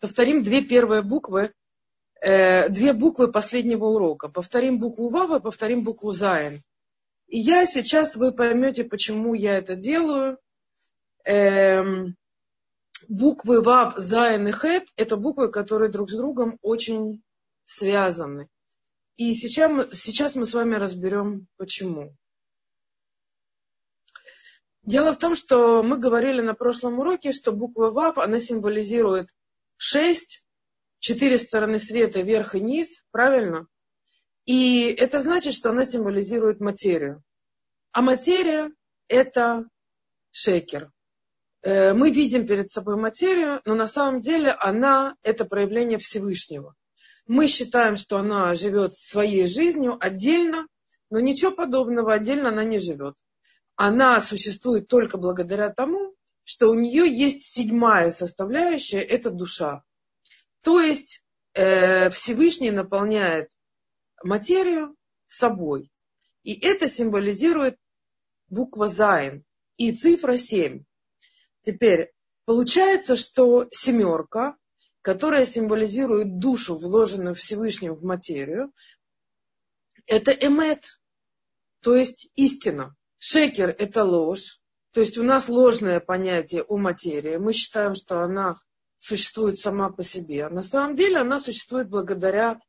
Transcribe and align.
повторим 0.00 0.42
две 0.42 0.62
первые 0.62 1.02
буквы, 1.02 1.52
э, 2.20 2.68
две 2.68 2.92
буквы 2.92 3.30
последнего 3.30 3.86
урока. 3.86 4.28
Повторим 4.28 4.78
букву 4.78 5.08
Вав, 5.08 5.38
повторим 5.38 5.84
букву 5.84 6.12
Зайн. 6.12 6.62
И 7.28 7.38
я 7.38 7.66
сейчас, 7.66 8.16
вы 8.16 8.32
поймете, 8.32 8.84
почему 8.84 9.34
я 9.34 9.58
это 9.58 9.76
делаю. 9.76 10.38
Эм, 11.24 12.16
буквы 13.08 13.62
Вав, 13.62 13.96
Зайн 13.98 14.48
и 14.48 14.52
Хет– 14.52 14.88
это 14.96 15.16
буквы, 15.16 15.50
которые 15.50 15.90
друг 15.90 16.10
с 16.10 16.16
другом 16.16 16.58
очень 16.62 17.22
связаны. 17.66 18.48
И 19.16 19.34
сейчас, 19.34 19.92
сейчас 19.92 20.34
мы 20.34 20.46
с 20.46 20.54
вами 20.54 20.74
разберем, 20.74 21.46
почему. 21.56 22.16
Дело 24.82 25.12
в 25.12 25.18
том, 25.18 25.36
что 25.36 25.82
мы 25.82 25.98
говорили 25.98 26.40
на 26.40 26.54
прошлом 26.54 26.98
уроке, 26.98 27.32
что 27.32 27.52
буква 27.52 27.90
ВАВ, 27.90 28.18
она 28.18 28.40
символизирует 28.40 29.28
шесть, 29.80 30.44
четыре 30.98 31.38
стороны 31.38 31.78
света, 31.78 32.20
верх 32.20 32.54
и 32.54 32.60
низ, 32.60 33.02
правильно? 33.10 33.66
И 34.44 34.94
это 34.98 35.20
значит, 35.20 35.54
что 35.54 35.70
она 35.70 35.86
символизирует 35.86 36.60
материю. 36.60 37.22
А 37.92 38.02
материя– 38.02 38.70
это 39.08 39.66
шекер. 40.30 40.90
Э, 41.62 41.94
мы 41.94 42.10
видим 42.10 42.46
перед 42.46 42.70
собой 42.70 42.96
материю, 42.96 43.62
но 43.64 43.74
на 43.74 43.86
самом 43.86 44.20
деле 44.20 44.50
она– 44.50 45.16
это 45.22 45.46
проявление 45.46 45.96
Всевышнего. 45.96 46.74
Мы 47.26 47.46
считаем, 47.46 47.96
что 47.96 48.18
она 48.18 48.54
живет 48.54 48.94
своей 48.94 49.46
жизнью 49.46 49.96
отдельно, 49.98 50.66
но 51.08 51.20
ничего 51.20 51.52
подобного 51.52 52.12
отдельно 52.12 52.50
она 52.50 52.64
не 52.64 52.78
живет. 52.78 53.14
Она 53.76 54.20
существует 54.20 54.88
только 54.88 55.16
благодаря 55.16 55.70
тому, 55.70 56.14
что 56.44 56.68
у 56.70 56.74
нее 56.74 57.08
есть 57.08 57.42
седьмая 57.42 58.10
составляющая, 58.10 59.00
это 59.00 59.30
душа. 59.30 59.82
То 60.62 60.80
есть 60.80 61.22
э, 61.54 62.10
Всевышний 62.10 62.70
наполняет 62.70 63.50
материю 64.22 64.96
собой. 65.26 65.90
И 66.42 66.58
это 66.60 66.88
символизирует 66.88 67.76
буква 68.48 68.88
Зайн 68.88 69.44
и 69.76 69.92
цифра 69.92 70.36
7. 70.36 70.84
Теперь 71.62 72.12
получается, 72.44 73.16
что 73.16 73.68
семерка 73.70 74.56
которая 75.02 75.46
символизирует 75.46 76.38
душу, 76.38 76.76
вложенную 76.76 77.34
Всевышним 77.34 77.94
в 77.94 78.02
материю, 78.04 78.72
это 80.06 80.32
эмет, 80.32 81.00
то 81.80 81.94
есть 81.94 82.30
истина. 82.34 82.94
Шекер– 83.18 83.68
это 83.78 84.04
ложь, 84.04 84.59
то 84.92 85.00
есть 85.00 85.18
у 85.18 85.22
нас 85.22 85.48
ложное 85.48 86.00
понятие 86.00 86.62
о 86.62 86.76
материи. 86.76 87.36
Мы 87.36 87.52
считаем, 87.52 87.94
что 87.94 88.22
она 88.22 88.56
существует 88.98 89.58
сама 89.58 89.90
по 89.90 90.02
себе. 90.02 90.46
А 90.46 90.50
на 90.50 90.62
самом 90.62 90.96
деле 90.96 91.18
она 91.18 91.40
существует 91.40 91.88
благодаря 91.88 92.60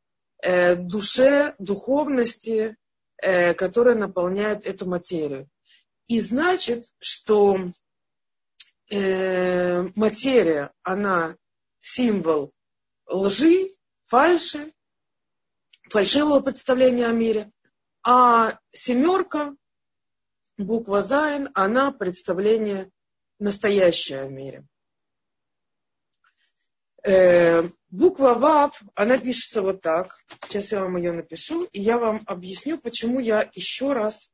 э, 0.41 0.75
душе, 0.75 1.55
духовности, 1.57 2.77
э, 3.17 3.53
которая 3.53 3.95
наполняет 3.95 4.65
эту 4.65 4.87
материю. 4.87 5.47
И 6.07 6.19
значит, 6.19 6.85
что 6.99 7.57
э, 8.89 9.87
материя, 9.95 10.71
она 10.83 11.35
символ 11.79 12.53
лжи, 13.07 13.69
фальши, 14.05 14.73
фальшивого 15.89 16.39
представления 16.39 17.07
о 17.07 17.13
мире. 17.13 17.51
А 18.03 18.59
семерка, 18.71 19.55
буква 20.57 21.01
Зайн, 21.01 21.49
она 21.53 21.91
представление 21.91 22.89
настоящее 23.39 24.21
о 24.21 24.27
мире. 24.27 24.65
Э, 27.03 27.63
буква 27.89 28.35
Вав, 28.35 28.81
она 28.95 29.17
пишется 29.17 29.61
вот 29.61 29.81
так. 29.81 30.17
Сейчас 30.43 30.71
я 30.71 30.81
вам 30.81 30.97
ее 30.97 31.11
напишу, 31.11 31.63
и 31.65 31.81
я 31.81 31.97
вам 31.97 32.21
объясню, 32.27 32.77
почему 32.77 33.19
я 33.19 33.49
еще 33.53 33.93
раз 33.93 34.31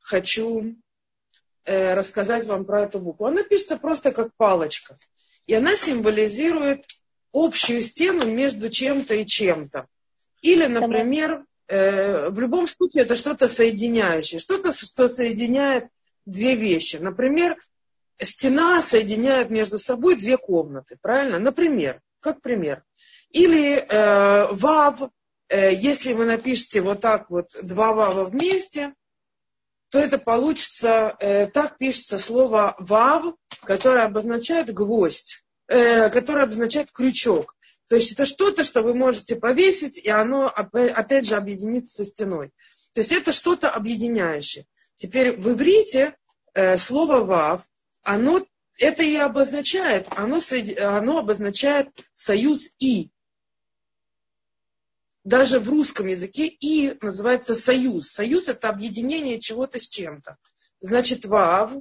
хочу 0.00 0.76
э, 1.64 1.94
рассказать 1.94 2.46
вам 2.46 2.64
про 2.64 2.84
эту 2.84 2.98
букву. 2.98 3.26
Она 3.26 3.42
пишется 3.42 3.76
просто 3.76 4.12
как 4.12 4.34
палочка. 4.36 4.96
И 5.46 5.54
она 5.54 5.76
символизирует 5.76 6.86
общую 7.32 7.82
стену 7.82 8.26
между 8.26 8.70
чем-то 8.70 9.14
и 9.14 9.26
чем-то. 9.26 9.86
Или, 10.40 10.66
например, 10.66 11.44
в 11.72 12.38
любом 12.38 12.66
случае 12.66 13.04
это 13.04 13.16
что-то 13.16 13.48
соединяющее, 13.48 14.40
что-то, 14.40 14.72
что 14.72 15.08
соединяет 15.08 15.86
две 16.26 16.54
вещи. 16.54 16.96
Например, 16.96 17.56
стена 18.20 18.82
соединяет 18.82 19.50
между 19.50 19.78
собой 19.78 20.16
две 20.16 20.36
комнаты, 20.36 20.98
правильно? 21.00 21.38
Например, 21.38 22.00
как 22.20 22.40
пример. 22.40 22.82
Или 23.30 23.76
э, 23.76 24.46
вав, 24.52 25.02
э, 25.48 25.74
если 25.74 26.12
вы 26.12 26.26
напишете 26.26 26.82
вот 26.82 27.00
так 27.00 27.30
вот 27.30 27.56
два 27.62 27.92
вава 27.94 28.24
вместе, 28.24 28.94
то 29.90 29.98
это 29.98 30.18
получится, 30.18 31.16
э, 31.18 31.46
так 31.46 31.78
пишется 31.78 32.18
слово 32.18 32.76
вав, 32.78 33.34
которое 33.64 34.04
обозначает 34.04 34.72
гвоздь, 34.72 35.42
э, 35.68 36.10
которое 36.10 36.44
обозначает 36.44 36.90
крючок. 36.92 37.56
То 37.92 37.96
есть 37.96 38.12
это 38.12 38.24
что-то, 38.24 38.64
что 38.64 38.80
вы 38.80 38.94
можете 38.94 39.36
повесить, 39.36 39.98
и 39.98 40.08
оно 40.08 40.48
опять 40.48 41.26
же 41.26 41.36
объединится 41.36 41.96
со 41.96 42.04
стеной. 42.06 42.50
То 42.94 43.02
есть 43.02 43.12
это 43.12 43.32
что-то 43.32 43.68
объединяющее. 43.68 44.64
Теперь 44.96 45.38
в 45.38 45.52
иврите 45.52 46.16
э, 46.54 46.78
слово 46.78 47.22
вав, 47.22 47.68
оно 48.00 48.46
это 48.78 49.02
и 49.02 49.14
обозначает, 49.16 50.06
оно, 50.16 50.40
оно 50.80 51.18
обозначает 51.18 51.88
союз 52.14 52.70
и 52.78 53.10
даже 55.22 55.60
в 55.60 55.68
русском 55.68 56.06
языке 56.06 56.46
и 56.46 56.96
называется 57.02 57.54
союз. 57.54 58.08
Союз 58.08 58.48
это 58.48 58.70
объединение 58.70 59.38
чего-то 59.38 59.78
с 59.78 59.86
чем-то. 59.86 60.38
Значит, 60.80 61.26
вав 61.26 61.72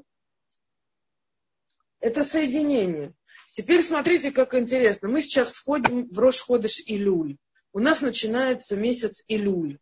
это 2.01 2.23
соединение. 2.23 3.13
Теперь 3.53 3.84
смотрите, 3.84 4.31
как 4.31 4.56
интересно. 4.56 5.07
Мы 5.07 5.22
сейчас 5.22 5.51
входим 5.51 6.09
в 6.09 6.19
Рош-Ходыш 6.19 6.81
Илюль. 6.88 7.38
У 7.73 7.79
нас 7.79 8.01
начинается 8.01 8.75
месяц 8.75 9.23
Илюль. 9.28 9.79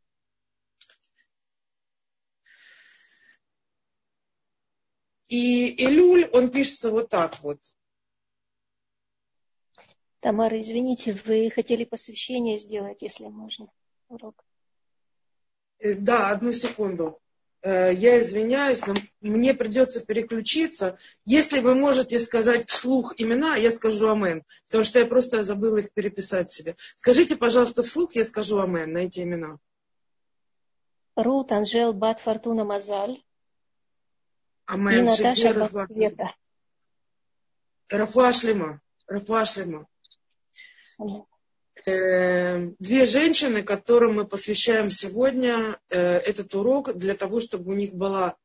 И 5.30 5.85
Илюль, 5.85 6.30
он 6.34 6.52
пишется 6.52 6.91
вот 6.91 7.09
так 7.09 7.40
вот. 7.41 7.59
Тамара, 10.19 10.59
извините, 10.59 11.13
вы 11.25 11.50
хотели 11.50 11.86
посвящение 11.86 12.59
сделать, 12.59 13.01
если 13.01 13.28
можно, 13.28 13.72
урок. 14.09 14.44
Э, 15.78 15.94
да, 15.94 16.31
одну 16.31 16.51
секунду. 16.51 17.22
Э, 17.62 17.94
я 17.94 18.20
извиняюсь, 18.20 18.86
но 18.86 18.96
мне 19.22 19.53
придется 19.53 20.00
переключиться. 20.00 20.97
Если 21.25 21.59
вы 21.59 21.75
можете 21.75 22.18
сказать 22.20 22.70
вслух 22.70 23.14
имена, 23.18 23.56
я 23.56 23.70
скажу 23.72 24.09
амен, 24.09 24.44
потому 24.68 24.84
что 24.86 25.00
я 25.00 25.06
просто 25.06 25.44
забыла 25.44 25.78
их 25.78 25.92
переписать 25.92 26.50
себе. 26.52 26.75
Скажите, 26.96 27.36
пожалуйста, 27.36 27.84
вслух, 27.84 28.16
я 28.16 28.24
скажу 28.24 28.59
амен 28.59 28.94
на 28.94 29.00
эти 29.00 29.22
имена. 29.22 29.58
Рут, 31.16 31.52
Анжел, 31.52 31.92
Бат, 31.92 32.22
Фортуна, 32.22 32.64
Мазаль. 32.64 33.22
Амен. 34.66 35.03
И 35.03 35.08
Наташа 35.08 35.53
Басвета. 35.53 36.36
Рафуа 37.90 38.31
Шлема. 38.31 38.80
Рафуа 39.08 39.44
Шлема. 39.44 39.86
Э, 41.86 42.72
две 42.80 43.06
женщины, 43.06 43.64
которым 43.64 44.16
мы 44.16 44.26
посвящаем 44.26 44.90
сегодня 44.90 45.80
э, 45.90 46.18
этот 46.18 46.54
урок 46.56 46.94
для 46.96 47.14
того, 47.14 47.40
чтобы 47.40 47.72
у 47.72 47.76
них 47.76 47.94
была 47.94 48.36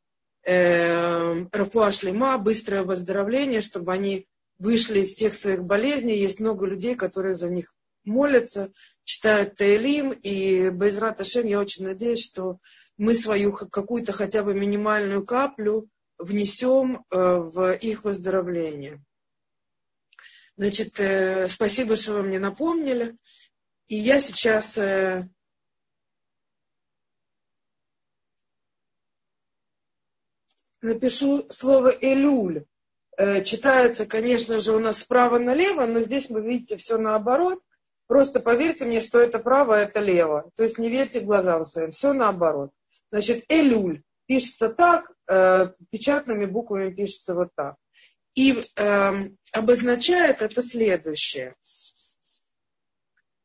э, 0.44 1.44
рафуа 1.50 1.90
шлема, 1.92 2.38
быстрое 2.38 2.82
выздоровление, 2.82 3.60
чтобы 3.60 3.92
они 3.92 4.26
вышли 4.58 5.00
из 5.00 5.12
всех 5.12 5.34
своих 5.34 5.64
болезней. 5.64 6.18
Есть 6.18 6.40
много 6.40 6.66
людей, 6.66 6.94
которые 6.94 7.34
за 7.34 7.48
них 7.48 7.74
молятся, 8.04 8.72
читают 9.04 9.56
Таилим. 9.56 10.12
И 10.12 10.70
Байзрат 10.70 11.20
Ашем, 11.20 11.46
я 11.46 11.58
очень 11.58 11.84
надеюсь, 11.84 12.24
что 12.24 12.58
мы 12.96 13.14
свою 13.14 13.52
какую-то 13.52 14.12
хотя 14.12 14.44
бы 14.44 14.54
минимальную 14.54 15.26
каплю 15.26 15.88
внесем 16.18 17.04
в 17.10 17.72
их 17.72 18.04
выздоровление. 18.04 19.02
Значит, 20.56 21.00
э, 21.00 21.48
спасибо, 21.48 21.96
что 21.96 22.14
вы 22.14 22.22
мне 22.22 22.38
напомнили. 22.38 23.16
И 23.88 23.96
я 23.96 24.20
сейчас 24.20 24.78
э, 24.78 25.28
напишу 30.80 31.46
слово 31.50 31.88
Элюль. 31.88 32.66
Э, 33.16 33.42
читается, 33.42 34.06
конечно 34.06 34.60
же, 34.60 34.74
у 34.74 34.78
нас 34.78 35.00
справа 35.00 35.38
налево, 35.38 35.86
но 35.86 36.00
здесь 36.00 36.30
вы 36.30 36.40
видите 36.42 36.76
все 36.76 36.98
наоборот. 36.98 37.60
Просто 38.06 38.38
поверьте 38.38 38.84
мне, 38.84 39.00
что 39.00 39.18
это 39.18 39.38
право, 39.38 39.74
это 39.74 40.00
лево. 40.00 40.50
То 40.56 40.62
есть 40.62 40.78
не 40.78 40.88
верьте 40.88 41.20
глазам 41.20 41.64
своим, 41.64 41.92
все 41.92 42.12
наоборот. 42.12 42.70
Значит, 43.10 43.44
Элюль 43.48 44.02
пишется 44.26 44.68
так, 44.68 45.10
э, 45.28 45.72
печатными 45.90 46.44
буквами 46.44 46.92
пишется 46.92 47.34
вот 47.34 47.48
так. 47.56 47.76
И 48.34 48.60
э, 48.76 49.12
обозначает 49.52 50.42
это 50.42 50.62
следующее. 50.62 51.54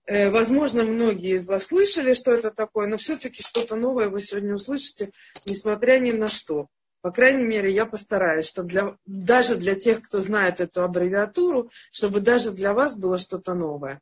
Э, 0.05 0.31
возможно, 0.31 0.83
многие 0.83 1.35
из 1.35 1.45
вас 1.45 1.67
слышали, 1.67 2.15
что 2.15 2.33
это 2.33 2.49
такое, 2.49 2.87
но 2.87 2.97
все-таки 2.97 3.43
что-то 3.43 3.75
новое 3.75 4.09
вы 4.09 4.19
сегодня 4.19 4.55
услышите, 4.55 5.11
несмотря 5.45 5.99
ни 5.99 6.11
на 6.11 6.27
что. 6.27 6.67
По 7.01 7.11
крайней 7.11 7.45
мере, 7.45 7.71
я 7.71 7.85
постараюсь, 7.85 8.47
чтобы 8.47 8.69
для, 8.69 8.97
даже 9.05 9.55
для 9.55 9.75
тех, 9.75 10.01
кто 10.01 10.19
знает 10.19 10.59
эту 10.59 10.83
аббревиатуру, 10.83 11.69
чтобы 11.91 12.19
даже 12.19 12.51
для 12.51 12.73
вас 12.73 12.95
было 12.95 13.17
что-то 13.17 13.53
новое. 13.53 14.01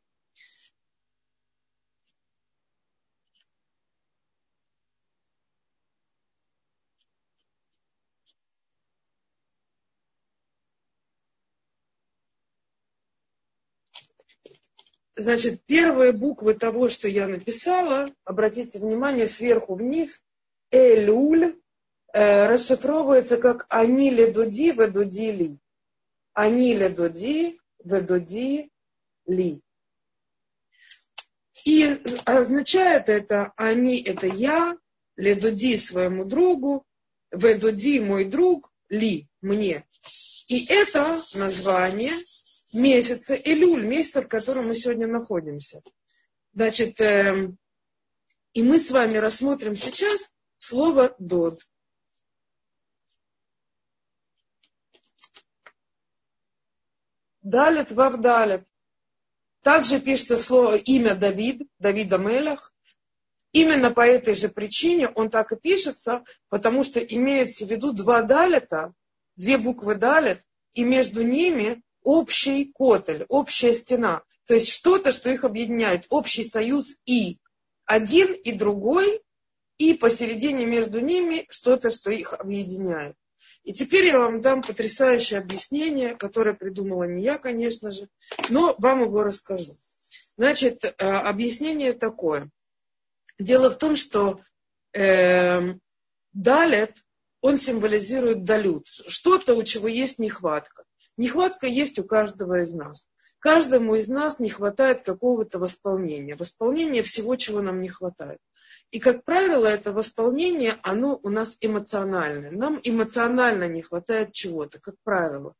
Значит, 15.18 15.64
первые 15.66 16.12
буквы 16.12 16.54
того, 16.54 16.88
что 16.88 17.08
я 17.08 17.26
написала, 17.26 18.08
обратите 18.24 18.78
внимание, 18.78 19.26
сверху 19.26 19.74
вниз, 19.74 20.22
Элюль 20.70 21.60
э, 22.12 22.46
расшифровывается 22.46 23.36
как 23.36 23.66
Они 23.68 24.10
ледуди 24.10 24.70
ведуди 24.70 25.32
ли. 25.32 25.58
Они 26.34 26.72
ледуди 26.72 27.58
ведуди 27.82 28.70
ли. 29.26 29.60
И 31.64 32.00
означает 32.24 33.08
это 33.08 33.52
они 33.56 34.00
это 34.00 34.28
я, 34.28 34.78
ледуди 35.16 35.76
своему 35.76 36.26
другу, 36.26 36.86
ведуди 37.32 37.98
мой 37.98 38.24
друг, 38.24 38.72
ли 38.88 39.28
мне. 39.40 39.86
И 40.48 40.66
это 40.72 41.18
название 41.34 42.12
месяца 42.72 43.34
Илюль, 43.34 43.86
месяца, 43.86 44.22
в 44.22 44.28
котором 44.28 44.68
мы 44.68 44.76
сегодня 44.76 45.06
находимся. 45.06 45.82
Значит, 46.54 47.00
э, 47.00 47.52
и 48.54 48.62
мы 48.62 48.78
с 48.78 48.90
вами 48.90 49.18
рассмотрим 49.18 49.76
сейчас 49.76 50.32
слово 50.56 51.14
«дод». 51.18 51.60
Далит 57.42 57.92
вавдалит. 57.92 58.66
Также 59.62 60.00
пишется 60.00 60.36
слово 60.36 60.76
имя 60.76 61.14
Давид, 61.14 61.62
Давида 61.78 62.18
Мелях. 62.18 62.74
Именно 63.52 63.90
по 63.90 64.06
этой 64.06 64.34
же 64.34 64.48
причине 64.48 65.08
он 65.08 65.30
так 65.30 65.52
и 65.52 65.56
пишется, 65.56 66.24
потому 66.48 66.82
что 66.82 67.00
имеется 67.00 67.66
в 67.66 67.70
виду 67.70 67.92
два 67.92 68.22
далита, 68.22 68.92
две 69.36 69.56
буквы 69.56 69.94
далит, 69.94 70.40
и 70.74 70.84
между 70.84 71.22
ними 71.22 71.82
общий 72.02 72.70
котель, 72.74 73.24
общая 73.28 73.74
стена. 73.74 74.22
То 74.46 74.54
есть 74.54 74.68
что-то, 74.68 75.12
что 75.12 75.30
их 75.30 75.44
объединяет, 75.44 76.06
общий 76.08 76.44
союз 76.44 76.96
и. 77.06 77.38
Один 77.84 78.32
и 78.32 78.52
другой, 78.52 79.22
и 79.78 79.94
посередине 79.94 80.66
между 80.66 81.00
ними 81.00 81.46
что-то, 81.48 81.90
что 81.90 82.10
их 82.10 82.34
объединяет. 82.34 83.16
И 83.64 83.72
теперь 83.72 84.06
я 84.06 84.18
вам 84.18 84.40
дам 84.40 84.62
потрясающее 84.62 85.40
объяснение, 85.40 86.16
которое 86.16 86.54
придумала 86.54 87.04
не 87.04 87.22
я, 87.22 87.38
конечно 87.38 87.90
же, 87.90 88.08
но 88.48 88.74
вам 88.78 89.02
его 89.02 89.22
расскажу. 89.22 89.72
Значит, 90.36 90.84
э, 90.84 90.90
объяснение 91.04 91.92
такое. 91.92 92.50
Дело 93.38 93.70
в 93.70 93.78
том, 93.78 93.96
что 93.96 94.40
э, 94.92 95.74
Далет, 96.32 96.96
он 97.40 97.56
символизирует 97.56 98.44
далют, 98.44 98.88
что-то, 98.88 99.54
у 99.54 99.62
чего 99.62 99.88
есть 99.88 100.18
нехватка. 100.18 100.84
Нехватка 101.16 101.66
есть 101.66 101.98
у 101.98 102.04
каждого 102.04 102.62
из 102.62 102.72
нас. 102.74 103.08
Каждому 103.38 103.94
из 103.94 104.08
нас 104.08 104.38
не 104.38 104.50
хватает 104.50 105.02
какого-то 105.02 105.58
восполнения. 105.58 106.36
Восполнение 106.36 107.02
всего, 107.02 107.36
чего 107.36 107.62
нам 107.62 107.80
не 107.80 107.88
хватает. 107.88 108.38
И, 108.90 108.98
как 108.98 109.24
правило, 109.24 109.66
это 109.66 109.92
восполнение, 109.92 110.76
оно 110.82 111.18
у 111.22 111.28
нас 111.28 111.56
эмоциональное. 111.60 112.50
Нам 112.50 112.80
эмоционально 112.82 113.68
не 113.68 113.82
хватает 113.82 114.32
чего-то, 114.32 114.80
как 114.80 114.94
правило. 115.04 115.54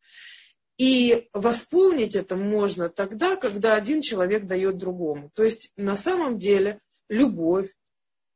И 0.77 1.29
восполнить 1.33 2.17
это 2.17 2.37
можно 2.37 2.89
тогда, 2.89 3.37
когда 3.37 3.75
один 3.75 4.01
человек 4.01 4.45
дает 4.45 4.79
другому. 4.79 5.31
То 5.35 5.45
есть 5.45 5.73
на 5.77 5.97
самом 5.97 6.39
деле 6.39 6.81
любовь 7.09 7.71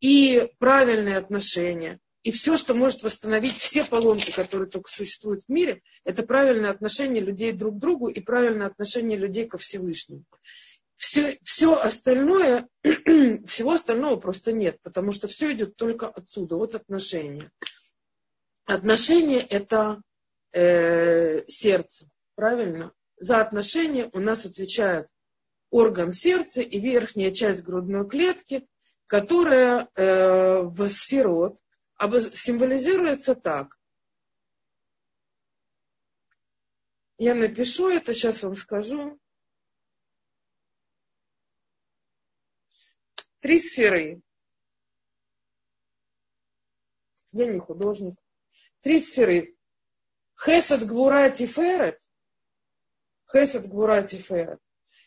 и 0.01 0.51
правильные 0.59 1.17
отношения, 1.17 2.01
и 2.23 2.31
все, 2.31 2.57
что 2.57 2.75
может 2.75 3.03
восстановить 3.03 3.57
все 3.57 3.85
поломки, 3.85 4.31
которые 4.31 4.69
только 4.69 4.91
существуют 4.91 5.45
в 5.45 5.49
мире, 5.49 5.83
это 6.05 6.23
правильное 6.23 6.71
отношение 6.71 7.23
людей 7.23 7.53
друг 7.53 7.77
к 7.77 7.81
другу 7.81 8.09
и 8.09 8.21
правильное 8.21 8.67
отношение 8.69 9.19
людей 9.19 9.47
ко 9.47 9.59
Всевышнему. 9.59 10.25
Все, 10.97 11.39
все 11.43 11.75
остальное, 11.75 12.69
всего 13.47 13.73
остального 13.73 14.17
просто 14.21 14.53
нет, 14.53 14.79
потому 14.83 15.11
что 15.11 15.27
все 15.27 15.53
идет 15.53 15.77
только 15.77 16.07
отсюда, 16.07 16.57
от 16.57 16.77
отношения. 16.77 17.51
Отношения 18.67 19.41
это 19.41 20.01
э, 20.53 21.45
сердце, 21.49 22.09
правильно? 22.37 22.93
За 23.17 23.41
отношения 23.41 24.09
у 24.13 24.21
нас 24.21 24.47
отвечает 24.47 25.09
орган 25.73 26.13
сердца 26.13 26.61
и 26.61 26.79
верхняя 26.79 27.33
часть 27.33 27.65
грудной 27.65 28.07
клетки, 28.07 28.69
которая 29.07 29.89
э, 29.95 30.61
в 30.61 30.89
сферот 30.89 31.59
символизируется 31.99 33.35
так. 33.35 33.79
Я 37.17 37.35
напишу 37.35 37.89
это, 37.89 38.13
сейчас 38.13 38.43
вам 38.43 38.57
скажу. 38.57 39.19
Три 43.41 43.59
сферы. 43.59 44.21
Я 47.33 47.47
не 47.47 47.59
художник. 47.59 48.17
Три 48.83 48.99
сферы. 48.99 49.57
Хесед 50.39 50.87
Гвура 50.87 51.31
Тиферет. 51.31 51.99
Хесед 53.31 53.69
Гвура 53.69 54.03
Тиферет. 54.03 54.61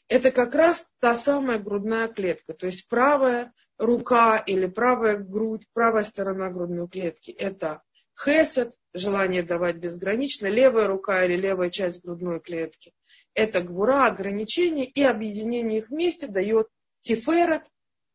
Это 0.07 0.31
как 0.31 0.53
раз 0.53 0.87
та 0.99 1.15
самая 1.15 1.59
грудная 1.59 2.07
клетка. 2.07 2.53
То 2.53 2.67
есть 2.67 2.87
правая 2.87 3.53
рука 3.77 4.37
или 4.37 4.67
правая 4.67 5.17
грудь, 5.17 5.67
правая 5.73 6.03
сторона 6.03 6.49
грудной 6.49 6.87
клетки– 6.87 7.31
это 7.39 7.81
хесед, 8.17 8.73
желание 8.93 9.43
давать 9.43 9.77
безгранично, 9.77 10.47
левая 10.47 10.87
рука 10.87 11.25
или 11.25 11.35
левая 11.35 11.69
часть 11.69 12.03
грудной 12.03 12.39
клетки– 12.39 12.93
это 13.33 13.61
гвура, 13.61 14.05
ограничение, 14.05 14.85
и 14.85 15.03
объединение 15.03 15.79
их 15.79 15.89
вместе 15.89 16.27
дает 16.27 16.67
тиферет, 17.01 17.63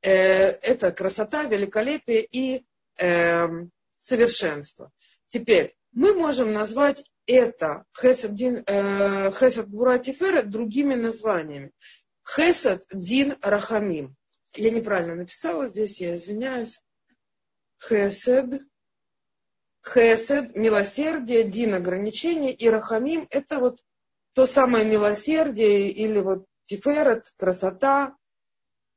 э, 0.03 0.13
это 0.13 0.93
красота, 0.93 1.45
великолепие 1.45 2.25
и 2.25 2.65
э, 2.99 3.49
совершенство. 3.97 4.91
Теперь, 5.29 5.77
мы 5.93 6.15
можем 6.15 6.53
назвать 6.53 7.05
это 7.27 7.85
хесед, 7.99 8.35
дин, 8.35 8.65
э, 8.67 9.31
хесед 9.31 9.69
гвура 9.69 9.99
тиферет 9.99 10.51
другими 10.51 10.95
названиями. 10.95 11.73
Хесед 12.27 12.85
дин 12.93 13.37
рахамим. 13.43 14.17
Я 14.55 14.71
неправильно 14.71 15.15
написала 15.15 15.69
здесь, 15.69 16.01
я 16.01 16.17
извиняюсь. 16.17 16.81
Хесед. 17.83 18.63
Хесед, 19.87 20.55
милосердие, 20.55 21.45
дин, 21.45 21.75
ограничение, 21.75 22.53
и 22.53 22.69
рахамим– 22.69 23.27
это 23.31 23.61
вот 23.61 23.81
то 24.35 24.45
самое 24.45 24.85
милосердие 24.85 25.91
или 25.91 26.21
вот 26.21 26.45
тиферет, 26.67 27.33
красота. 27.37 28.15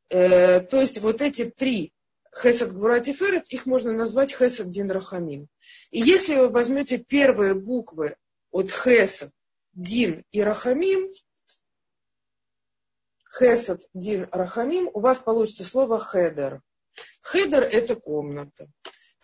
Э, 0.09 0.59
то 0.59 0.81
есть 0.81 0.99
вот 0.99 1.21
эти 1.21 1.45
три 1.49 1.92
Хесед, 2.35 2.73
Гвура, 2.73 2.99
Тиферет, 2.99 3.47
их 3.49 3.65
можно 3.65 3.91
назвать 3.91 4.35
Хесед, 4.35 4.69
Дин, 4.69 4.89
Рахамим. 4.89 5.47
И 5.91 5.99
если 5.99 6.35
вы 6.35 6.49
возьмете 6.49 6.97
первые 6.97 7.53
буквы 7.53 8.15
от 8.51 8.71
Хесед, 8.71 9.31
Дин 9.73 10.23
и 10.31 10.41
Рахамим, 10.41 11.11
Хесед, 13.37 13.81
Дин, 13.93 14.27
Рахамим, 14.31 14.89
у 14.93 14.99
вас 14.99 15.19
получится 15.19 15.63
слово 15.63 15.99
хедер. 15.99 16.61
Хедер– 17.21 17.63
это 17.71 17.95
комната. 17.95 18.67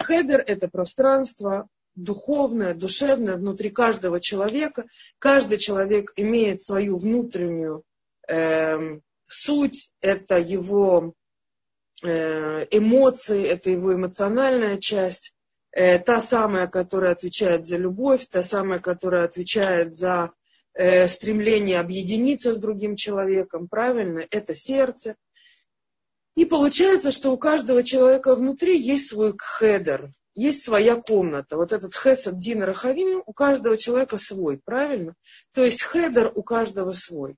Хедер– 0.02 0.44
это 0.48 0.68
пространство 0.68 1.68
духовное, 1.96 2.74
душевное 2.74 3.36
внутри 3.36 3.70
каждого 3.70 4.20
человека. 4.20 4.86
Каждый 5.20 5.58
человек 5.58 6.14
имеет 6.16 6.62
свою 6.62 6.98
внутреннюю 6.98 7.84
э, 8.28 9.00
суть, 9.28 9.92
это 10.00 10.38
его 10.38 11.14
эмоции, 12.04 13.46
это 13.46 13.70
его 13.70 13.94
эмоциональная 13.94 14.78
часть, 14.78 15.34
э, 15.72 16.00
та 16.00 16.22
самая, 16.22 16.68
которая 16.68 17.12
отвечает 17.12 17.66
за 17.66 17.78
любовь, 17.78 18.28
та 18.28 18.42
самая, 18.42 18.80
которая 18.80 19.26
отвечает 19.26 19.94
за 19.94 20.32
э, 20.74 21.08
стремление 21.08 21.80
объединиться 21.80 22.54
с 22.54 22.58
другим 22.58 22.96
человеком, 22.96 23.68
правильно, 23.68 24.26
это 24.30 24.56
сердце. 24.56 25.16
И 26.36 26.46
получается, 26.46 27.12
что 27.12 27.32
у 27.32 27.38
каждого 27.38 27.84
человека 27.84 28.36
внутри 28.36 28.80
есть 28.80 29.10
свой 29.10 29.34
хедер, 29.38 30.12
есть 30.36 30.64
своя 30.64 30.96
комната. 30.96 31.58
Вот 31.58 31.74
этот 31.74 31.94
хесед, 31.94 32.40
дин, 32.40 32.64
рахавим, 32.64 33.22
у 33.26 33.34
каждого 33.34 33.76
человека 33.76 34.18
свой, 34.18 34.58
правильно? 34.64 35.16
То 35.54 35.64
есть 35.66 35.84
חדר 35.84 36.32
у 36.34 36.44
каждого 36.44 36.94
свой. 36.94 37.36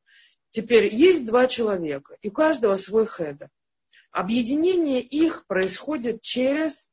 Теперь 0.51 0.93
есть 0.93 1.25
два 1.25 1.47
человека, 1.47 2.17
и 2.21 2.27
у 2.27 2.31
каждого 2.31 2.75
свой 2.75 3.07
חדר. 3.07 3.49
Объединение 4.11 5.01
их 5.01 5.45
происходит 5.47 6.21
через 6.21 6.89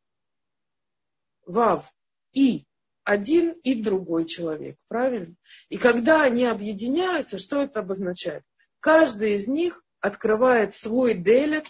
вав 1.46 1.92
и 2.32 2.64
один 3.04 3.52
и 3.62 3.82
другой 3.82 4.26
человек, 4.26 4.76
правильно? 4.88 5.34
И 5.70 5.78
когда 5.78 6.22
они 6.22 6.44
объединяются, 6.44 7.38
что 7.38 7.62
это 7.62 7.80
обозначает? 7.80 8.44
Каждый 8.80 9.34
из 9.34 9.48
них 9.48 9.82
открывает 10.00 10.74
свой 10.74 11.14
דלת, 11.14 11.66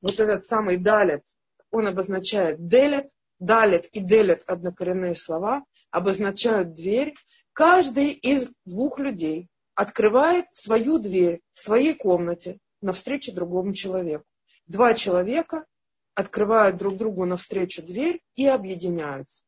вот 0.00 0.18
этот 0.18 0.44
самый 0.44 0.78
далет, 0.78 1.22
он 1.70 1.86
обозначает 1.86 2.66
דלת, 2.66 3.10
далет 3.38 3.86
и 3.92 4.00
делет 4.00 4.42
однокоренные 4.46 5.14
слова, 5.14 5.64
обозначают 5.90 6.72
дверь. 6.72 7.14
Каждый 7.52 8.12
из 8.12 8.52
двух 8.64 8.98
людей 8.98 9.48
открывает 9.74 10.46
свою 10.52 10.98
дверь 10.98 11.40
в 11.52 11.60
своей 11.60 11.94
комнате 11.94 12.58
навстречу 12.80 13.32
другому 13.32 13.74
человеку. 13.74 14.24
Два 14.66 14.94
человека 14.94 15.66
открывают 16.14 16.76
друг 16.76 16.96
другу 16.96 17.24
навстречу 17.24 17.82
дверь 17.82 18.20
и 18.34 18.46
объединяются. 18.46 19.44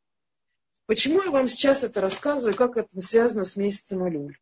Почему 0.87 1.23
я 1.23 1.31
вам 1.31 1.47
сейчас 1.47 1.85
это 1.85 2.01
рассказываю, 2.01 2.57
как 2.57 2.77
это 2.77 3.01
связано 3.01 3.45
с 3.45 3.57
месяцем 3.57 4.03
Алюль? 4.03 4.37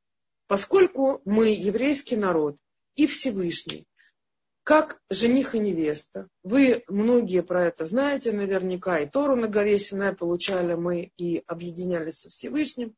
Поскольку 0.46 1.20
мы 1.24 1.48
еврейский 1.48 2.16
народ 2.16 2.56
и 2.96 3.06
Всевышний, 3.06 3.86
как 4.68 5.00
жених 5.08 5.54
и 5.54 5.58
невеста, 5.58 6.28
вы 6.42 6.84
многие 6.88 7.42
про 7.42 7.64
это 7.64 7.86
знаете 7.86 8.32
наверняка, 8.32 8.98
и 8.98 9.06
Тору 9.06 9.34
на 9.36 9.48
горе 9.48 9.78
Синай 9.78 10.14
получали 10.14 10.74
мы 10.74 11.10
и 11.16 11.42
объединялись 11.46 12.20
со 12.20 12.30
Всевышним. 12.30 12.94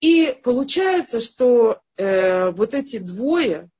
И 0.00 0.38
получается, 0.42 1.20
что 1.20 1.80
э, 1.96 2.50
вот 2.50 2.74
эти 2.74 2.98
двое, 2.98 3.70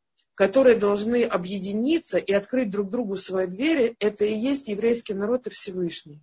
которые 0.43 0.75
должны 0.75 1.23
объединиться 1.23 2.19
и 2.19 2.33
открыть 2.33 2.69
друг 2.69 2.91
другу 2.91 3.17
свои 3.17 3.47
двери, 3.47 3.95
это 4.01 4.25
и 4.25 4.35
есть 4.35 4.67
еврейский 4.67 5.15
народ 5.15 5.47
и 5.47 5.51
Всевышний. 5.51 6.21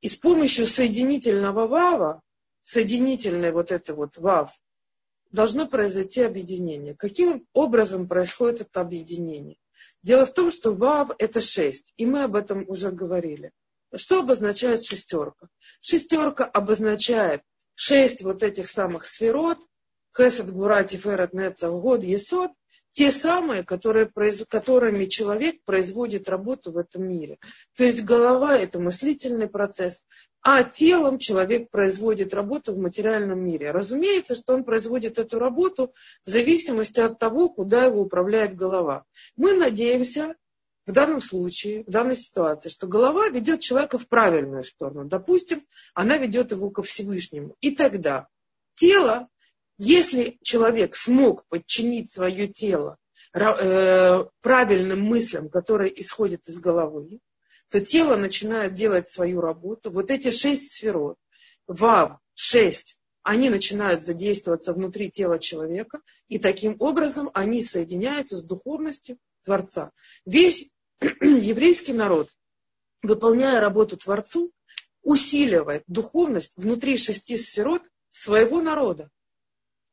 И 0.00 0.08
с 0.08 0.16
помощью 0.16 0.64
соединительного 0.64 1.66
вава, 1.66 2.22
соединительной 2.62 3.52
вот 3.52 3.70
это 3.70 3.94
вот 3.94 4.16
вав, 4.16 4.50
должно 5.30 5.68
произойти 5.68 6.22
объединение. 6.22 6.94
Каким 6.94 7.46
образом 7.52 8.08
происходит 8.08 8.62
это 8.62 8.80
объединение? 8.80 9.58
Дело 10.02 10.24
в 10.24 10.32
том, 10.32 10.50
что 10.50 10.72
вав 10.72 11.10
это 11.18 11.42
шесть, 11.42 11.92
и 11.98 12.06
мы 12.06 12.22
об 12.22 12.34
этом 12.34 12.64
уже 12.66 12.92
говорили. 12.92 13.52
Что 13.94 14.20
обозначает 14.20 14.82
шестерка? 14.82 15.48
Шестерка 15.82 16.46
обозначает 16.46 17.42
шесть 17.74 18.22
вот 18.22 18.42
этих 18.42 18.70
самых 18.70 19.04
сферот, 19.04 19.58
хесед, 20.16 20.50
гура, 20.52 20.84
тиферет, 20.84 21.32
нецах, 21.32 21.72
год, 21.72 22.04
есот, 22.04 22.50
те 22.92 23.10
самые, 23.10 23.64
которые, 23.64 24.10
которыми 24.48 25.06
человек 25.06 25.56
производит 25.64 26.28
работу 26.28 26.72
в 26.72 26.76
этом 26.76 27.08
мире. 27.08 27.38
То 27.74 27.84
есть 27.84 28.04
голова– 28.04 28.56
это 28.58 28.78
мыслительный 28.78 29.48
процесс, 29.48 30.04
а 30.42 30.62
телом 30.62 31.18
человек 31.18 31.70
производит 31.70 32.34
работу 32.34 32.72
в 32.72 32.78
материальном 32.78 33.40
мире. 33.40 33.70
Разумеется, 33.70 34.34
что 34.34 34.54
он 34.54 34.64
производит 34.64 35.18
эту 35.18 35.38
работу 35.38 35.94
в 36.26 36.30
зависимости 36.30 37.00
от 37.00 37.18
того, 37.18 37.48
куда 37.48 37.84
его 37.84 38.02
управляет 38.02 38.54
голова. 38.54 39.04
Мы 39.36 39.54
надеемся, 39.54 40.34
в 40.84 40.92
данном 40.92 41.20
случае, 41.20 41.84
в 41.84 41.90
данной 41.90 42.16
ситуации, 42.16 42.68
что 42.68 42.86
голова 42.88 43.28
ведет 43.28 43.60
человека 43.60 43.98
в 43.98 44.08
правильную 44.08 44.64
сторону. 44.64 45.08
Допустим, 45.08 45.64
она 45.94 46.18
ведет 46.18 46.50
его 46.50 46.70
ко 46.70 46.82
Всевышнему. 46.82 47.54
И 47.60 47.70
тогда 47.70 48.26
тело 48.74 49.28
если 49.84 50.38
человек 50.42 50.94
смог 50.94 51.44
подчинить 51.48 52.08
свое 52.08 52.46
тело 52.46 52.98
э, 53.34 54.24
правильным 54.40 55.00
мыслям, 55.02 55.48
которые 55.48 56.00
исходят 56.00 56.46
из 56.46 56.60
головы, 56.60 57.18
то 57.68 57.80
тело 57.80 58.14
начинает 58.14 58.74
делать 58.74 59.08
свою 59.08 59.40
работу. 59.40 59.90
Вот 59.90 60.10
эти 60.10 60.30
шесть 60.30 60.72
сферот, 60.72 61.16
вав, 61.66 62.20
шесть, 62.34 62.96
они 63.24 63.50
начинают 63.50 64.04
задействоваться 64.04 64.72
внутри 64.72 65.10
тела 65.10 65.40
человека, 65.40 66.00
и 66.28 66.38
таким 66.38 66.76
образом 66.78 67.30
они 67.34 67.60
соединяются 67.60 68.36
с 68.36 68.44
духовностью 68.44 69.18
Творца. 69.42 69.90
Весь 70.24 70.70
еврейский 71.00 71.92
народ, 71.92 72.28
выполняя 73.02 73.60
работу 73.60 73.96
Творцу, 73.96 74.52
усиливает 75.02 75.82
духовность 75.88 76.52
внутри 76.54 76.96
шести 76.96 77.36
сферот 77.36 77.82
своего 78.10 78.62
народа. 78.62 79.10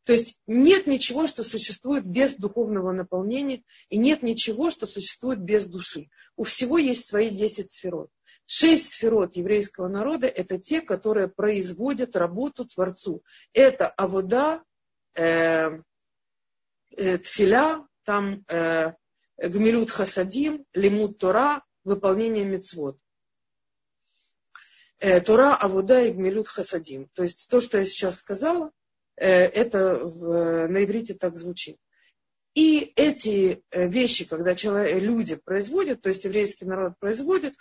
То 0.09 0.13
есть 0.13 0.39
нет 0.47 0.87
ничего, 0.87 1.27
что 1.27 1.43
существует 1.43 2.03
без 2.03 2.33
духовного 2.33 2.91
наполнения, 2.91 3.61
и 3.89 3.97
нет 3.99 4.23
ничего, 4.23 4.71
что 4.71 4.87
существует 4.87 5.37
без 5.39 5.65
души. 5.65 6.09
У 6.35 6.45
всего 6.45 6.79
есть 6.79 7.07
свои 7.07 7.29
десять 7.29 7.71
сферот. 7.71 8.09
Шесть 8.47 8.89
сферот 8.91 9.35
еврейского 9.35 9.87
народа– 9.87 10.25
это 10.27 10.57
те, 10.57 10.81
которые 10.81 11.27
производят 11.27 12.15
работу 12.15 12.65
Творцу. 12.65 13.23
Это 13.53 13.87
Авода, 13.87 14.63
э, 15.13 15.79
э, 16.97 17.17
Тфиля, 17.19 17.87
там 18.03 18.43
э, 18.47 18.93
Гмилют 19.37 19.91
Хасадим, 19.91 20.65
Лимут 20.73 21.19
Тора, 21.19 21.63
выполнение 21.83 22.45
мецвод. 22.45 22.97
Э, 24.97 25.21
Тора, 25.21 25.55
Авода 25.55 26.01
и 26.01 26.11
Гмилют 26.11 26.47
Хасадим. 26.47 27.09
То 27.13 27.21
есть 27.21 27.47
то, 27.47 27.61
что 27.61 27.77
я 27.77 27.85
сейчас 27.85 28.17
сказала, 28.17 28.71
это 29.25 29.95
в, 29.95 30.67
на 30.67 30.83
иврите 30.83 31.13
так 31.13 31.37
звучит. 31.37 31.77
И 32.55 32.91
эти 32.95 33.63
э, 33.71 33.87
вещи, 33.87 34.25
когда 34.25 34.55
человек, 34.55 35.01
люди 35.01 35.35
производят, 35.35 36.01
то 36.01 36.09
есть 36.09 36.25
еврейский 36.25 36.65
народ 36.65 36.93
производит, 36.99 37.53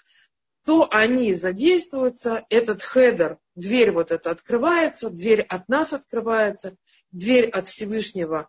то 0.65 0.88
они 0.91 1.35
задействуются, 1.35 2.45
этот 2.50 2.83
хедер, 2.83 3.38
дверь 3.55 3.93
вот 3.93 4.11
эта 4.12 4.31
открывается, 4.31 5.11
дверь 5.11 5.43
от 5.43 5.69
нас 5.69 5.93
открывается, 5.93 6.77
дверь 7.11 7.49
от 7.49 7.69
Всевышнего 7.69 8.49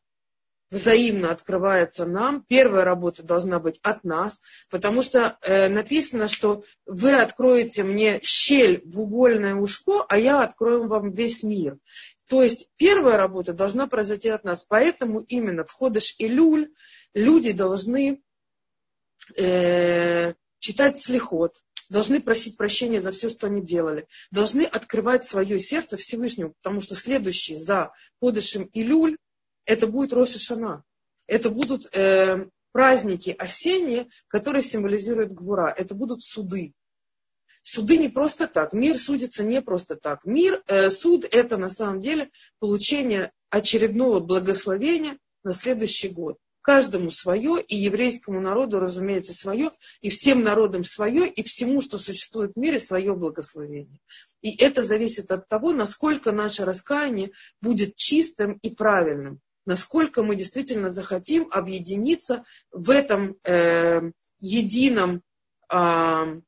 взаимно 0.72 1.32
открывается 1.32 2.06
нам. 2.06 2.44
Первая 2.48 2.84
работа 2.84 3.24
должна 3.24 3.60
быть 3.60 3.80
от 3.82 4.04
нас, 4.04 4.42
потому 4.70 5.02
что 5.02 5.38
э, 5.42 5.68
написано, 5.68 6.28
что 6.28 6.64
вы 6.86 7.14
откроете 7.14 7.84
мне 7.84 8.20
щель 8.22 8.82
в 8.86 9.00
угольное 9.00 9.56
ушко, 9.56 10.06
а 10.08 10.18
я 10.18 10.44
открою 10.44 10.88
вам 10.88 11.12
весь 11.12 11.44
мир. 11.44 11.78
То 12.30 12.44
есть 12.44 12.70
первая 12.78 13.18
работа 13.18 13.54
должна 13.54 13.88
произойти 13.88 14.30
от 14.30 14.44
нас. 14.44 14.64
Поэтому 14.64 15.22
именно 15.22 15.66
в 15.66 15.72
Ходыш 15.72 16.14
и 16.20 16.28
Люль 16.28 16.72
люди 17.16 17.54
должны 17.54 18.22
э, 19.36 20.36
читать 20.60 21.00
слихот, 21.00 21.64
должны 21.90 22.22
просить 22.22 22.56
прощения 22.56 23.02
за 23.02 23.12
все, 23.12 23.30
что 23.30 23.48
они 23.48 23.64
делали, 23.64 24.08
должны 24.30 24.62
открывать 24.62 25.24
свое 25.24 25.60
сердце 25.60 25.98
Всевышнему, 25.98 26.54
потому 26.62 26.82
что 26.82 26.94
следующий 26.94 27.56
за 27.56 27.92
Ходышем 28.22 28.66
и 28.66 28.84
Люль 28.84 29.18
это 29.66 29.88
будет 29.88 30.14
Роша 30.14 30.38
Шана. 30.38 30.84
Это 31.26 31.50
будут 31.50 31.90
э, 31.96 32.48
праздники 32.72 33.36
осенние, 33.40 34.08
которые 34.28 34.62
символизируют 34.62 35.32
Гвура. 35.32 35.74
Это 35.76 35.96
будут 35.96 36.22
суды. 36.22 36.74
Суды 37.62 37.98
не 37.98 38.10
просто 38.10 38.48
так. 38.48 38.74
Мир 38.74 38.98
судится 38.98 39.44
не 39.44 39.62
просто 39.62 39.96
так. 39.96 40.26
Мир, 40.26 40.64
э, 40.68 40.90
суд 40.90 41.26
это 41.30 41.58
на 41.58 41.70
самом 41.70 42.02
деле 42.02 42.30
получение 42.60 43.32
очередного 43.50 44.20
благословения 44.20 45.18
на 45.44 45.54
следующий 45.54 46.10
год. 46.10 46.38
Каждому 46.62 47.10
свое, 47.10 47.62
и 47.62 47.76
еврейскому 47.76 48.42
народу, 48.42 48.80
разумеется, 48.80 49.34
свое, 49.34 49.72
и 50.02 50.10
всем 50.10 50.44
народам 50.44 50.84
свое, 50.84 51.28
и 51.28 51.42
всему, 51.44 51.82
что 51.82 51.98
существует 51.98 52.52
в 52.54 52.60
мире, 52.60 52.80
свое 52.80 53.16
благословение. 53.16 54.00
И 54.42 54.56
это 54.62 54.84
зависит 54.84 55.32
от 55.32 55.48
того, 55.48 55.72
насколько 55.72 56.32
наше 56.32 56.66
раскаяние 56.66 57.32
будет 57.62 57.96
чистым 57.96 58.54
и 58.62 58.70
правильным, 58.70 59.40
насколько 59.66 60.22
мы 60.22 60.36
действительно 60.36 60.90
захотим 60.90 61.48
объединиться 61.52 62.44
в 62.72 62.90
этом 62.90 63.38
э, 63.44 64.12
едином 64.40 65.22
э, 65.72 66.42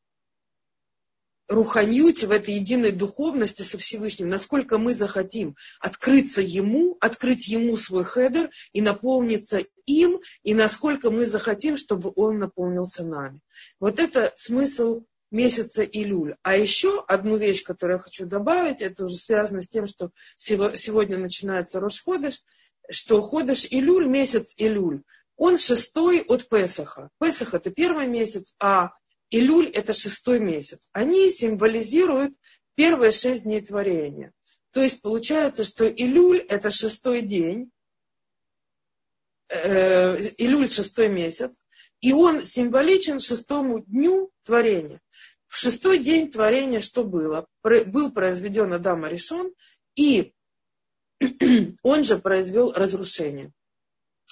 руханьюте, 1.51 2.27
в 2.27 2.31
этой 2.31 2.53
единой 2.53 2.91
духовности 2.91 3.61
со 3.61 3.77
Всевышним, 3.77 4.29
насколько 4.29 4.77
мы 4.77 4.93
захотим 4.93 5.55
открыться 5.79 6.41
Ему, 6.41 6.97
открыть 7.01 7.47
Ему 7.47 7.75
свой 7.77 8.03
хедер 8.05 8.49
и 8.71 8.81
наполниться 8.81 9.63
им, 9.85 10.21
и 10.43 10.53
насколько 10.53 11.11
мы 11.11 11.25
захотим, 11.25 11.75
чтобы 11.75 12.11
Он 12.15 12.39
наполнился 12.39 13.03
нами. 13.03 13.39
Вот 13.79 13.99
это 13.99 14.31
смысл 14.35 15.03
месяца 15.29 15.83
Илюль. 15.83 16.35
А 16.41 16.55
еще 16.55 17.03
одну 17.07 17.37
вещь, 17.37 17.63
которую 17.63 17.97
я 17.97 18.03
хочу 18.03 18.25
добавить, 18.25 18.81
это 18.81 19.05
уже 19.05 19.15
связано 19.15 19.61
с 19.61 19.67
тем, 19.67 19.87
что 19.87 20.11
сегодня 20.37 21.17
начинается 21.17 21.79
Рошходыш, 21.79 22.41
что 22.89 23.21
Ходыш 23.21 23.67
Илюль, 23.69 24.07
месяц 24.07 24.53
Илюль, 24.57 25.03
он 25.37 25.57
шестой 25.57 26.21
от 26.21 26.47
Песаха. 26.49 27.09
Песах 27.19 27.53
это 27.53 27.71
первый 27.71 28.07
месяц, 28.07 28.53
а 28.59 28.91
Илюль– 29.31 29.69
это 29.73 29.93
шестой 29.93 30.39
месяц. 30.39 30.89
Они 30.91 31.31
символизируют 31.31 32.35
первые 32.75 33.11
шесть 33.11 33.43
дней 33.43 33.61
творения. 33.61 34.33
То 34.71 34.81
есть 34.81 35.01
получается, 35.01 35.63
что 35.63 35.87
Илюль– 35.89 36.39
это 36.49 36.69
шестой 36.69 37.21
день, 37.21 37.71
э, 39.47 40.19
Илюль– 40.37 40.69
шестой 40.71 41.07
месяц, 41.07 41.63
и 42.01 42.13
он 42.13 42.45
символичен 42.45 43.19
шестому 43.19 43.79
дню 43.79 44.31
творения. 44.43 45.01
В 45.47 45.57
шестой 45.57 45.99
день 45.99 46.31
творения 46.31 46.81
что 46.81 47.03
было? 47.03 47.47
Был 47.63 48.11
произведен 48.11 48.73
Адам 48.73 49.05
Аришон, 49.05 49.53
и 49.95 50.33
он 51.83 52.03
же 52.03 52.17
произвел 52.17 52.71
разрушение. 52.73 53.51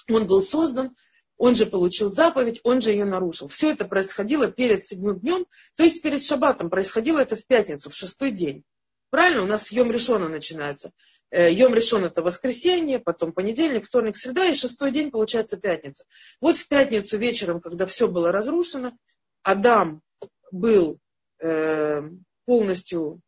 Он 0.08 0.26
был 0.26 0.42
создан, 0.42 0.96
он 1.40 1.54
же 1.54 1.64
получил 1.64 2.10
заповедь, 2.10 2.60
он 2.64 2.82
же 2.82 2.90
ее 2.90 3.06
нарушил. 3.06 3.48
Все 3.48 3.70
это 3.70 3.86
происходило 3.86 4.52
перед 4.52 4.84
седьмым 4.84 5.20
днем, 5.20 5.46
то 5.74 5.82
есть 5.82 6.02
перед 6.02 6.22
шаббатом. 6.22 6.68
Происходило 6.68 7.18
это 7.18 7.34
в 7.34 7.46
пятницу, 7.46 7.88
в 7.88 7.94
шестой 7.94 8.30
день. 8.30 8.62
Правильно? 9.08 9.42
У 9.44 9.46
нас 9.46 9.72
Йом 9.72 9.90
Решона 9.90 10.28
начинается. 10.28 10.92
Э, 11.30 11.50
Йом 11.50 11.72
Решон 11.72 12.04
это 12.04 12.22
воскресенье, 12.22 12.98
потом 12.98 13.32
понедельник, 13.32 13.86
вторник, 13.86 14.16
среда, 14.16 14.44
и 14.48 14.54
шестой 14.54 14.90
день 14.90 15.10
получается 15.10 15.56
пятница. 15.56 16.04
Вот 16.42 16.58
в 16.58 16.68
пятницу 16.68 17.16
вечером, 17.16 17.62
когда 17.62 17.86
все 17.86 18.06
было 18.06 18.30
разрушено, 18.32 18.92
Адам 19.42 20.02
был 20.52 20.98
э, 21.38 22.02
полностью, 22.44 23.22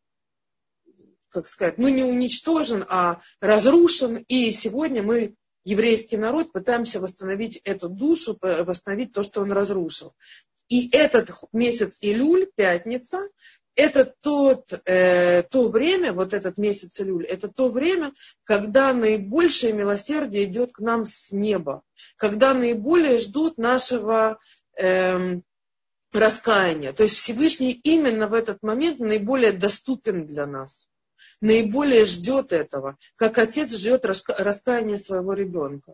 как 1.29 1.47
сказать, 1.47 1.79
ну 1.79 1.87
не 1.87 2.03
уничтожен, 2.03 2.85
а 2.87 3.21
разрушен. 3.41 4.17
И 4.27 4.51
сегодня 4.51 5.01
мы, 5.01 5.33
еврейский 5.63 6.17
народ, 6.17 6.51
пытаемся 6.51 6.99
восстановить 6.99 7.57
эту 7.63 7.89
душу, 7.89 8.37
восстановить 8.41 9.13
то, 9.13 9.23
что 9.23 9.41
он 9.41 9.51
разрушил. 9.51 10.13
И 10.69 10.89
этот 10.91 11.29
месяц 11.51 11.97
Илюль, 12.01 12.49
пятница, 12.55 13.29
это 13.75 14.13
тот, 14.21 14.81
э, 14.85 15.43
то 15.43 15.67
время, 15.67 16.13
вот 16.13 16.33
этот 16.33 16.57
месяц 16.57 17.01
Илюль, 17.01 17.25
это 17.25 17.47
то 17.47 17.67
время, 17.69 18.13
когда 18.43 18.93
наибольшее 18.93 19.73
милосердие 19.73 20.45
идет 20.45 20.73
к 20.73 20.79
нам 20.79 21.05
с 21.05 21.31
неба, 21.31 21.81
когда 22.15 22.53
наиболее 22.53 23.17
ждут 23.19 23.57
нашего 23.57 24.39
э, 24.77 25.39
раскаяния. 26.11 26.93
То 26.93 27.03
есть 27.03 27.15
Всевышний 27.15 27.71
именно 27.71 28.27
в 28.27 28.33
этот 28.33 28.61
момент 28.61 28.99
наиболее 28.99 29.51
доступен 29.51 30.27
для 30.27 30.45
нас, 30.45 30.87
наиболее 31.41 32.05
ждет 32.05 32.53
этого, 32.53 32.97
как 33.15 33.37
отец 33.37 33.75
ждет 33.75 34.05
раскаяния 34.05 34.97
своего 34.97 35.33
ребенка. 35.33 35.93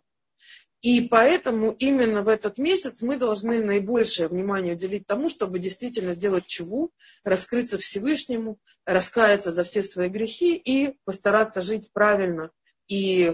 И 0.81 1.01
поэтому 1.09 1.71
именно 1.71 2.21
в 2.21 2.29
этот 2.29 2.57
месяц 2.57 3.01
мы 3.01 3.17
должны 3.17 3.61
наибольшее 3.61 4.29
внимание 4.29 4.75
уделить 4.75 5.05
тому, 5.05 5.27
чтобы 5.27 5.59
действительно 5.59 6.13
сделать 6.13 6.45
чего, 6.47 6.91
раскрыться 7.25 7.77
Всевышнему, 7.77 8.59
раскаяться 8.85 9.51
за 9.51 9.63
все 9.63 9.83
свои 9.83 10.07
грехи 10.07 10.55
и 10.55 10.95
постараться 11.03 11.61
жить 11.61 11.91
правильно. 11.91 12.51
И, 12.87 13.33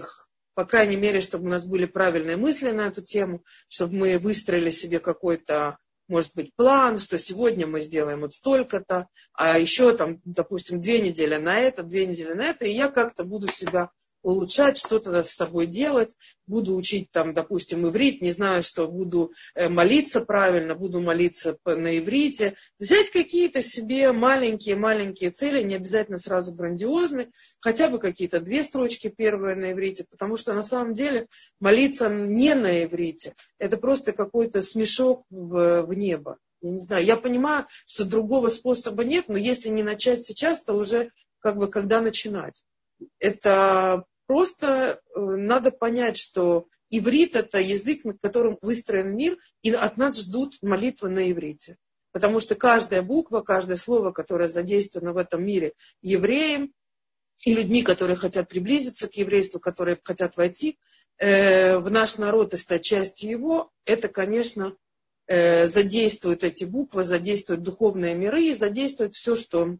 по 0.54 0.64
крайней 0.64 0.96
мере, 0.96 1.20
чтобы 1.20 1.44
у 1.44 1.48
нас 1.48 1.64
были 1.64 1.86
правильные 1.86 2.36
мысли 2.36 2.70
на 2.72 2.88
эту 2.88 3.02
тему, 3.02 3.44
чтобы 3.68 3.94
мы 3.94 4.18
выстроили 4.18 4.70
себе 4.70 4.98
какой-то 4.98 5.78
может 6.08 6.34
быть 6.34 6.54
план, 6.54 6.98
что 6.98 7.18
сегодня 7.18 7.66
мы 7.66 7.80
сделаем 7.80 8.20
вот 8.20 8.32
столько-то, 8.32 9.08
а 9.32 9.58
еще 9.58 9.96
там, 9.96 10.20
допустим, 10.24 10.80
две 10.80 11.00
недели 11.00 11.36
на 11.36 11.58
это, 11.58 11.82
две 11.82 12.06
недели 12.06 12.32
на 12.32 12.50
это, 12.50 12.64
и 12.64 12.72
я 12.72 12.88
как-то 12.88 13.24
буду 13.24 13.48
себя 13.48 13.90
улучшать, 14.26 14.76
что-то 14.76 15.22
с 15.22 15.30
собой 15.30 15.66
делать, 15.66 16.16
буду 16.48 16.74
учить 16.74 17.12
там, 17.12 17.32
допустим, 17.32 17.86
иврит, 17.86 18.22
не 18.22 18.32
знаю, 18.32 18.64
что 18.64 18.88
буду 18.88 19.32
э, 19.54 19.68
молиться 19.68 20.20
правильно, 20.20 20.74
буду 20.74 21.00
молиться 21.00 21.56
на 21.64 21.96
иврите, 21.96 22.56
взять 22.80 23.10
какие-то 23.10 23.62
себе 23.62 24.10
маленькие-маленькие 24.10 25.30
цели, 25.30 25.62
не 25.62 25.76
обязательно 25.76 26.18
сразу 26.18 26.52
грандиозные, 26.52 27.30
хотя 27.60 27.88
бы 27.88 28.00
какие-то 28.00 28.40
две 28.40 28.64
строчки 28.64 29.08
первые 29.08 29.54
на 29.54 29.70
иврите, 29.70 30.04
потому 30.10 30.36
что 30.36 30.54
на 30.54 30.64
самом 30.64 30.94
деле 30.94 31.28
молиться 31.60 32.08
не 32.08 32.54
на 32.54 32.82
иврите, 32.82 33.34
это 33.58 33.76
просто 33.76 34.12
какой-то 34.12 34.60
смешок 34.60 35.24
в, 35.30 35.82
в 35.82 35.94
небо. 35.94 36.38
Я 36.62 36.72
не 36.72 36.80
знаю, 36.80 37.04
я 37.04 37.16
понимаю, 37.16 37.66
что 37.86 38.04
другого 38.04 38.48
способа 38.48 39.04
нет, 39.04 39.26
но 39.28 39.38
если 39.38 39.68
не 39.68 39.84
начать 39.84 40.24
сейчас, 40.24 40.60
то 40.64 40.74
уже 40.74 41.12
как 41.38 41.58
бы 41.58 41.68
когда 41.68 42.00
начинать. 42.00 42.64
Это 43.20 44.04
Просто 44.26 45.00
э, 45.14 45.20
надо 45.20 45.70
понять, 45.70 46.16
что 46.16 46.68
иврит 46.90 47.36
это 47.36 47.58
язык, 47.58 48.04
на 48.04 48.16
котором 48.16 48.58
выстроен 48.60 49.16
мир, 49.16 49.38
и 49.62 49.72
от 49.72 49.96
нас 49.96 50.20
ждут 50.20 50.56
молитвы 50.62 51.08
на 51.08 51.30
иврите. 51.30 51.76
Потому 52.12 52.40
что 52.40 52.54
каждая 52.54 53.02
буква, 53.02 53.40
каждое 53.40 53.76
слово, 53.76 54.10
которое 54.10 54.48
задействовано 54.48 55.12
в 55.12 55.18
этом 55.18 55.44
мире 55.44 55.74
евреем 56.00 56.72
и 57.44 57.54
людьми, 57.54 57.82
которые 57.82 58.16
хотят 58.16 58.48
приблизиться 58.48 59.08
к 59.08 59.14
еврейству, 59.14 59.60
которые 59.60 59.98
хотят 60.02 60.36
войти 60.36 60.78
э, 61.18 61.78
в 61.78 61.90
наш 61.90 62.16
народ 62.16 62.54
и 62.54 62.56
стать 62.56 62.82
частью 62.82 63.30
его, 63.30 63.70
это, 63.84 64.08
конечно, 64.08 64.76
э, 65.26 65.68
задействует 65.68 66.42
эти 66.42 66.64
буквы, 66.64 67.04
задействует 67.04 67.62
духовные 67.62 68.14
миры 68.14 68.44
и 68.44 68.54
задействует 68.54 69.14
все, 69.14 69.36
что 69.36 69.76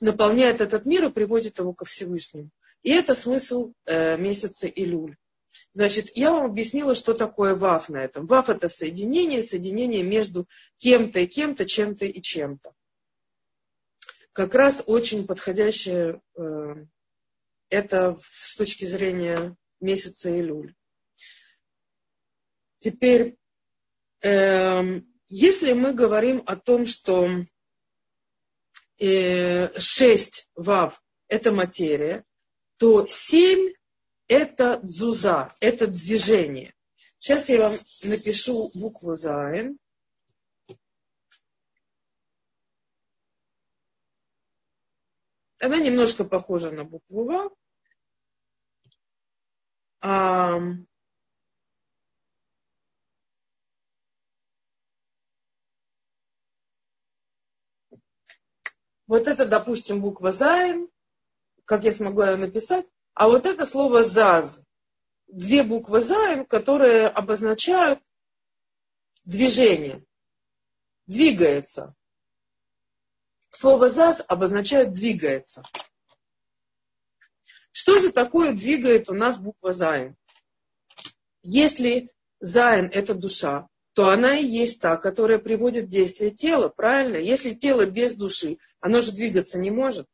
наполняет 0.00 0.60
этот 0.60 0.86
мир 0.86 1.06
и 1.06 1.12
приводит 1.12 1.58
его 1.58 1.72
ко 1.72 1.84
Всевышнему. 1.84 2.50
И 2.84 2.90
это 2.90 3.14
смысл 3.14 3.72
э, 3.86 4.16
месяца 4.18 4.68
Илюль. 4.68 5.16
Значит, 5.72 6.16
я 6.16 6.30
вам 6.30 6.44
объяснила, 6.44 6.94
что 6.94 7.14
такое 7.14 7.54
ВАФ 7.54 7.88
на 7.88 8.04
этом. 8.04 8.26
ВАФ 8.26 8.50
это 8.50 8.68
соединение, 8.68 9.42
соединение 9.42 10.02
между 10.02 10.46
кем-то 10.78 11.20
и 11.20 11.26
кем-то, 11.26 11.64
чем-то 11.64 12.04
и 12.04 12.20
чем-то. 12.20 12.74
Как 14.32 14.54
раз 14.54 14.82
очень 14.86 15.26
подходящее 15.26 16.20
э, 16.36 16.84
это 17.70 18.18
с 18.20 18.56
точки 18.56 18.84
зрения 18.84 19.56
месяца 19.80 20.28
Илюль. 20.38 20.74
Теперь, 22.78 23.38
э, 24.20 25.00
если 25.28 25.72
мы 25.72 25.94
говорим 25.94 26.42
о 26.44 26.56
том, 26.56 26.84
что 26.84 27.30
э, 28.98 29.80
6 29.80 30.50
ВАВ 30.56 31.02
это 31.28 31.50
материя, 31.50 32.24
то 32.84 33.06
семь 33.06 33.72
это 34.28 34.78
дзуза, 34.82 35.54
это 35.60 35.86
движение. 35.86 36.74
Сейчас 37.18 37.48
я 37.48 37.60
вам 37.60 37.72
напишу 38.04 38.70
букву 38.78 39.16
Зайн. 39.16 39.78
Она 45.58 45.78
немножко 45.78 46.24
похожа 46.24 46.72
на 46.72 46.84
букву 46.84 47.24
Вав. 47.24 47.50
А, 50.02 50.60
вот 59.06 59.26
это, 59.26 59.46
допустим, 59.46 60.02
буква 60.02 60.32
Зайн 60.32 60.90
как 61.64 61.84
я 61.84 61.92
смогла 61.92 62.30
ее 62.30 62.36
написать. 62.36 62.86
А 63.14 63.28
вот 63.28 63.46
это 63.46 63.66
слово 63.66 64.04
«זז», 64.04 64.62
две 65.26 65.62
буквы 65.62 66.00
«зайн», 66.00 66.44
которые 66.44 67.06
обозначают 67.06 68.00
движение, 69.24 70.04
двигается. 71.06 71.94
Слово 73.50 73.88
«זז» 73.88 74.22
обозначает 74.26 74.92
«двигается». 74.92 75.62
Что 77.70 77.98
же 77.98 78.12
такое 78.12 78.52
двигает 78.52 79.08
у 79.10 79.14
нас 79.14 79.38
буква 79.38 79.72
«зайн»? 79.72 80.16
Если 81.42 82.10
«зайн»– 82.40 82.86
это 82.92 83.14
душа, 83.14 83.68
то 83.94 84.10
она 84.10 84.36
и 84.36 84.44
есть 84.44 84.80
та, 84.80 84.96
которая 84.96 85.38
приводит 85.38 85.88
действие 85.88 86.32
тело, 86.32 86.68
правильно? 86.68 87.16
Если 87.16 87.54
тело 87.54 87.86
без 87.86 88.16
души, 88.16 88.58
оно 88.80 89.00
же 89.00 89.12
двигаться 89.12 89.58
не 89.58 89.70
может. 89.70 90.08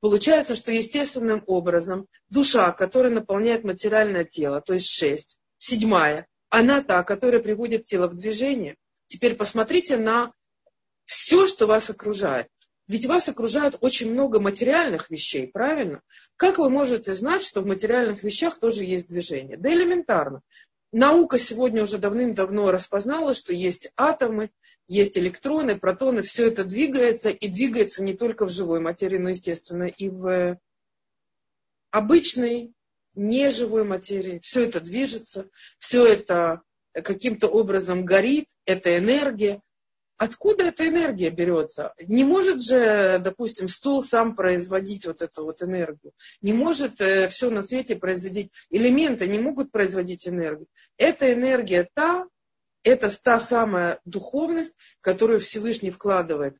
Получается, 0.00 0.56
что 0.56 0.72
естественным 0.72 1.44
образом 1.46 2.06
душа, 2.30 2.72
которая 2.72 3.12
наполняет 3.12 3.64
материальное 3.64 4.24
тело, 4.24 4.60
то 4.60 4.72
есть 4.72 4.88
шесть, 4.88 5.38
седьмая, 5.58 6.26
она 6.48 6.82
та, 6.82 7.02
которая 7.04 7.42
приводит 7.42 7.84
тело 7.84 8.08
в 8.08 8.14
движение. 8.14 8.76
Теперь 9.06 9.34
посмотрите 9.34 9.96
на 9.98 10.32
все, 11.04 11.46
что 11.46 11.66
вас 11.66 11.90
окружает. 11.90 12.48
Ведь 12.88 13.06
вас 13.06 13.28
окружает 13.28 13.76
очень 13.82 14.10
много 14.10 14.40
материальных 14.40 15.10
вещей, 15.10 15.46
правильно? 15.46 16.00
Как 16.36 16.58
вы 16.58 16.70
можете 16.70 17.14
знать, 17.14 17.42
что 17.42 17.60
в 17.60 17.66
материальных 17.66 18.24
вещах 18.24 18.58
тоже 18.58 18.84
есть 18.84 19.06
движение? 19.06 19.56
Да 19.56 19.72
элементарно. 19.72 20.40
Наука 20.92 21.38
сегодня 21.38 21.84
уже 21.84 21.98
давным-давно 21.98 22.72
распознала, 22.72 23.34
что 23.34 23.52
есть 23.52 23.92
атомы, 23.96 24.50
есть 24.88 25.16
электроны, 25.16 25.78
протоны, 25.78 26.22
все 26.22 26.48
это 26.48 26.64
двигается, 26.64 27.30
и 27.30 27.48
двигается 27.48 28.02
не 28.02 28.14
только 28.14 28.44
в 28.44 28.50
живой 28.50 28.80
материи, 28.80 29.18
но, 29.18 29.28
естественно, 29.28 29.84
и 29.84 30.08
в 30.08 30.58
обычной, 31.92 32.72
неживой 33.14 33.84
материи. 33.84 34.40
Все 34.42 34.64
это 34.64 34.80
движется, 34.80 35.48
все 35.78 36.06
это 36.06 36.62
каким-то 36.92 37.48
образом 37.48 38.04
горит, 38.04 38.48
это 38.64 38.98
энергия. 38.98 39.60
Откуда 40.20 40.64
эта 40.64 40.86
энергия 40.86 41.30
берется? 41.30 41.94
Не 42.06 42.24
может 42.24 42.62
же, 42.62 43.18
допустим, 43.24 43.68
стул 43.68 44.04
сам 44.04 44.36
производить 44.36 45.06
вот 45.06 45.22
эту 45.22 45.44
вот 45.44 45.62
энергию. 45.62 46.12
Не 46.42 46.52
может 46.52 47.00
э, 47.00 47.28
все 47.28 47.48
на 47.48 47.62
свете 47.62 47.96
производить. 47.96 48.52
Элементы 48.68 49.26
не 49.26 49.38
могут 49.38 49.72
производить 49.72 50.28
энергию. 50.28 50.66
Эта 50.98 51.32
энергия 51.32 51.88
та, 51.94 52.26
это 52.82 53.08
та 53.22 53.40
самая 53.40 54.00
духовность, 54.04 54.76
которую 55.00 55.40
Всевышний 55.40 55.90
вкладывает 55.90 56.58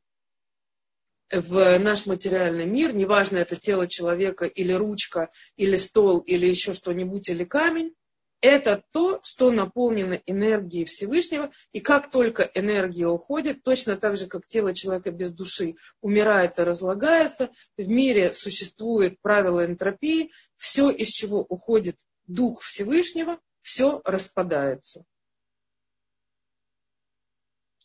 в 1.31 1.77
наш 1.77 2.07
материальный 2.07 2.65
мир, 2.65 2.95
неважно 2.95 3.37
это 3.37 3.55
тело 3.55 3.87
человека 3.87 4.45
или 4.45 4.73
ручка, 4.73 5.29
или 5.55 5.75
стол, 5.75 6.19
или 6.19 6.47
еще 6.47 6.73
что-нибудь, 6.73 7.29
или 7.29 7.43
камень, 7.43 7.93
это 8.41 8.83
то, 8.91 9.21
что 9.23 9.51
наполнено 9.51 10.19
энергией 10.25 10.85
Всевышнего, 10.85 11.51
и 11.71 11.79
как 11.79 12.09
только 12.09 12.49
энергия 12.55 13.07
уходит, 13.07 13.63
точно 13.63 13.97
так 13.97 14.17
же, 14.17 14.27
как 14.27 14.47
тело 14.47 14.73
человека 14.73 15.11
без 15.11 15.31
души 15.31 15.75
умирает 16.01 16.57
и 16.57 16.63
разлагается, 16.63 17.51
в 17.77 17.87
мире 17.87 18.33
существует 18.33 19.21
правило 19.21 19.63
энтропии, 19.65 20.31
все, 20.57 20.89
из 20.89 21.09
чего 21.09 21.41
уходит 21.41 21.99
Дух 22.25 22.61
Всевышнего, 22.61 23.39
все 23.61 24.01
распадается. 24.05 25.05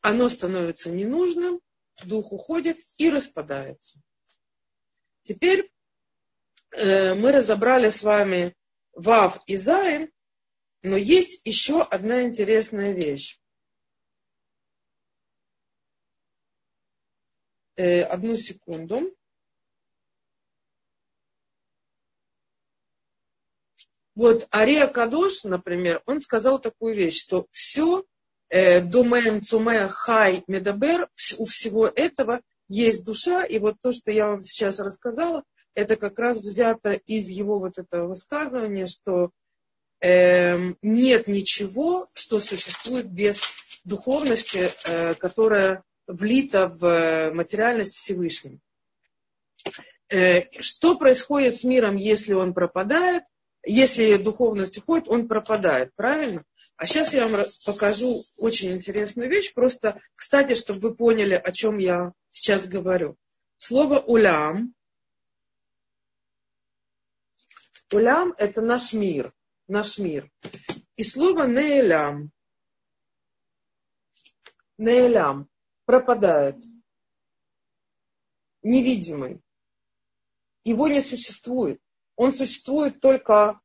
Оно 0.01 0.29
становится 0.29 0.91
ненужным, 0.91 1.61
дух 2.05 2.33
уходит 2.33 2.79
и 2.97 3.11
распадается. 3.11 4.01
Теперь 5.23 5.71
э, 6.71 7.15
мы 7.15 7.33
разобрали 7.33 7.91
с 7.91 8.03
вами 8.03 8.55
Вав 8.93 9.41
и 9.47 9.57
Зайн, 9.57 10.13
но 10.83 10.97
есть 10.97 11.41
еще 11.45 11.83
одна 11.83 12.25
интересная 12.25 12.93
вещь. 12.93 13.39
Э, 17.77 18.03
одну 18.03 18.37
секунду. 18.37 19.15
Вот 24.15 24.49
Ария 24.55 24.87
Кадош, 24.87 25.45
например, 25.45 26.03
он 26.07 26.21
сказал 26.21 26.59
такую 26.59 26.95
вещь, 26.95 27.23
что 27.23 27.47
все 27.51 28.05
Э, 28.49 28.81
Думем, 28.81 29.43
Цуме, 29.43 29.89
Хай, 29.89 30.45
Медабер, 30.47 31.09
у 31.39 31.45
всего 31.45 31.89
этого 31.89 32.41
есть 32.69 33.05
душа, 33.05 33.45
и 33.45 33.59
вот 33.59 33.77
то, 33.83 33.93
что 33.93 34.13
я 34.13 34.29
вам 34.29 34.45
сейчас 34.45 34.79
рассказала, 34.79 35.43
это 35.75 35.97
как 35.97 36.19
раз 36.19 36.41
взято 36.41 36.93
из 36.93 37.29
его 37.29 37.59
вот 37.59 37.79
этого 37.79 38.09
высказывания, 38.09 38.87
что 38.87 39.31
нет 40.03 41.27
ничего, 41.27 42.07
что 42.15 42.39
существует 42.41 43.11
без 43.11 43.41
духовности, 43.87 44.71
э, 44.85 45.15
которая 45.15 45.83
влита 46.07 46.69
в 46.69 47.31
материальность 47.33 47.95
Всевышнего. 47.95 48.59
Э, 50.09 50.51
что 50.61 50.97
происходит 50.97 51.57
с 51.57 51.65
миром, 51.65 51.97
если 51.97 52.35
он 52.35 52.53
пропадает? 52.53 53.25
Если 53.65 54.17
духовность 54.17 54.79
уходит, 54.79 55.09
он 55.09 55.27
пропадает, 55.27 55.93
правильно? 55.97 56.45
А 56.77 56.87
сейчас 56.87 57.15
я 57.15 57.27
вам 57.27 57.45
покажу 57.65 58.15
очень 58.39 58.73
интересную 58.73 59.31
вещь, 59.31 59.55
просто, 59.55 60.01
кстати, 60.15 60.55
чтобы 60.55 60.81
вы 60.81 60.95
поняли, 60.95 61.35
о 61.35 61.51
чем 61.51 61.79
я 61.79 62.13
сейчас 62.31 62.69
говорю. 62.69 63.17
Слово 63.57 63.99
улям. 64.01 64.75
Улям– 67.93 68.35
это 68.39 68.61
наш 68.61 68.93
мир, 68.93 69.33
наш 69.69 69.99
мир. 69.99 70.31
И 70.97 71.03
слово 71.03 71.47
неэлям. 71.47 72.31
Неэлям 74.79 75.49
пропадает. 75.85 76.57
Невидимый. 78.63 79.41
Его 80.65 80.89
не 80.89 81.01
существует. 81.01 81.81
Он 82.17 82.33
существует 82.33 83.01
только 83.01 83.61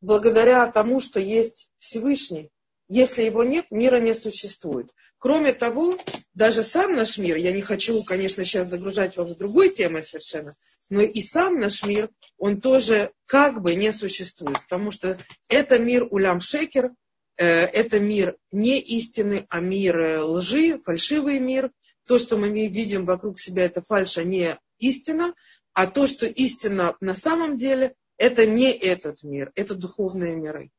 благодаря 0.00 0.70
тому, 0.70 1.00
что 1.00 1.20
есть 1.20 1.70
Всевышний. 1.78 2.50
Если 2.88 3.22
его 3.22 3.44
нет, 3.44 3.70
мира 3.70 4.00
не 4.00 4.14
существует. 4.14 4.92
Кроме 5.20 5.52
того, 5.52 5.94
даже 6.32 6.62
сам 6.62 6.96
наш 6.96 7.18
мир, 7.18 7.36
я 7.36 7.52
не 7.52 7.60
хочу, 7.60 8.02
конечно, 8.04 8.42
сейчас 8.46 8.68
загружать 8.68 9.18
вас 9.18 9.30
в 9.30 9.38
другой 9.38 9.68
темой 9.68 10.02
совершенно, 10.02 10.56
но 10.88 11.02
и 11.02 11.20
сам 11.20 11.60
наш 11.60 11.84
мир, 11.84 12.08
он 12.38 12.62
тоже 12.62 13.12
как 13.26 13.60
бы 13.60 13.74
не 13.74 13.92
существует, 13.92 14.58
потому 14.62 14.90
что 14.90 15.18
это 15.50 15.78
мир 15.78 16.08
улям 16.10 16.40
шекер, 16.40 16.92
э, 17.36 17.44
это 17.44 18.00
мир 18.00 18.38
не 18.50 18.80
истины, 18.80 19.44
а 19.50 19.60
мир 19.60 20.00
э, 20.00 20.20
лжи, 20.22 20.78
фальшивый 20.78 21.38
мир. 21.38 21.70
То, 22.06 22.18
что 22.18 22.38
мы 22.38 22.48
видим 22.48 23.04
вокруг 23.04 23.38
себя, 23.38 23.66
это 23.66 23.82
фальша, 23.82 24.24
не 24.24 24.58
истина, 24.78 25.34
а 25.74 25.86
то, 25.86 26.06
что 26.06 26.26
истина 26.26 26.96
на 27.00 27.14
самом 27.14 27.58
деле, 27.58 27.94
это 28.16 28.46
не 28.46 28.72
этот 28.72 29.22
мир, 29.22 29.52
это 29.54 29.74
духовные 29.74 30.34
миры. 30.34 30.70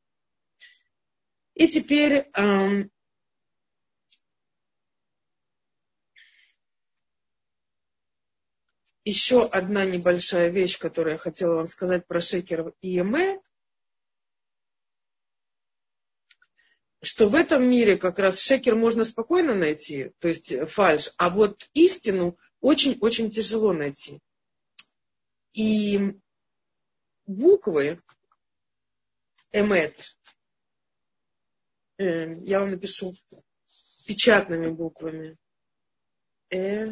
И 1.54 1.68
теперь 1.68 2.28
эм, 2.34 2.90
еще 9.04 9.46
одна 9.46 9.86
небольшая 9.86 10.50
вещь, 10.50 10.78
которую 10.78 11.14
я 11.14 11.18
хотела 11.18 11.56
вам 11.56 11.68
сказать 11.68 12.06
про 12.06 12.22
шекер 12.22 12.74
и 12.82 13.00
эмет, 13.00 13.42
что 17.02 17.28
в 17.28 17.36
этом 17.36 17.68
мире 17.68 17.98
как 17.98 18.20
раз 18.20 18.40
шекер 18.40 18.76
можно 18.76 19.04
спокойно 19.04 19.56
найти, 19.56 20.12
то 20.20 20.28
есть 20.28 20.54
фальш, 20.70 21.12
а 21.18 21.30
вот 21.30 21.68
истину 21.74 22.38
очень-очень 22.60 23.32
тяжело 23.32 23.74
найти. 23.74 24.20
И 25.54 26.20
буквы 27.26 28.00
эмет, 29.52 30.16
э, 31.98 32.36
я 32.44 32.60
вам 32.60 32.72
напишу 32.72 33.16
печатными 34.06 34.70
буквами, 34.70 35.38
э, 36.52 36.92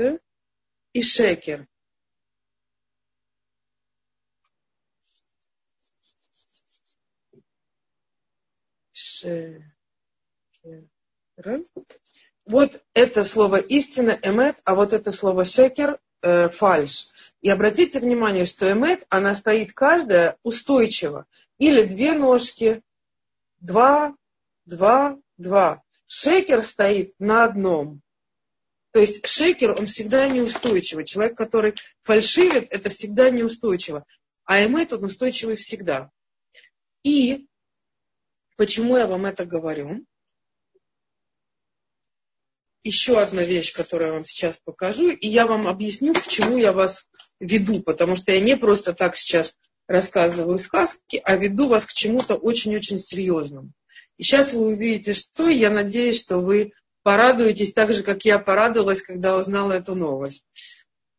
т 0.00 0.18
и 0.94 1.02
шекер. 1.02 1.68
Шекер. 8.92 9.66
Вот 12.46 12.82
это 12.94 13.24
слово 13.24 13.56
истина, 13.56 14.18
эмет, 14.22 14.56
а 14.64 14.74
вот 14.74 14.94
это 14.94 15.12
слово 15.12 15.44
шекер, 15.44 16.00
э, 16.22 16.48
фальш. 16.48 17.10
И 17.42 17.50
обратите 17.50 18.00
внимание, 18.00 18.46
что 18.46 18.72
эмет, 18.72 19.04
она 19.10 19.34
стоит 19.34 19.74
каждая 19.74 20.38
устойчиво. 20.42 21.26
Или 21.58 21.82
две 21.84 22.14
ножки, 22.14 22.82
два, 23.58 24.16
два, 24.64 25.18
два. 25.36 25.82
Шекер 26.06 26.64
стоит 26.64 27.12
на 27.18 27.44
одном. 27.44 28.00
То 28.92 29.00
есть 29.00 29.26
шекер, 29.26 29.78
он 29.78 29.86
всегда 29.86 30.28
неустойчивый. 30.28 31.04
Человек, 31.04 31.36
который 31.36 31.74
фальшивит, 32.02 32.68
это 32.70 32.90
всегда 32.90 33.30
неустойчиво. 33.30 34.04
А 34.44 34.64
эмет, 34.64 34.92
он 34.92 35.04
устойчивый 35.04 35.56
всегда. 35.56 36.10
И 37.04 37.46
почему 38.56 38.96
я 38.96 39.06
вам 39.06 39.26
это 39.26 39.44
говорю? 39.44 40.04
еще 42.82 43.20
одна 43.20 43.42
вещь, 43.42 43.72
которую 43.72 44.08
я 44.08 44.14
вам 44.14 44.26
сейчас 44.26 44.58
покажу, 44.64 45.10
и 45.10 45.28
я 45.28 45.46
вам 45.46 45.68
объясню, 45.68 46.14
к 46.14 46.26
чему 46.26 46.56
я 46.56 46.72
вас 46.72 47.06
веду, 47.38 47.80
потому 47.82 48.16
что 48.16 48.32
я 48.32 48.40
не 48.40 48.56
просто 48.56 48.94
так 48.94 49.16
сейчас 49.16 49.56
рассказываю 49.86 50.56
сказки, 50.58 51.20
а 51.24 51.36
веду 51.36 51.68
вас 51.68 51.84
к 51.86 51.92
чему-то 51.92 52.36
очень-очень 52.36 52.98
серьезному. 52.98 53.72
И 54.16 54.22
сейчас 54.22 54.54
вы 54.54 54.68
увидите, 54.68 55.14
что, 55.14 55.48
я 55.48 55.70
надеюсь, 55.70 56.20
что 56.20 56.38
вы 56.38 56.72
порадуетесь 57.02 57.72
так 57.72 57.92
же, 57.92 58.02
как 58.02 58.24
я 58.24 58.38
порадовалась, 58.38 59.02
когда 59.02 59.36
узнала 59.36 59.72
эту 59.72 59.94
новость. 59.94 60.44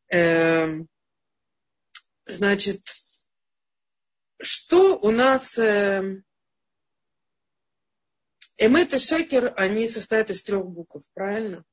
Эм, 0.09 0.87
значит, 2.25 2.81
что 4.39 4.97
у 4.97 5.11
нас 5.11 5.57
эм, 5.57 6.23
Эмет 8.57 8.93
и 8.93 8.99
шекер, 8.99 9.53
они 9.57 9.87
состоят 9.87 10.29
из 10.29 10.43
трех 10.43 10.67
букв, 10.67 11.03
правильно? 11.15 11.63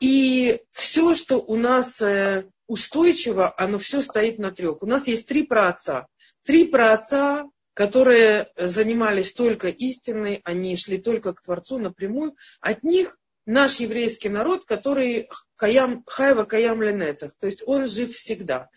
И 0.00 0.60
все, 0.70 1.14
что 1.14 1.36
у 1.36 1.56
нас 1.56 2.00
э, 2.00 2.50
устойчиво, 2.66 3.54
оно 3.56 3.78
все 3.78 4.02
стоит 4.02 4.38
на 4.38 4.50
трех. 4.50 4.82
У 4.82 4.86
нас 4.86 5.06
есть 5.06 5.28
три 5.28 5.46
праотца. 5.46 6.08
Три 6.42 6.66
праотца, 6.66 7.44
которые 7.78 8.50
занимались 8.56 9.32
только 9.32 9.68
истиной, 9.68 10.40
они 10.42 10.74
шли 10.74 10.98
только 10.98 11.32
к 11.32 11.40
Творцу 11.40 11.78
напрямую. 11.78 12.34
От 12.60 12.82
них 12.82 13.16
наш 13.46 13.78
еврейский 13.78 14.30
народ, 14.30 14.64
который 14.64 15.28
каям, 15.54 16.02
хайва 16.04 16.42
каям 16.42 16.82
ленецах, 16.82 17.36
то 17.38 17.46
есть 17.46 17.62
он 17.64 17.86
жив 17.86 18.10
всегда. 18.10 18.68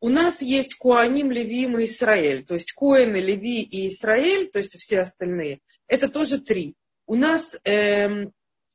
У 0.00 0.08
нас 0.08 0.40
есть 0.40 0.76
Куаним, 0.76 1.30
Левиим 1.30 1.78
и 1.78 1.84
Израиль. 1.84 2.46
То 2.46 2.54
есть 2.54 2.72
Коины, 2.72 3.16
Леви 3.16 3.60
и 3.60 3.88
Израиль, 3.88 4.48
то 4.50 4.58
есть 4.58 4.74
все 4.80 5.00
остальные, 5.00 5.60
это 5.86 6.08
тоже 6.08 6.40
три. 6.40 6.76
у 7.04 7.14
нас 7.14 7.58
э, 7.62 8.24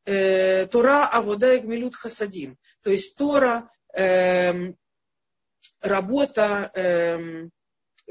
э, 0.06 0.68
Тора 0.68 1.08
Авода 1.08 1.56
и 1.56 1.60
Гмилют 1.60 1.96
Хасадим. 1.96 2.60
То 2.84 2.92
есть 2.92 3.16
Тора, 3.16 3.68
э, 3.96 4.74
работа, 5.82 6.72
э, 6.76 7.50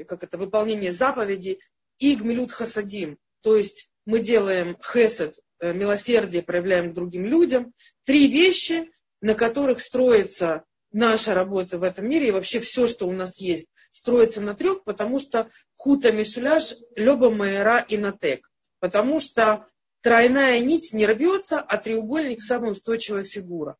как 0.07 0.25
это, 0.25 0.39
выполнение 0.39 0.93
заповедей 0.93 1.61
и 1.99 2.15
Гмилют 2.17 2.53
Хасадим. 2.53 3.19
То 3.43 3.57
есть 3.57 3.91
мы 4.05 4.21
делаем 4.21 4.77
хесед, 4.83 5.39
э, 5.61 5.73
милосердие 5.73 6.43
проявляем 6.43 6.91
к 6.91 6.95
другим 6.95 7.27
людям. 7.27 7.73
Три 8.05 8.29
вещи, 8.29 8.91
на 9.21 9.35
которых 9.35 9.81
строится 9.81 10.65
наша 10.93 11.35
работа 11.35 11.79
в 11.79 11.83
этом 11.83 12.09
мире 12.09 12.29
и 12.29 12.33
вообще 12.33 12.61
все, 12.61 12.89
что 12.89 13.07
у 13.07 13.13
нас 13.13 13.39
есть, 13.39 13.69
строится 13.93 14.41
на 14.41 14.55
трех, 14.55 14.85
потому 14.85 15.19
что 15.19 15.51
хута 15.77 16.13
мишуляж, 16.13 16.75
леба 16.97 17.31
майера 17.31 17.81
и 17.81 17.97
натек. 17.97 18.51
Потому 18.81 19.21
что 19.21 19.67
тройная 20.01 20.59
нить 20.61 20.93
не 20.93 21.07
рвется, 21.07 21.61
а 21.61 21.79
треугольник 21.79 22.41
самая 22.41 22.73
устойчивая 22.73 23.25
фигура. 23.25 23.77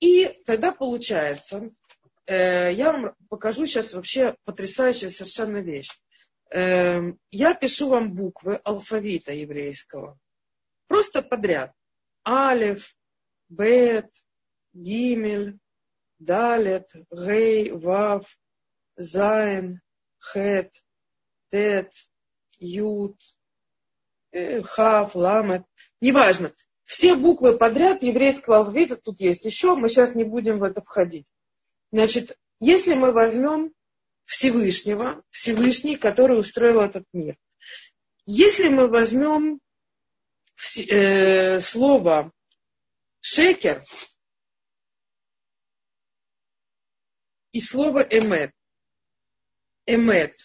И 0.00 0.42
тогда 0.44 0.72
получается, 0.72 1.70
я 2.26 2.92
вам 2.92 3.14
покажу 3.28 3.66
сейчас 3.66 3.94
вообще 3.94 4.36
потрясающая 4.44 5.10
совершенно 5.10 5.58
вещь. 5.58 5.90
Э, 6.50 7.12
я 7.30 7.54
пишу 7.54 7.88
вам 7.88 8.14
буквы 8.14 8.56
алфавита 8.64 9.32
еврейского. 9.32 10.18
Просто 10.86 11.22
подряд. 11.22 11.72
Алев, 12.22 12.94
Бет, 13.48 14.10
Гимель, 14.72 15.58
Далет, 16.18 16.90
Гей, 17.10 17.70
Вав, 17.72 18.26
Зайн, 18.96 19.80
Хет, 20.20 20.72
Тет, 21.50 21.92
Ют, 22.58 23.20
э, 24.32 24.62
Хав, 24.62 25.14
Ламет. 25.14 25.64
Неважно. 26.00 26.52
Все 26.84 27.16
буквы 27.16 27.58
подряд 27.58 28.02
еврейского 28.02 28.58
алфавита 28.58 28.96
тут 28.96 29.20
есть 29.20 29.44
еще, 29.44 29.74
мы 29.74 29.88
сейчас 29.88 30.14
не 30.14 30.22
будем 30.22 30.60
в 30.60 30.62
это 30.62 30.80
входить. 30.80 31.26
Значит, 31.96 32.38
если 32.60 32.92
мы 32.92 33.10
возьмем 33.10 33.72
Всевышнего, 34.26 35.24
Всевышний, 35.30 35.96
который 35.96 36.38
устроил 36.38 36.82
этот 36.82 37.06
мир. 37.14 37.38
Если 38.26 38.68
мы 38.68 38.88
возьмем 38.88 39.62
э, 40.90 41.58
слово 41.60 42.30
шекер 43.20 43.82
и 47.52 47.60
слово 47.62 48.00
эмет, 48.00 48.52
эмет 49.86 50.36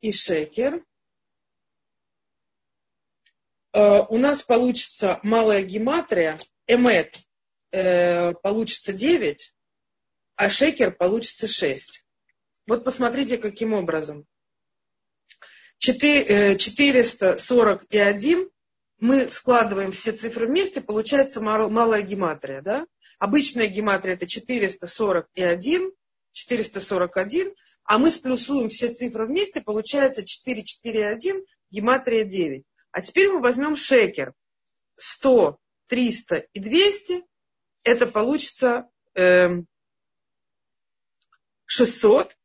и 0.00 0.10
шекер, 0.10 0.82
э, 3.74 4.00
у 4.08 4.16
нас 4.16 4.42
получится 4.42 5.20
малая 5.22 5.62
гематрия, 5.62 6.38
эмет 6.66 7.27
э, 7.70 8.34
получится 8.34 8.92
9, 8.92 9.54
а 10.36 10.50
шекер 10.50 10.92
получится 10.92 11.48
6. 11.48 12.04
Вот 12.66 12.84
посмотрите, 12.84 13.38
каким 13.38 13.72
образом. 13.72 14.26
441 15.78 18.40
э, 18.40 18.48
мы 19.00 19.30
складываем 19.30 19.92
все 19.92 20.12
цифры 20.12 20.46
вместе, 20.46 20.80
получается 20.80 21.40
малая 21.40 22.02
гематрия. 22.02 22.62
Да? 22.62 22.86
Обычная 23.18 23.68
гематрия 23.68 24.14
это 24.14 24.26
441, 24.26 25.92
441, 26.32 27.54
а 27.84 27.98
мы 27.98 28.10
сплюсуем 28.10 28.68
все 28.68 28.92
цифры 28.92 29.26
вместе, 29.26 29.60
получается 29.60 30.24
441, 30.24 31.44
гематрия 31.70 32.24
9. 32.24 32.64
А 32.90 33.00
теперь 33.00 33.28
мы 33.28 33.40
возьмем 33.40 33.76
шекер. 33.76 34.34
100, 34.96 35.58
300 35.86 36.36
и 36.52 36.60
200, 36.60 37.22
это 37.88 38.06
получится 38.06 38.88
э, 39.14 39.48
600. 41.66 42.36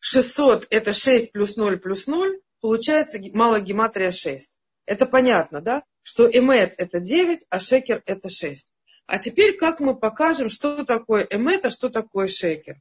600 0.00 0.66
это 0.70 0.92
6 0.92 1.32
плюс 1.32 1.56
0 1.56 1.78
плюс 1.78 2.06
0, 2.06 2.40
получается 2.60 3.20
малая 3.32 3.60
гематрия 3.60 4.10
6. 4.10 4.60
Это 4.84 5.06
понятно, 5.06 5.60
да? 5.60 5.84
Что 6.02 6.28
эмет 6.28 6.74
это 6.76 6.98
9, 6.98 7.46
а 7.48 7.60
шекер 7.60 8.02
это 8.06 8.28
6. 8.28 8.66
А 9.06 9.18
теперь 9.18 9.56
как 9.56 9.80
мы 9.80 9.96
покажем, 9.96 10.48
что 10.48 10.84
такое 10.84 11.26
эмет, 11.30 11.64
а 11.64 11.70
что 11.70 11.88
такое 11.88 12.28
шекер? 12.28 12.80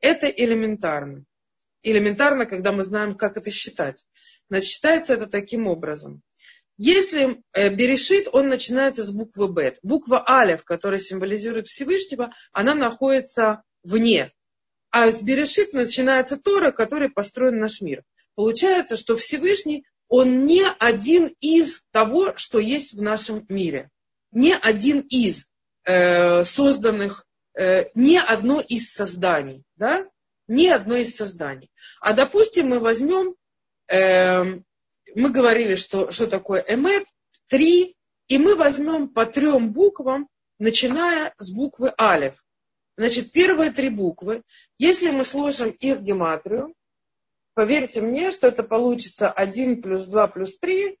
Это 0.00 0.28
элементарно. 0.28 1.24
Элементарно, 1.82 2.46
когда 2.46 2.72
мы 2.72 2.84
знаем, 2.84 3.14
как 3.14 3.36
это 3.36 3.50
считать. 3.50 4.04
Значит, 4.48 4.70
считается 4.70 5.14
это 5.14 5.26
таким 5.26 5.66
образом. 5.66 6.22
Если 6.76 7.42
э, 7.52 7.68
Берешит, 7.68 8.28
он 8.32 8.48
начинается 8.48 9.04
с 9.04 9.10
буквы 9.10 9.48
Б. 9.48 9.78
Буква 9.82 10.24
Алев, 10.26 10.64
которая 10.64 11.00
символизирует 11.00 11.68
Всевышнего, 11.68 12.32
она 12.52 12.74
находится 12.74 13.62
вне 13.82 14.32
а 14.92 15.10
с 15.10 15.22
Берешит 15.22 15.72
начинается 15.72 16.36
Тора, 16.36 16.70
который 16.70 17.08
построен 17.08 17.58
наш 17.58 17.80
мир. 17.80 18.04
Получается, 18.34 18.96
что 18.96 19.16
Всевышний, 19.16 19.86
он 20.06 20.44
не 20.44 20.64
один 20.78 21.34
из 21.40 21.82
того, 21.90 22.36
что 22.36 22.58
есть 22.58 22.92
в 22.92 23.00
нашем 23.00 23.46
мире. 23.48 23.90
Не 24.32 24.54
один 24.54 25.00
из 25.00 25.48
э, 25.84 26.44
созданных, 26.44 27.24
э, 27.54 27.86
не 27.94 28.18
одно 28.18 28.60
из 28.60 28.92
созданий. 28.92 29.64
Да? 29.76 30.06
Не 30.46 30.68
одно 30.68 30.96
из 30.96 31.16
созданий. 31.16 31.70
А 32.02 32.12
допустим, 32.12 32.68
мы 32.68 32.78
возьмем, 32.78 33.34
э, 33.88 34.44
мы 35.14 35.30
говорили, 35.30 35.74
что, 35.74 36.10
что 36.10 36.26
такое 36.26 36.64
эмет, 36.66 37.06
три, 37.48 37.96
и 38.28 38.38
мы 38.38 38.54
возьмем 38.54 39.08
по 39.08 39.26
трем 39.26 39.72
буквам, 39.72 40.28
начиная 40.58 41.34
с 41.38 41.50
буквы 41.50 41.92
алев. 41.96 42.42
Значит, 42.96 43.32
первые 43.32 43.70
три 43.70 43.88
буквы, 43.88 44.42
если 44.78 45.10
мы 45.10 45.24
сложим 45.24 45.70
их 45.70 46.00
гематрию, 46.00 46.74
поверьте 47.54 48.00
мне, 48.00 48.30
что 48.30 48.48
это 48.48 48.62
получится 48.62 49.30
1 49.30 49.82
плюс 49.82 50.04
2 50.04 50.26
плюс 50.28 50.58
3, 50.58 50.98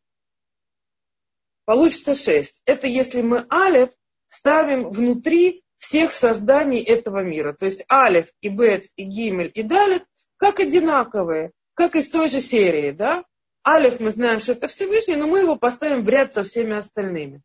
получится 1.64 2.14
6. 2.14 2.62
Это 2.64 2.86
если 2.86 3.22
мы 3.22 3.46
алев 3.48 3.90
ставим 4.28 4.90
внутри 4.90 5.62
всех 5.78 6.12
созданий 6.12 6.80
этого 6.80 7.22
мира. 7.22 7.52
То 7.52 7.66
есть 7.66 7.84
алев 7.88 8.32
и 8.40 8.48
бет 8.48 8.86
и 8.96 9.04
гимель 9.04 9.50
и 9.54 9.62
далит 9.62 10.04
как 10.36 10.60
одинаковые, 10.60 11.52
как 11.74 11.96
из 11.96 12.08
той 12.08 12.28
же 12.28 12.40
серии. 12.40 12.92
Да? 12.92 13.24
Алев 13.62 14.00
мы 14.00 14.10
знаем, 14.10 14.40
что 14.40 14.52
это 14.52 14.66
Всевышний, 14.66 15.16
но 15.16 15.26
мы 15.26 15.40
его 15.40 15.56
поставим 15.56 16.04
в 16.04 16.08
ряд 16.08 16.32
со 16.32 16.42
всеми 16.42 16.76
остальными. 16.76 17.42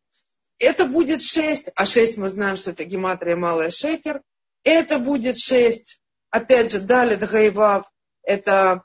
Это 0.58 0.86
будет 0.86 1.22
6, 1.22 1.70
а 1.74 1.86
6 1.86 2.18
мы 2.18 2.28
знаем, 2.28 2.56
что 2.56 2.72
это 2.72 2.84
гематрия 2.84 3.36
малая 3.36 3.70
шекер. 3.70 4.22
Это 4.64 4.98
будет 4.98 5.38
6. 5.38 6.00
Опять 6.30 6.72
же, 6.72 6.80
далит 6.80 7.20
гайвав. 7.20 7.88
Это 8.22 8.82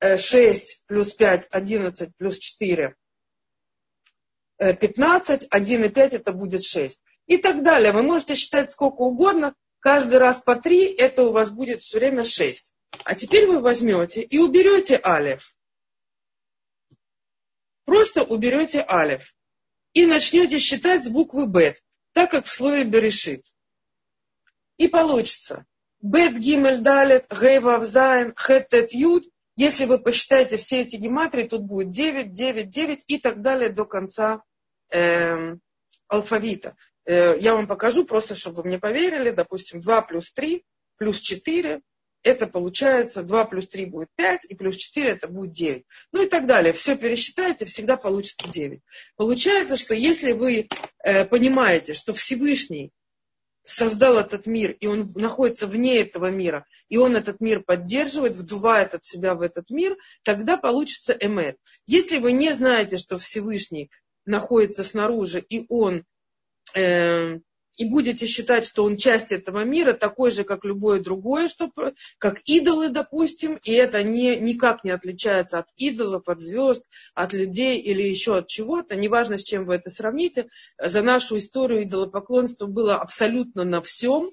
6 0.00 0.30
э, 0.30 0.86
плюс 0.86 1.12
5, 1.12 1.48
11 1.50 2.16
плюс 2.16 2.38
4, 2.38 2.94
15. 4.58 5.46
1 5.50 5.84
и 5.84 5.88
5 5.88 6.14
это 6.14 6.32
будет 6.32 6.62
6. 6.62 7.02
И 7.26 7.36
так 7.38 7.64
далее. 7.64 7.92
Вы 7.92 8.02
можете 8.02 8.36
считать 8.36 8.70
сколько 8.70 9.02
угодно. 9.02 9.54
Каждый 9.80 10.18
раз 10.18 10.40
по 10.40 10.54
3, 10.54 10.94
это 10.94 11.24
у 11.24 11.32
вас 11.32 11.50
будет 11.50 11.82
все 11.82 11.98
время 11.98 12.22
6. 12.22 12.72
А 13.04 13.16
теперь 13.16 13.48
вы 13.48 13.58
возьмете 13.58 14.22
и 14.22 14.38
уберете 14.38 14.96
алев. 14.96 15.56
Просто 17.92 18.22
уберете 18.22 18.80
алев. 18.80 19.34
И 19.92 20.06
начнете 20.06 20.58
считать 20.58 21.04
с 21.04 21.10
буквы 21.10 21.46
бет, 21.46 21.82
так 22.14 22.30
как 22.30 22.46
в 22.46 22.50
слове 22.50 22.84
берешит. 22.84 23.44
И 24.78 24.88
получится. 24.88 25.66
Бет 26.00 26.38
гимель 26.38 26.78
далет, 26.78 27.26
гей 27.30 27.58
вавзайн, 27.58 28.34
хет 28.34 28.70
тет. 28.70 29.24
Если 29.56 29.84
вы 29.84 29.98
посчитаете 29.98 30.56
все 30.56 30.80
эти 30.80 30.96
гематрии, 30.96 31.46
тут 31.46 31.64
будет 31.64 31.90
9, 31.90 32.32
9, 32.32 32.70
9 32.70 33.04
и 33.08 33.18
так 33.18 33.42
далее 33.42 33.68
до 33.68 33.84
конца 33.84 34.42
э, 34.88 35.56
алфавита. 36.08 36.76
Э, 37.04 37.36
я 37.38 37.54
вам 37.54 37.66
покажу, 37.66 38.06
просто 38.06 38.34
чтобы 38.34 38.62
вы 38.62 38.68
мне 38.68 38.78
поверили. 38.78 39.32
Допустим, 39.32 39.82
2 39.82 40.00
плюс 40.00 40.32
3 40.32 40.64
плюс 40.96 41.20
4 41.20 41.82
это 42.22 42.46
получается 42.46 43.22
2 43.22 43.44
плюс 43.46 43.66
3 43.68 43.86
будет 43.86 44.08
5, 44.16 44.46
и 44.48 44.54
плюс 44.54 44.76
4 44.76 45.10
это 45.10 45.28
будет 45.28 45.52
9. 45.52 45.84
Ну 46.12 46.22
и 46.22 46.28
так 46.28 46.46
далее. 46.46 46.72
Все 46.72 46.96
пересчитаете, 46.96 47.64
всегда 47.64 47.96
получится 47.96 48.48
9. 48.48 48.80
Получается, 49.16 49.76
что 49.76 49.94
если 49.94 50.32
вы 50.32 50.68
э, 51.02 51.24
понимаете, 51.24 51.94
что 51.94 52.12
Всевышний 52.12 52.92
создал 53.64 54.18
этот 54.18 54.46
мир, 54.46 54.72
и 54.72 54.86
он 54.86 55.08
находится 55.14 55.66
вне 55.66 56.00
этого 56.00 56.30
мира, 56.30 56.66
и 56.88 56.96
он 56.96 57.16
этот 57.16 57.40
мир 57.40 57.62
поддерживает, 57.62 58.34
вдувает 58.34 58.94
от 58.94 59.04
себя 59.04 59.34
в 59.34 59.40
этот 59.40 59.70
мир, 59.70 59.96
тогда 60.22 60.56
получится 60.56 61.16
эмет. 61.18 61.56
Если 61.86 62.18
вы 62.18 62.32
не 62.32 62.52
знаете, 62.52 62.96
что 62.96 63.16
Всевышний 63.16 63.90
находится 64.24 64.84
снаружи, 64.84 65.40
и 65.40 65.64
он 65.68 66.04
э, 66.74 67.38
и 67.76 67.84
будете 67.84 68.26
считать, 68.26 68.66
что 68.66 68.84
он 68.84 68.96
часть 68.96 69.32
этого 69.32 69.64
мира, 69.64 69.92
такой 69.92 70.30
же, 70.30 70.44
как 70.44 70.64
любое 70.64 71.00
другое, 71.00 71.48
что, 71.48 71.70
как 72.18 72.40
идолы, 72.44 72.88
допустим, 72.88 73.58
и 73.64 73.72
это 73.72 74.02
не, 74.02 74.36
никак 74.36 74.84
не 74.84 74.90
отличается 74.90 75.58
от 75.58 75.68
идолов, 75.76 76.28
от 76.28 76.40
звезд, 76.40 76.84
от 77.14 77.32
людей 77.32 77.78
или 77.78 78.02
еще 78.02 78.38
от 78.38 78.48
чего-то, 78.48 78.96
неважно, 78.96 79.38
с 79.38 79.44
чем 79.44 79.64
вы 79.64 79.74
это 79.74 79.90
сравните, 79.90 80.48
за 80.78 81.02
нашу 81.02 81.38
историю 81.38 81.84
идолопоклонство 81.84 82.66
было 82.66 82.96
абсолютно 82.96 83.64
на 83.64 83.80
всем, 83.80 84.30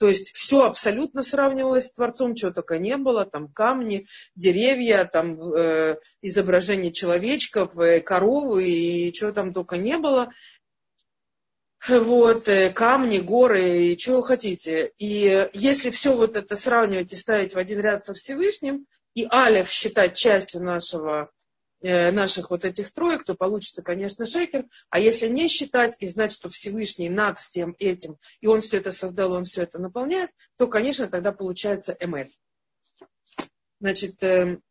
то 0.00 0.08
есть 0.08 0.30
все 0.30 0.64
абсолютно 0.64 1.22
сравнивалось 1.22 1.86
с 1.86 1.92
Творцом, 1.92 2.34
чего 2.34 2.50
только 2.50 2.78
не 2.78 2.96
было, 2.96 3.26
там 3.26 3.48
камни, 3.48 4.06
деревья, 4.34 5.04
там 5.04 5.38
э, 5.38 5.96
изображение 6.22 6.90
человечков, 6.90 7.76
э, 7.78 8.00
коровы 8.00 8.66
и 8.66 9.12
чего 9.12 9.30
там 9.32 9.52
только 9.52 9.76
не 9.76 9.98
было 9.98 10.30
вот, 11.88 12.48
э, 12.48 12.70
камни, 12.70 13.18
горы 13.18 13.86
и 13.86 13.96
чего 13.96 14.22
хотите. 14.22 14.92
И 14.98 15.48
если 15.52 15.90
все 15.90 16.14
вот 16.14 16.36
это 16.36 16.56
сравнивать 16.56 17.12
и 17.12 17.16
ставить 17.16 17.54
в 17.54 17.58
один 17.58 17.80
ряд 17.80 18.04
со 18.04 18.14
Всевышним, 18.14 18.86
и 19.14 19.26
Алев 19.28 19.68
считать 19.68 20.16
частью 20.16 20.62
нашего, 20.62 21.30
э, 21.82 22.10
наших 22.12 22.50
вот 22.50 22.64
этих 22.64 22.92
троек, 22.92 23.24
то 23.24 23.34
получится, 23.34 23.82
конечно, 23.82 24.26
шекер. 24.26 24.66
А 24.90 25.00
если 25.00 25.28
не 25.28 25.48
считать 25.48 25.96
и 25.98 26.06
знать, 26.06 26.32
что 26.32 26.48
Всевышний 26.48 27.08
над 27.08 27.38
всем 27.38 27.74
этим, 27.78 28.18
и 28.40 28.46
он 28.46 28.60
все 28.60 28.78
это 28.78 28.92
создал, 28.92 29.32
он 29.32 29.44
все 29.44 29.62
это 29.62 29.78
наполняет, 29.78 30.30
то, 30.56 30.68
конечно, 30.68 31.08
тогда 31.08 31.32
получается 31.32 31.96
эмет. 31.98 32.30
Значит, 33.80 34.22
эм, 34.22 34.62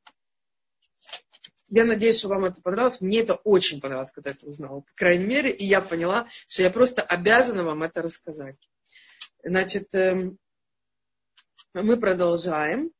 я 1.69 1.85
надеюсь, 1.85 2.19
что 2.19 2.29
вам 2.29 2.45
это 2.45 2.61
понравилось. 2.61 3.01
Мне 3.01 3.21
это 3.21 3.35
очень 3.35 3.79
понравилось, 3.79 4.11
когда 4.11 4.31
это 4.31 4.45
узнала, 4.47 4.81
по 4.81 4.93
крайней 4.95 5.25
мере. 5.25 5.51
И 5.51 5.65
я 5.65 5.81
поняла, 5.81 6.27
что 6.47 6.63
я 6.63 6.69
просто 6.69 7.01
обязана 7.01 7.63
вам 7.63 7.83
это 7.83 8.01
рассказать. 8.01 8.57
Значит, 9.43 9.93
эм, 9.93 10.37
мы 11.73 11.97
продолжаем. 11.97 12.91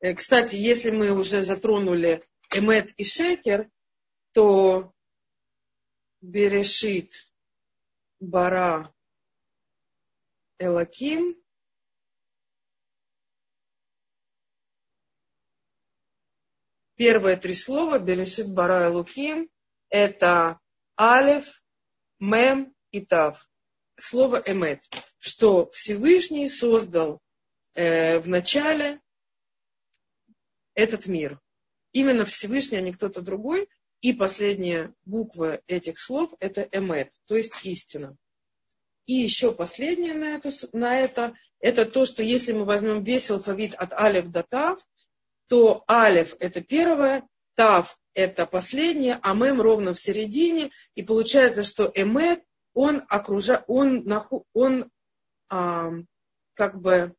Э, 0.00 0.14
кстати, 0.14 0.56
если 0.56 0.90
мы 0.90 1.10
уже 1.10 1.42
затронули 1.42 2.22
Эмет 2.54 2.92
и 2.96 3.04
Шекер, 3.04 3.70
то 4.32 4.92
Берешит 6.20 7.12
Бара 8.20 8.92
Элаким 10.58 11.36
Первые 16.98 17.36
три 17.36 17.54
слова 17.54 18.00
Берешит 18.00 18.52
Бара 18.52 18.88
и 18.88 18.92
Луким– 18.92 19.48
это 19.88 20.58
Алев, 20.96 21.62
Мем 22.18 22.74
и 22.90 23.00
Тав. 23.00 23.48
Слово 23.96 24.42
Эмет, 24.44 24.82
что 25.20 25.70
Всевышний 25.70 26.48
создал 26.48 27.20
э, 27.74 28.18
в 28.18 28.28
начале 28.28 29.00
этот 30.74 31.06
мир. 31.06 31.40
Именно 31.92 32.24
Всевышний, 32.24 32.78
а 32.78 32.80
не 32.80 32.92
кто-то 32.92 33.22
другой. 33.22 33.68
И 34.00 34.12
последняя 34.12 34.92
буква 35.04 35.60
этих 35.68 36.00
слов– 36.00 36.34
это 36.40 36.68
Эмет, 36.72 37.12
то 37.26 37.36
есть 37.36 37.64
истина. 37.64 38.16
И 39.06 39.14
еще 39.14 39.52
последнее 39.52 40.14
на 40.14 40.34
это, 40.34 40.50
на 40.72 40.98
это, 40.98 41.34
это 41.60 41.86
то, 41.86 42.06
что 42.06 42.24
если 42.24 42.52
мы 42.52 42.64
возьмем 42.64 43.04
весь 43.04 43.30
алфавит 43.30 43.74
от 43.74 43.92
Алев 43.92 44.30
до 44.30 44.42
Тав, 44.42 44.84
то 45.48 45.84
алев 45.86 46.36
это 46.38 46.60
первое, 46.60 47.26
тав 47.54 47.98
это 48.14 48.46
последнее, 48.46 49.18
а 49.22 49.34
мем 49.34 49.60
ровно 49.60 49.94
в 49.94 50.00
середине. 50.00 50.70
И 50.94 51.02
получается, 51.02 51.64
что 51.64 51.90
эмет, 51.94 52.42
он 52.74 53.02
окружает, 53.08 53.64
он, 53.66 54.06
он 54.52 54.90
а, 55.48 55.90
как 56.54 56.80
бы 56.80 57.14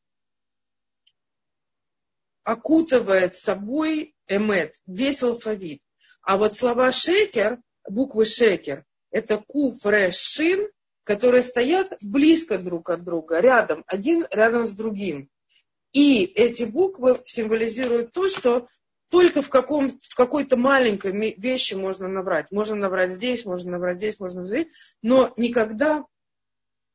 окутывает 2.43 3.37
собой 3.37 4.15
эмет, 4.27 4.75
весь 4.85 5.23
алфавит. 5.23 5.81
А 6.21 6.37
вот 6.37 6.53
слова 6.53 6.91
шекер, 6.91 7.59
буквы 7.87 8.25
шекер, 8.25 8.85
это 9.11 9.37
куф, 9.37 9.85
реш, 9.85 10.15
шин, 10.15 10.69
которые 11.03 11.41
стоят 11.41 11.97
близко 12.01 12.57
друг 12.57 12.89
от 12.89 13.03
друга, 13.03 13.39
рядом, 13.39 13.83
один 13.87 14.27
рядом 14.31 14.65
с 14.65 14.73
другим. 14.73 15.29
И 15.93 16.23
эти 16.25 16.63
буквы 16.63 17.19
символизируют 17.25 18.11
то, 18.13 18.29
что 18.29 18.67
только 19.09 19.41
в, 19.41 19.49
каком, 19.49 19.89
в 19.89 20.15
какой-то 20.15 20.55
маленькой 20.55 21.35
вещи 21.35 21.73
можно 21.73 22.07
наврать. 22.07 22.51
Можно 22.51 22.75
наврать 22.75 23.13
здесь, 23.13 23.43
можно 23.45 23.71
наврать 23.71 23.97
здесь, 23.97 24.19
можно 24.19 24.43
наврать 24.43 24.67
здесь, 24.67 24.73
но 25.01 25.33
никогда 25.35 26.05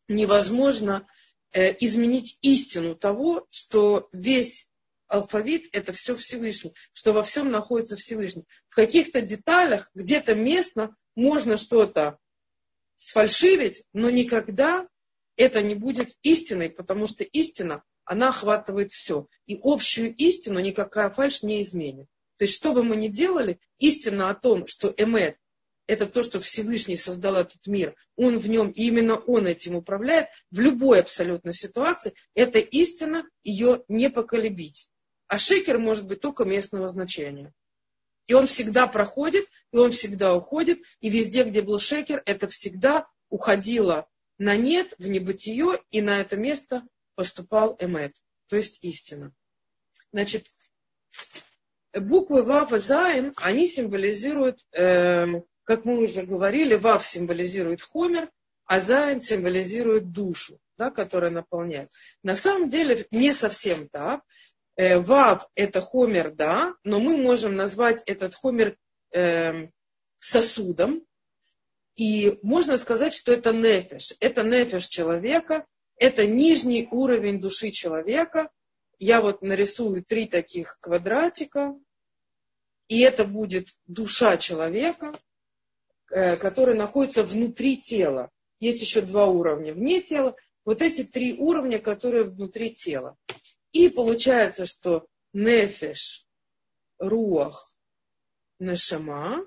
невозможно 0.07 1.07
э, 1.53 1.75
изменить 1.81 2.39
истину 2.43 2.95
того, 2.95 3.47
что 3.51 4.09
весь 4.13 4.71
алфавит– 5.09 5.69
это 5.73 5.93
все 5.93 6.15
Всевышний, 6.15 6.75
что 6.93 7.13
во 7.13 7.23
всем 7.23 7.51
находится 7.51 7.97
Всевышний. 7.97 8.45
В 8.69 8.75
каких-то 8.75 9.21
деталях, 9.21 9.91
где-то 9.95 10.35
местно 10.35 10.97
можно 11.17 11.57
что-то 11.57 12.19
сфальшивить, 12.97 13.85
но 13.93 14.11
никогда 14.11 14.89
это 15.37 15.63
не 15.63 15.75
будет 15.75 16.15
истиной, 16.23 16.71
потому 16.71 17.07
что 17.07 17.25
истина 17.25 17.83
она 18.05 18.29
охватывает 18.29 18.93
все. 18.93 19.29
И 19.47 19.59
общую 19.63 20.15
истину 20.15 20.61
никакая 20.61 21.11
фальш 21.11 21.43
не 21.43 21.63
изменит. 21.63 22.07
То 22.37 22.45
есть, 22.45 22.55
что 22.55 22.73
бы 22.73 22.83
мы 22.83 22.97
ни 22.97 23.09
делали, 23.09 23.61
истина 23.79 24.31
о 24.31 24.35
том, 24.35 24.67
что 24.67 24.93
Эмет– 24.97 25.37
это 25.87 26.07
то, 26.07 26.23
что 26.23 26.41
Всевышний 26.41 26.97
создал 26.97 27.37
этот 27.37 27.67
мир, 27.67 27.95
он 28.17 28.39
в 28.39 28.49
нем, 28.49 28.71
и 28.71 28.87
именно 28.87 29.17
он 29.17 29.47
этим 29.47 29.77
управляет, 29.77 30.29
в 30.51 30.59
любой 30.59 31.01
абсолютно 31.01 31.53
ситуации, 31.53 32.15
это 32.35 32.59
истина, 32.59 33.25
ее 33.43 33.85
не 33.89 34.11
поколебить. 34.11 34.89
А 35.29 35.39
шекер 35.39 35.79
может 35.79 36.07
быть 36.07 36.21
только 36.21 36.45
местного 36.45 36.89
значения. 36.89 37.53
И 38.27 38.35
он 38.35 38.47
всегда 38.47 38.87
проходит, 38.87 39.47
и 39.73 39.77
он 39.77 39.91
всегда 39.91 40.35
уходит, 40.35 40.81
и 41.01 41.11
везде, 41.11 41.45
где 41.45 41.61
был 41.61 41.79
шекер, 41.79 42.23
это 42.25 42.49
всегда 42.49 43.07
уходило 43.29 44.09
на 44.39 44.57
нет, 44.57 44.95
в 44.99 45.09
небытие, 45.09 45.81
и 45.91 46.01
на 46.01 46.21
это 46.21 46.37
место 46.37 46.83
поступал 47.15 47.77
אמת, 47.81 48.15
то 48.49 48.57
есть 48.57 48.79
истина. 48.83 49.33
Значит, 50.13 50.47
буквы 51.93 52.43
Вав 52.43 52.73
и 52.73 52.79
Зайн, 52.79 53.33
они 53.37 53.67
символизируют, 53.67 54.61
э, 54.73 55.27
как 55.65 55.85
мы 55.85 56.03
уже 56.03 56.23
говорили, 56.23 56.75
Вав 56.75 57.05
символизирует 57.05 57.83
חומר, 57.83 58.31
а 58.67 58.81
Зайн 58.81 59.21
символизирует 59.21 60.13
душу, 60.13 60.59
да, 60.79 60.91
которая 60.91 61.31
наполняет. 61.31 61.91
На 62.23 62.37
самом 62.37 62.69
деле 62.69 63.07
не 63.11 63.33
совсем 63.33 63.89
так. 63.89 64.23
Э, 64.77 64.99
Вав 64.99 65.49
это 65.55 65.81
חומר, 65.81 66.33
да, 66.33 66.75
но 66.85 67.01
мы 67.01 67.17
можем 67.17 67.57
назвать 67.57 68.03
этот 68.07 68.35
חומר 68.35 68.77
э, 69.13 69.69
сосудом, 70.19 71.05
и 71.97 72.39
можно 72.43 72.77
сказать, 72.77 73.15
что 73.15 73.33
это 73.33 73.53
нефеш. 73.53 74.15
Это 74.19 74.43
нефеш 74.43 74.89
человека, 74.89 75.65
это 75.97 76.27
нижний 76.27 76.89
уровень 76.91 77.41
души 77.41 77.71
человека. 77.71 78.51
Я 78.99 79.21
вот 79.21 79.43
нарисую 79.43 80.05
три 80.05 80.27
таких 80.27 80.79
квадратика. 80.81 81.75
И 82.89 83.01
это 83.01 83.25
будет 83.25 83.69
душа 83.87 84.37
человека, 84.37 85.13
э, 86.11 86.37
который 86.37 86.75
находится 86.77 87.23
внутри 87.23 87.79
тела. 87.79 88.31
Есть 88.61 88.83
еще 88.83 89.01
два 89.01 89.27
уровня 89.27 89.73
вне 89.73 90.03
тела. 90.03 90.37
Вот 90.65 90.83
эти 90.83 91.03
три 91.05 91.35
уровня, 91.35 91.79
которые 91.79 92.25
внутри 92.25 92.75
тела. 92.75 93.17
И 93.73 93.89
получается, 93.89 94.67
что 94.67 95.07
нефеш, 95.33 96.27
руах, 96.99 97.75
нашама, 98.59 99.47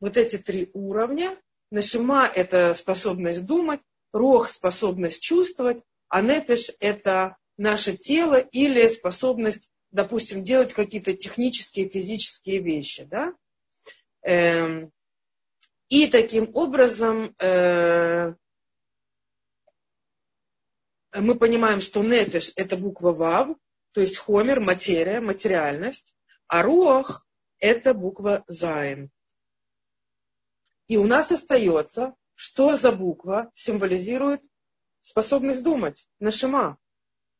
вот 0.00 0.16
эти 0.16 0.38
три 0.38 0.70
уровня. 0.74 1.40
Нашима– 1.70 2.26
это 2.34 2.74
способность 2.74 3.44
думать, 3.46 3.80
Рох– 4.14 4.48
способность 4.50 5.20
чувствовать, 5.20 5.82
а 6.08 6.22
нефеш– 6.22 6.70
это 6.78 7.36
наше 7.56 7.96
тело 7.96 8.36
или 8.36 8.86
способность, 8.86 9.70
допустим, 9.90 10.44
делать 10.44 10.72
какие-то 10.72 11.14
технические, 11.14 11.88
физические 11.88 12.60
вещи. 12.60 13.04
Да? 13.04 13.34
Эм, 14.22 14.92
и 15.88 16.06
таким 16.06 16.48
образом 16.54 17.34
э, 17.40 18.34
мы 21.12 21.34
понимаем, 21.34 21.80
что 21.80 22.04
נפש– 22.04 22.52
это 22.56 22.76
буква 22.76 23.10
вав, 23.10 23.56
то 23.90 24.00
есть 24.00 24.16
חומר, 24.16 24.60
материя, 24.60 25.20
материальность, 25.20 26.14
а 26.46 26.62
רוח– 26.62 27.26
это 27.58 27.94
буква 27.94 28.44
зайн. 28.46 29.10
И 30.86 30.98
у 30.98 31.06
нас 31.08 31.32
остается 31.32 32.14
что 32.34 32.76
за 32.76 32.92
буква 32.92 33.50
символизирует 33.54 34.42
способность 35.00 35.62
думать? 35.62 36.08
נשמה. 36.18 36.78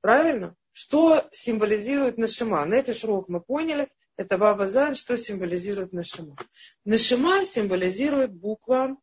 Правильно? 0.00 0.56
Что 0.72 1.28
символизирует 1.32 2.18
נשמה? 2.18 2.64
נפש 2.66 3.04
רוח 3.04 3.28
мы 3.28 3.40
поняли. 3.40 3.90
Это 4.16 4.38
вав 4.38 4.59
и 4.59 4.66
зайн, 4.66 4.94
что 4.94 5.16
символизирует 5.16 5.92
נשמה. 5.92 6.36
נשמה 6.84 7.44
символизирует 7.44 8.32
буква 8.32 8.96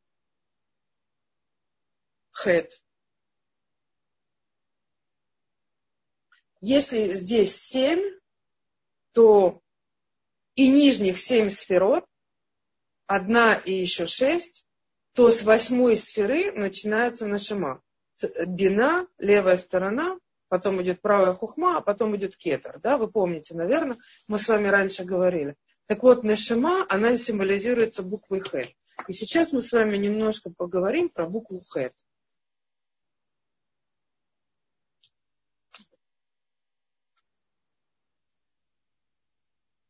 хет. 2.33 2.71
Если 6.61 7.13
здесь 7.13 7.55
семь, 7.55 8.19
то 9.13 9.61
и 10.55 10.69
нижних 10.69 11.17
семь 11.17 11.49
сферот, 11.49 12.05
одна 13.07 13.55
и 13.55 13.73
еще 13.73 14.05
шесть, 14.05 14.65
то 15.13 15.29
с 15.29 15.43
восьмой 15.43 15.97
сферы 15.97 16.51
начинается 16.51 17.27
нашима. 17.27 17.81
Бина, 18.45 19.07
левая 19.17 19.57
сторона, 19.57 20.19
потом 20.47 20.81
идет 20.81 21.01
правая 21.01 21.33
хухма, 21.33 21.77
а 21.77 21.81
потом 21.81 22.15
идет 22.15 22.35
кетер. 22.35 22.79
Да, 22.79 22.97
вы 22.97 23.09
помните, 23.09 23.55
наверное, 23.55 23.97
мы 24.27 24.37
с 24.37 24.47
вами 24.47 24.67
раньше 24.67 25.03
говорили. 25.03 25.55
Так 25.87 26.03
вот, 26.03 26.23
нашима, 26.23 26.85
она 26.89 27.17
символизируется 27.17 28.03
буквой 28.03 28.41
Х. 28.41 28.67
И 29.07 29.13
сейчас 29.13 29.51
мы 29.51 29.61
с 29.61 29.71
вами 29.71 29.97
немножко 29.97 30.49
поговорим 30.49 31.09
про 31.09 31.27
букву 31.27 31.59
Х. 31.69 31.89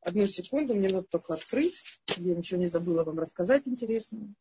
Одну 0.02 0.26
секунду, 0.26 0.74
мне 0.74 0.90
надо 0.90 1.08
только 1.08 1.36
открыть. 1.36 1.76
Я 2.18 2.36
ничего 2.36 2.60
не 2.60 2.68
забыла 2.68 3.04
вам 3.04 3.20
рассказать 3.20 3.68
интересного. 3.68 4.34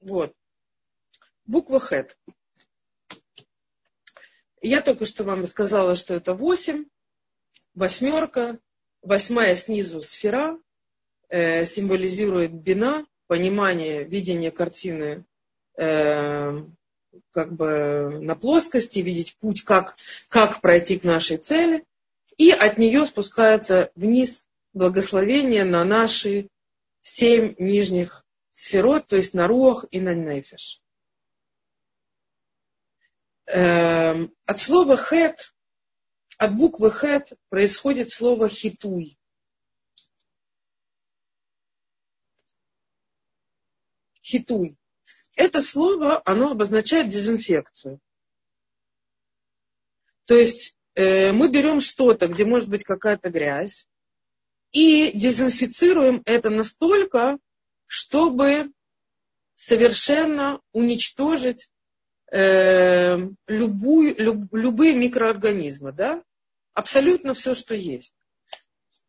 Вот. 0.00 0.34
Буква 1.44 1.78
Хэт. 1.78 2.16
Я 4.62 4.80
только 4.80 5.04
что 5.04 5.24
вам 5.24 5.46
сказала, 5.46 5.94
что 5.94 6.14
это 6.14 6.32
8, 6.32 6.86
восьмерка, 7.74 8.58
восьмая 9.02 9.56
снизу 9.56 10.00
сфера, 10.00 10.58
э, 11.28 11.66
символизирует 11.66 12.52
бина, 12.54 13.06
понимание, 13.26 14.04
видение 14.04 14.50
картины 14.50 15.26
э, 15.76 16.64
как 17.30 17.52
бы 17.52 18.18
на 18.20 18.34
плоскости, 18.34 19.00
видеть 19.00 19.36
путь, 19.36 19.62
как, 19.62 19.96
как 20.28 20.60
пройти 20.60 20.98
к 20.98 21.04
нашей 21.04 21.36
цели. 21.36 21.84
И 22.38 22.50
от 22.50 22.78
нее 22.78 23.04
спускается 23.04 23.90
вниз 23.94 24.46
благословение 24.72 25.64
на 25.64 25.84
наши 25.84 26.48
семь 27.00 27.54
нижних 27.58 28.24
сферот, 28.52 29.06
то 29.06 29.16
есть 29.16 29.34
на 29.34 29.46
руах 29.46 29.84
и 29.90 30.00
на 30.00 30.14
нефиш. 30.14 30.80
Эм, 33.46 34.32
от 34.46 34.60
слова 34.60 34.96
хет, 34.96 35.54
от 36.38 36.56
буквы 36.56 36.90
хет 36.90 37.32
происходит 37.48 38.10
слово 38.10 38.48
хитуй. 38.48 39.18
хитуй. 44.32 44.76
Это 45.36 45.62
слово, 45.62 46.20
оно 46.24 46.50
обозначает 46.50 47.08
дезинфекцию. 47.08 48.00
То 50.26 50.34
есть 50.34 50.76
э, 50.94 51.32
мы 51.32 51.50
берем 51.50 51.80
что-то, 51.80 52.28
где 52.28 52.44
может 52.44 52.68
быть 52.68 52.84
какая-то 52.84 53.30
грязь, 53.30 53.88
и 54.72 55.10
дезинфицируем 55.12 56.22
это 56.24 56.50
настолько, 56.50 57.38
чтобы 57.86 58.72
совершенно 59.54 60.60
уничтожить 60.72 61.70
э, 62.30 63.18
любую, 63.46 64.14
люб, 64.18 64.52
любые 64.52 64.96
микроорганизмы, 64.96 65.92
да? 65.92 66.22
Абсолютно 66.74 67.34
все, 67.34 67.54
что 67.54 67.74
есть. 67.74 68.14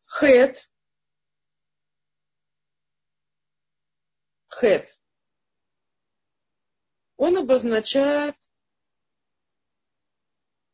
Хэт. 0.07 0.69
Хэт 4.47 5.02
он 7.17 7.37
обозначает 7.37 8.35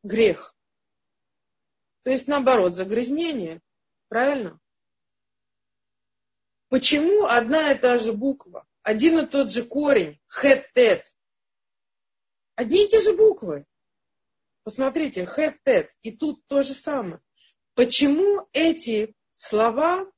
грех. 0.04 0.56
То 2.04 2.12
есть 2.12 2.28
наоборот, 2.28 2.76
загрязнение. 2.76 3.62
Правильно? 4.08 4.60
Почему 6.70 7.26
одна 7.26 7.72
и 7.72 7.78
та 7.78 7.98
же 7.98 8.14
буква, 8.14 8.66
один 8.84 9.20
и 9.20 9.26
тот 9.26 9.52
же 9.52 9.64
корень, 9.64 10.20
хет-тет, 10.28 11.04
одни 12.56 12.86
и 12.86 12.88
те 12.88 13.02
же 13.02 13.14
буквы. 13.14 13.66
Посмотрите, 14.64 15.26
хет-тет, 15.26 15.92
и 16.04 16.12
тут 16.12 16.46
то 16.48 16.62
же 16.64 16.74
самое. 16.74 17.22
Почему 17.74 18.48
эти 18.52 19.16
слова, 19.32 20.12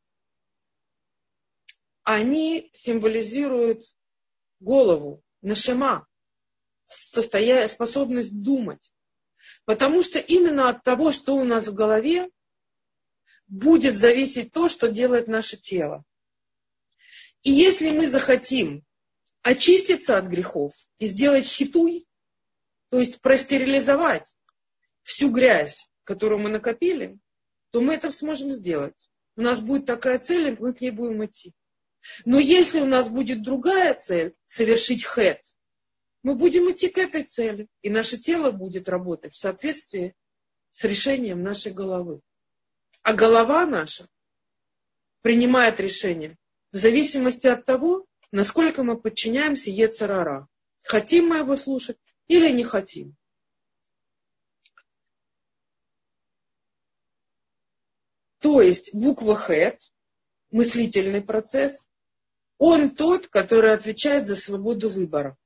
они 2.04 2.70
символизируют 2.74 3.86
голову, 4.60 5.24
нашима, 5.42 6.08
состояние, 6.92 7.68
способность 7.68 8.42
думать. 8.42 8.92
Потому 9.66 10.04
что 10.04 10.20
именно 10.20 10.70
от 10.70 10.84
того, 10.84 11.12
что 11.12 11.36
у 11.36 11.44
нас 11.44 11.68
в 11.68 11.74
голове, 11.74 12.30
будет 13.48 13.98
зависеть 13.98 14.52
то, 14.52 14.70
что 14.70 14.90
делает 14.90 15.28
наше 15.28 15.58
тело. 15.58 16.04
И 17.44 17.52
если 17.52 17.92
мы 17.92 18.08
захотим 18.08 18.84
очиститься 19.42 20.18
от 20.18 20.26
грехов 20.26 20.74
и 21.00 21.06
сделать 21.06 21.46
хитуй, 21.46 22.08
то 22.90 23.00
есть 23.00 23.22
простерилизовать 23.22 24.36
всю 25.04 25.32
грязь, 25.32 25.90
которую 26.04 26.40
мы 26.40 26.50
накопили, 26.50 27.18
то 27.72 27.82
мы 27.82 27.96
это 27.96 28.12
сможем 28.12 28.52
сделать. 28.52 28.96
У 29.36 29.42
нас 29.42 29.60
будет 29.60 29.86
такая 29.86 30.20
цель, 30.20 30.50
и 30.50 30.58
мы 30.60 30.74
к 30.74 30.82
ней 30.82 30.92
будем 30.92 31.26
идти. 31.26 31.54
Но 32.26 32.40
если 32.40 32.80
у 32.80 32.86
нас 32.86 33.10
будет 33.10 33.44
другая 33.44 33.94
цель, 33.94 34.36
совершить 34.46 35.06
хет, 35.06 35.42
мы 36.24 36.36
будем 36.36 36.72
идти 36.72 36.90
к 36.90 36.98
этой 36.98 37.24
цели, 37.24 37.68
и 37.82 37.90
наше 37.90 38.18
тело 38.18 38.52
будет 38.52 38.90
работать 38.90 39.34
в 39.34 39.40
соответствии 39.40 40.16
с 40.72 40.84
решением 40.84 41.44
нашей 41.44 41.74
головы. 41.74 42.22
А 43.02 43.14
голова 43.14 43.66
наша 43.66 44.08
принимает 45.22 45.80
решение 45.80 46.38
в 46.72 46.78
зависимости 46.78 47.48
от 47.48 47.66
того, 47.66 48.06
насколько 48.32 48.84
мы 48.84 49.00
подчиняемся 49.00 49.72
Ецарара. 49.72 50.48
Хотим 50.84 51.28
мы 51.28 51.38
его 51.38 51.56
слушать 51.56 51.98
или 52.28 52.52
не 52.52 52.64
хотим. 52.64 53.16
То 58.40 58.62
есть 58.62 58.94
буква 58.94 59.36
Хэт, 59.36 59.80
мыслительный 60.50 61.22
процесс, 61.22 61.88
он 62.58 62.96
тот, 62.96 63.28
который 63.28 63.74
отвечает 63.74 64.28
за 64.28 64.36
свободу 64.36 64.90
выбора. 64.90 65.38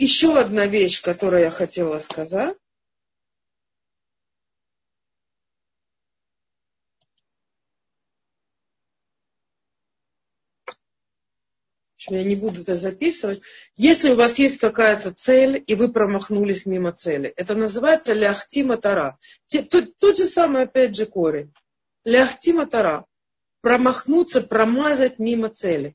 Еще 0.00 0.38
одна 0.38 0.66
вещь, 0.66 1.02
которую 1.02 1.42
я 1.42 1.50
хотела 1.50 1.98
сказать. 1.98 2.56
Я 12.08 12.24
не 12.24 12.34
буду 12.34 12.62
это 12.62 12.76
записывать. 12.76 13.42
Если 13.76 14.12
у 14.12 14.16
вас 14.16 14.38
есть 14.38 14.56
какая-то 14.56 15.12
цель, 15.12 15.62
и 15.66 15.74
вы 15.74 15.92
промахнулись 15.92 16.64
мимо 16.64 16.92
цели, 16.92 17.28
это 17.36 17.54
называется 17.54 18.14
ляхтима 18.14 18.78
тара. 18.78 19.18
Тот, 19.48 19.98
тот 19.98 20.16
же 20.16 20.28
самый, 20.28 20.62
опять 20.62 20.96
же, 20.96 21.04
корень. 21.04 21.52
Ляхтима 22.04 22.66
тара. 22.66 23.04
Промахнуться, 23.60 24.40
промазать 24.40 25.18
мимо 25.18 25.50
цели. 25.50 25.94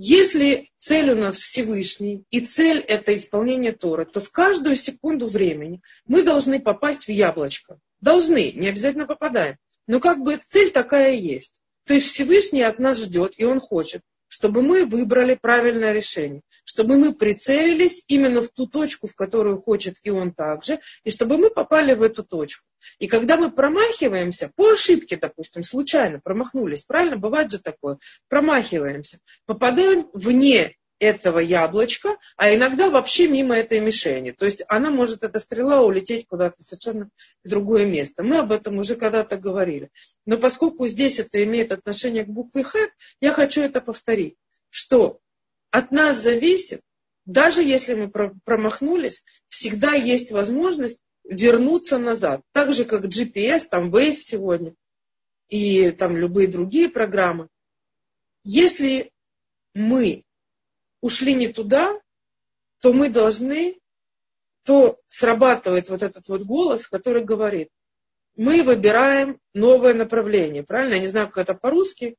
Если 0.00 0.70
цель 0.76 1.10
у 1.10 1.16
нас 1.16 1.36
Всевышний, 1.36 2.24
и 2.30 2.40
цель 2.40 2.78
это 2.78 3.12
исполнение 3.16 3.72
Торы, 3.72 4.06
то 4.06 4.20
в 4.20 4.30
каждую 4.30 4.76
секунду 4.76 5.26
времени 5.26 5.82
мы 6.06 6.22
должны 6.22 6.60
попасть 6.60 7.08
в 7.08 7.10
яблочко. 7.10 7.80
Должны, 8.00 8.52
не 8.52 8.68
обязательно 8.68 9.06
попадаем. 9.06 9.56
Но 9.88 9.98
как 9.98 10.22
бы 10.22 10.40
цель 10.46 10.70
такая 10.70 11.14
есть. 11.14 11.60
То 11.84 11.94
есть 11.94 12.12
Всевышний 12.12 12.62
от 12.62 12.78
нас 12.78 13.02
ждет, 13.02 13.34
и 13.38 13.44
Он 13.44 13.58
хочет, 13.58 14.02
чтобы 14.28 14.62
мы 14.62 14.84
выбрали 14.84 15.34
правильное 15.34 15.92
решение, 15.92 16.42
чтобы 16.64 16.96
мы 16.96 17.14
прицелились 17.14 18.04
именно 18.08 18.42
в 18.42 18.48
ту 18.50 18.66
точку, 18.66 19.06
в 19.06 19.16
которую 19.16 19.60
хочет 19.60 19.96
и 20.02 20.10
он 20.10 20.32
также, 20.32 20.80
и 21.04 21.10
чтобы 21.10 21.38
мы 21.38 21.50
попали 21.50 21.94
в 21.94 22.02
эту 22.02 22.22
точку. 22.22 22.66
И 22.98 23.08
когда 23.08 23.36
мы 23.36 23.50
промахиваемся, 23.50 24.52
по 24.54 24.70
ошибке, 24.72 25.16
допустим, 25.16 25.62
случайно 25.62 26.20
промахнулись, 26.20 26.84
правильно, 26.84 27.16
бывает 27.16 27.50
же 27.50 27.58
такое, 27.58 27.98
промахиваемся, 28.28 29.18
попадаем 29.46 30.08
вне 30.12 30.77
этого 30.98 31.38
яблочка, 31.38 32.16
а 32.36 32.54
иногда 32.54 32.90
вообще 32.90 33.28
мимо 33.28 33.54
этой 33.54 33.80
мишени. 33.80 34.32
То 34.32 34.46
есть 34.46 34.62
она 34.68 34.90
может, 34.90 35.22
эта 35.22 35.38
стрела, 35.38 35.82
улететь 35.82 36.26
куда-то 36.26 36.62
совершенно 36.62 37.08
в 37.44 37.48
другое 37.48 37.86
место. 37.86 38.24
Мы 38.24 38.38
об 38.38 38.52
этом 38.52 38.78
уже 38.78 38.96
когда-то 38.96 39.36
говорили. 39.36 39.90
Но 40.26 40.38
поскольку 40.38 40.86
здесь 40.86 41.20
это 41.20 41.42
имеет 41.44 41.72
отношение 41.72 42.24
к 42.24 42.28
букве 42.28 42.64
Х, 42.64 42.78
я 43.20 43.32
хочу 43.32 43.60
это 43.60 43.80
повторить, 43.80 44.36
что 44.70 45.20
от 45.70 45.92
нас 45.92 46.20
зависит, 46.20 46.82
даже 47.26 47.62
если 47.62 47.94
мы 47.94 48.10
промахнулись, 48.44 49.22
всегда 49.48 49.92
есть 49.92 50.32
возможность 50.32 50.98
вернуться 51.24 51.98
назад. 51.98 52.40
Так 52.52 52.74
же, 52.74 52.84
как 52.84 53.04
GPS, 53.04 53.66
там 53.70 53.94
Waze 53.94 54.12
сегодня 54.12 54.74
и 55.48 55.90
там 55.90 56.16
любые 56.16 56.48
другие 56.48 56.88
программы. 56.88 57.48
Если 58.44 59.12
мы 59.74 60.24
ушли 61.00 61.34
не 61.34 61.48
туда, 61.48 62.00
то 62.80 62.92
мы 62.92 63.08
должны, 63.08 63.78
то 64.64 64.98
срабатывает 65.08 65.88
вот 65.88 66.02
этот 66.02 66.28
вот 66.28 66.42
голос, 66.42 66.88
который 66.88 67.24
говорит, 67.24 67.68
мы 68.36 68.62
выбираем 68.62 69.40
новое 69.52 69.94
направление. 69.94 70.62
Правильно? 70.62 70.94
Я 70.94 71.00
не 71.00 71.08
знаю, 71.08 71.28
как 71.28 71.38
это 71.38 71.54
по-русски 71.54 72.16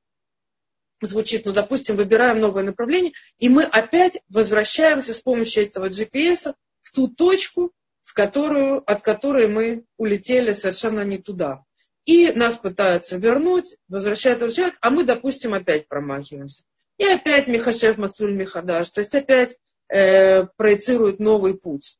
звучит, 1.01 1.45
но, 1.45 1.53
допустим, 1.53 1.95
выбираем 1.95 2.39
новое 2.39 2.63
направление, 2.63 3.13
и 3.37 3.47
мы 3.47 3.63
опять 3.63 4.19
возвращаемся 4.27 5.13
с 5.13 5.21
помощью 5.21 5.63
этого 5.63 5.87
GPS 5.87 6.53
в 6.81 6.91
ту 6.91 7.07
точку, 7.07 7.71
в 8.01 8.13
которую, 8.13 8.83
от 8.89 9.01
которой 9.01 9.47
мы 9.47 9.85
улетели 9.97 10.51
совершенно 10.51 11.05
не 11.05 11.17
туда. 11.17 11.63
И 12.05 12.31
нас 12.31 12.57
пытаются 12.57 13.17
вернуть, 13.17 13.77
возвращают, 13.87 14.41
возвращают, 14.41 14.75
а 14.81 14.89
мы, 14.89 15.03
допустим, 15.03 15.53
опять 15.53 15.87
промахиваемся. 15.87 16.63
И 16.99 17.05
опять 17.05 17.47
Михашев 17.47 17.97
Маслюль 17.97 18.33
Михадаш, 18.33 18.89
то 18.89 18.99
есть 18.99 19.15
опять 19.15 19.55
э, 19.87 20.43
проецирует 20.57 21.19
новый 21.19 21.57
путь. 21.57 21.97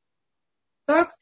Так? 0.86 1.16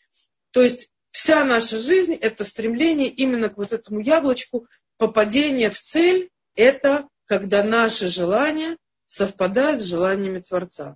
То 0.51 0.63
есть 0.63 0.89
вся 1.11 1.45
наша 1.45 1.78
жизнь– 1.80 2.13
это 2.21 2.43
стремление 2.43 3.09
именно 3.09 3.49
к 3.49 3.57
вот 3.57 3.73
этому 3.73 3.99
яблочку, 3.99 4.67
попадение 4.97 5.69
в 5.69 5.80
цель– 5.80 6.32
это 6.55 7.07
когда 7.25 7.63
наши 7.63 8.07
желания 8.07 8.78
совпадают 9.05 9.80
с 9.80 9.86
желаниями 9.86 10.39
Творца. 10.39 10.95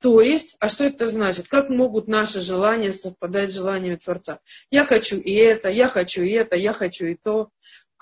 То 0.00 0.22
есть, 0.22 0.56
а 0.58 0.70
что 0.70 0.84
это 0.84 1.08
значит? 1.08 1.48
Как 1.48 1.68
могут 1.68 2.08
наши 2.08 2.40
желания 2.40 2.92
совпадать 2.92 3.50
с 3.50 3.54
желаниями 3.54 3.96
Творца? 3.96 4.40
Я 4.70 4.86
хочу 4.86 5.20
и 5.20 5.32
это, 5.34 5.68
я 5.68 5.86
хочу 5.86 6.22
и 6.22 6.30
это, 6.30 6.56
я 6.56 6.72
хочу 6.72 7.06
и 7.06 7.14
то. 7.14 7.50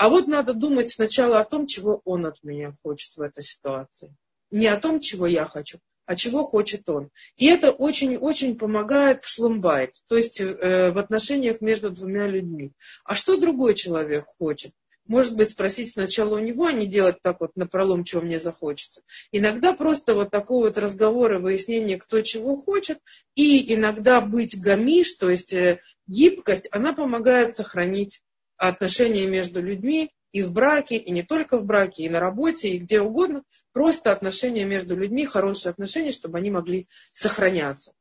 А 0.01 0.09
вот 0.09 0.29
надо 0.29 0.55
думать 0.55 0.89
сначала 0.89 1.41
о 1.41 1.45
том, 1.45 1.67
чего 1.67 2.01
он 2.07 2.25
от 2.25 2.43
меня 2.43 2.73
хочет 2.83 3.19
в 3.19 3.21
этой 3.21 3.43
ситуации. 3.43 4.17
Не 4.51 4.69
о 4.69 4.81
том, 4.81 4.99
чего 4.99 5.27
я 5.27 5.45
хочу, 5.45 5.79
а 6.07 6.17
чего 6.17 6.43
хочет 6.43 6.89
он. 6.89 7.11
И 7.37 7.45
это 7.45 7.71
очень-очень 7.71 8.57
помогает 8.57 9.23
в 9.23 9.29
шлумбайт, 9.29 9.97
то 10.09 10.17
есть 10.17 10.41
э, 10.41 10.91
в 10.91 10.97
отношениях 10.97 11.61
между 11.61 11.91
двумя 11.91 12.27
людьми. 12.27 12.73
А 13.05 13.15
что 13.15 13.37
другой 13.37 13.75
человек 13.75 14.25
хочет? 14.39 14.73
Может 15.05 15.37
быть, 15.37 15.51
спросить 15.51 15.91
сначала 15.91 16.37
у 16.37 16.39
него, 16.39 16.65
а 16.65 16.73
не 16.73 16.87
делать 16.87 17.21
так 17.21 17.41
вот 17.41 17.55
напролом, 17.55 18.03
чего 18.03 18.23
мне 18.23 18.41
захочется. 18.41 19.03
Иногда 19.33 19.75
просто 19.75 20.15
вот 20.15 20.31
такой 20.31 20.69
вот 20.69 20.79
разговор 20.79 21.35
и 21.35 21.39
выяснение, 21.41 21.99
кто 21.99 22.23
чего 22.23 22.57
хочет, 22.57 23.01
и 23.35 23.75
иногда 23.75 24.23
быть 24.23 24.59
гамиш, 24.59 25.13
то 25.17 25.29
есть 25.29 25.53
э, 25.53 25.83
гибкость, 26.07 26.69
она 26.71 26.95
помогает 26.95 27.55
сохранить 27.55 28.23
отношения 28.61 29.27
между 29.27 29.63
людьми 29.63 30.13
и 30.33 30.43
в 30.43 30.53
браке, 30.53 30.97
и 30.97 31.11
не 31.11 31.23
только 31.23 31.59
в 31.59 31.65
браке, 31.65 32.05
и 32.05 32.09
на 32.11 32.21
работе, 32.21 32.69
и 32.69 32.79
где 32.79 33.01
угодно. 33.01 33.43
Просто 33.73 34.13
отношения 34.13 34.65
между 34.65 34.95
людьми, 34.95 35.25
хорошие 35.25 35.71
отношения, 35.71 36.13
чтобы 36.13 36.39
они 36.39 36.51
могли 36.51 36.87
сохраняться. 37.13 37.95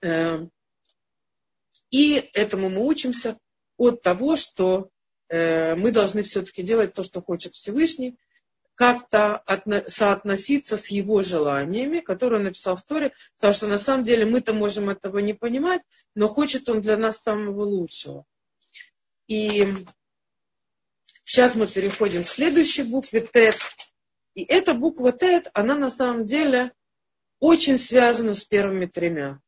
Эм, 0.00 0.50
и 1.90 2.30
этому 2.34 2.70
мы 2.70 2.86
учимся 2.86 3.36
от 3.76 4.00
того, 4.00 4.36
что 4.36 4.90
э, 5.28 5.74
мы 5.74 5.90
должны 5.90 6.22
все-таки 6.22 6.62
делать 6.62 6.94
то, 6.94 7.02
что 7.02 7.20
хочет 7.20 7.54
Всевышний, 7.54 8.16
как-то 8.76 9.42
соотноситься 9.86 10.76
с 10.76 10.88
его 10.88 11.22
желаниями, 11.22 11.98
которые 11.98 12.38
он 12.38 12.44
написал 12.44 12.76
в 12.76 12.82
Торе, 12.82 13.12
потому 13.36 13.54
что 13.54 13.66
на 13.66 13.78
самом 13.78 14.04
деле 14.04 14.24
мы-то 14.24 14.52
можем 14.52 14.88
этого 14.88 15.18
не 15.18 15.34
понимать, 15.34 15.82
но 16.14 16.28
хочет 16.28 16.68
он 16.68 16.80
для 16.80 16.96
нас 16.96 17.18
самого 17.18 17.64
лучшего. 17.64 18.24
И 19.26 19.66
Сейчас 21.24 21.54
мы 21.54 21.66
переходим 21.66 22.22
к 22.22 22.28
следующей 22.28 22.82
букве 22.82 23.22
Т. 23.22 23.52
И 24.34 24.44
эта 24.44 24.74
буква 24.74 25.10
Т, 25.12 25.42
она 25.54 25.74
на 25.74 25.90
самом 25.90 26.26
деле 26.26 26.72
очень 27.40 27.78
связана 27.78 28.34
с 28.34 28.44
первыми 28.44 28.86
тремя. 28.86 29.40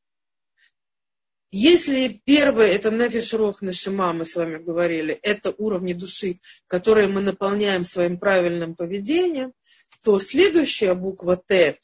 Если 1.53 2.21
первое, 2.25 2.73
это 2.73 2.91
Нефиш 2.91 3.33
Рох 3.35 3.63
Нашима, 3.63 4.13
мы 4.13 4.25
с 4.25 4.35
вами 4.35 4.59
говорили, 4.59 5.15
это 5.15 5.55
уровни 5.57 5.93
души, 5.93 6.41
которые 6.67 7.09
мы 7.09 7.21
наполняем 7.21 7.85
своим 7.85 8.19
правильным 8.19 8.75
поведением, 8.75 9.53
то 10.03 10.19
следующая 10.19 10.95
буква 10.95 11.37
Т, 11.37 11.79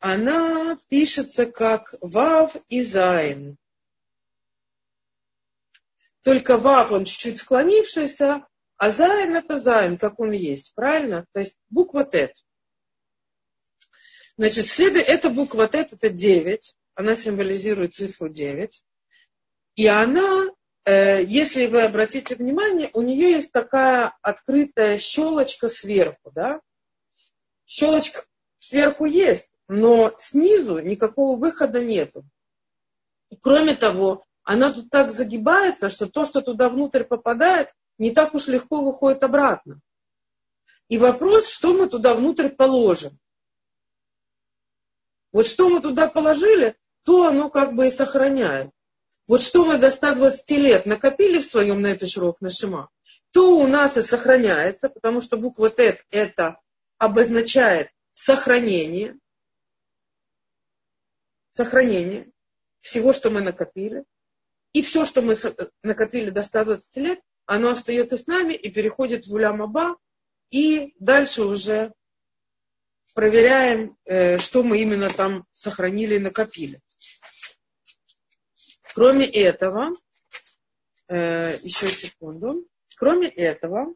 она 0.00 0.78
пишется 0.88 1.46
как 1.46 1.94
Вав 2.00 2.56
и 2.68 2.82
Зайн. 2.82 3.56
Только 6.22 6.56
Вав, 6.56 6.92
он 6.92 7.04
чуть-чуть 7.04 7.40
склонившийся, 7.40 8.46
а 8.76 8.90
Зайн 8.90 9.34
это 9.34 9.58
Зайн, 9.58 9.98
как 9.98 10.20
он 10.20 10.30
есть, 10.30 10.74
правильно? 10.74 11.26
То 11.32 11.40
есть 11.40 11.56
буква 11.68 12.04
Тет. 12.04 12.34
Значит, 14.36 14.68
следует, 14.68 15.08
эта 15.08 15.30
буква 15.30 15.66
Тет 15.66 15.92
это 15.92 16.10
9, 16.10 16.76
она 16.94 17.16
символизирует 17.16 17.94
цифру 17.94 18.28
9. 18.28 18.84
И 19.74 19.86
она, 19.86 20.46
э, 20.84 21.24
если 21.24 21.66
вы 21.66 21.82
обратите 21.82 22.36
внимание, 22.36 22.90
у 22.92 23.02
нее 23.02 23.32
есть 23.32 23.50
такая 23.50 24.16
открытая 24.22 24.98
щелочка 24.98 25.68
сверху, 25.68 26.30
да? 26.32 26.60
Щелочка 27.66 28.24
сверху 28.58 29.06
есть, 29.06 29.48
но 29.68 30.14
снизу 30.18 30.78
никакого 30.78 31.38
выхода 31.38 31.84
нету. 31.84 32.24
Кроме 33.40 33.76
того, 33.76 34.24
она 34.42 34.72
тут 34.72 34.90
так 34.90 35.12
загибается, 35.12 35.90
что 35.90 36.06
то, 36.06 36.24
что 36.24 36.40
туда 36.40 36.70
внутрь 36.70 37.04
попадает, 37.04 37.68
не 37.98 38.10
так 38.10 38.34
уж 38.34 38.46
легко 38.46 38.82
выходит 38.82 39.22
обратно. 39.22 39.80
И 40.88 40.96
вопрос, 40.96 41.48
что 41.48 41.74
мы 41.74 41.88
туда 41.88 42.14
внутрь 42.14 42.48
положим. 42.48 43.18
Вот 45.32 45.46
что 45.46 45.68
мы 45.68 45.82
туда 45.82 46.08
положили, 46.08 46.76
то 47.04 47.26
оно 47.26 47.50
как 47.50 47.74
бы 47.74 47.88
и 47.88 47.90
сохраняет. 47.90 48.70
Вот 49.26 49.42
что 49.42 49.66
мы 49.66 49.76
до 49.76 49.90
120 49.90 50.50
лет 50.52 50.86
накопили 50.86 51.40
в 51.40 51.44
своем 51.44 51.82
нефишрох 51.82 52.40
нашима, 52.40 52.88
то 53.32 53.58
у 53.58 53.66
нас 53.66 53.98
и 53.98 54.00
сохраняется, 54.00 54.88
потому 54.88 55.20
что 55.20 55.36
буква 55.36 55.68
Т 55.68 56.00
это 56.10 56.58
обозначает 56.96 57.90
сохранение, 58.14 59.18
сохранение 61.58 62.30
всего, 62.80 63.12
что 63.12 63.30
мы 63.30 63.40
накопили. 63.40 64.04
И 64.72 64.82
все, 64.82 65.04
что 65.04 65.22
мы 65.22 65.34
накопили 65.82 66.30
до 66.30 66.44
120 66.44 66.96
лет, 66.98 67.20
оно 67.46 67.70
остается 67.70 68.16
с 68.16 68.26
нами 68.28 68.54
и 68.54 68.70
переходит 68.70 69.26
в 69.26 69.34
улямаба, 69.34 69.96
и 70.50 70.94
дальше 71.00 71.42
уже 71.42 71.92
проверяем, 73.14 73.96
э, 74.04 74.38
что 74.38 74.62
мы 74.62 74.78
именно 74.82 75.08
там 75.08 75.46
сохранили 75.52 76.14
и 76.14 76.20
накопили. 76.20 76.80
Кроме 78.94 79.26
этого, 79.26 79.92
э, 81.08 81.56
еще 81.62 81.88
секунду, 81.88 82.68
кроме 82.96 83.28
этого, 83.28 83.94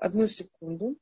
Одну 0.00 0.26
секунду. 0.28 0.96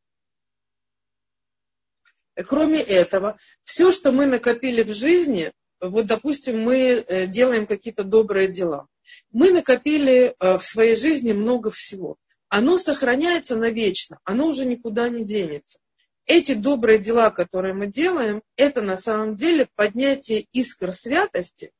Кроме 2.34 2.82
этого, 2.82 3.38
все, 3.62 3.92
что 3.92 4.10
мы 4.10 4.26
накопили 4.26 4.82
в 4.82 4.92
жизни, 4.92 5.52
вот, 5.80 6.06
допустим, 6.06 6.60
мы 6.60 7.04
э, 7.06 7.28
делаем 7.28 7.68
какие-то 7.68 8.02
добрые 8.02 8.48
дела. 8.48 8.88
Мы 9.30 9.52
накопили 9.52 10.34
э, 10.38 10.58
в 10.58 10.64
своей 10.64 10.96
жизни 10.96 11.32
много 11.32 11.70
всего. 11.70 12.16
Оно 12.48 12.76
сохраняется 12.76 13.56
навечно, 13.56 14.18
оно 14.24 14.48
уже 14.48 14.66
никуда 14.66 15.08
не 15.08 15.24
денется. 15.24 15.78
Эти 16.26 16.54
добрые 16.54 16.98
дела, 16.98 17.30
которые 17.30 17.74
мы 17.74 17.86
делаем, 17.86 18.42
это 18.56 18.82
на 18.82 18.96
самом 18.96 19.36
деле 19.36 19.68
поднятие 19.76 20.46
искр 20.52 20.92
святости. 20.92 21.70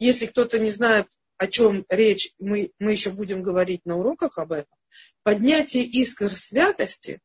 Если 0.00 0.26
кто-то 0.26 0.58
не 0.58 0.70
знает, 0.70 1.06
о 1.36 1.46
чем 1.46 1.86
речь, 1.88 2.32
мы, 2.40 2.72
мы 2.80 2.90
еще 2.90 3.10
будем 3.10 3.40
говорить 3.40 3.86
на 3.86 3.96
уроках 3.96 4.36
об 4.38 4.50
этом 4.50 4.79
поднятие 5.22 5.84
искр 5.84 6.30
святости 6.30 7.20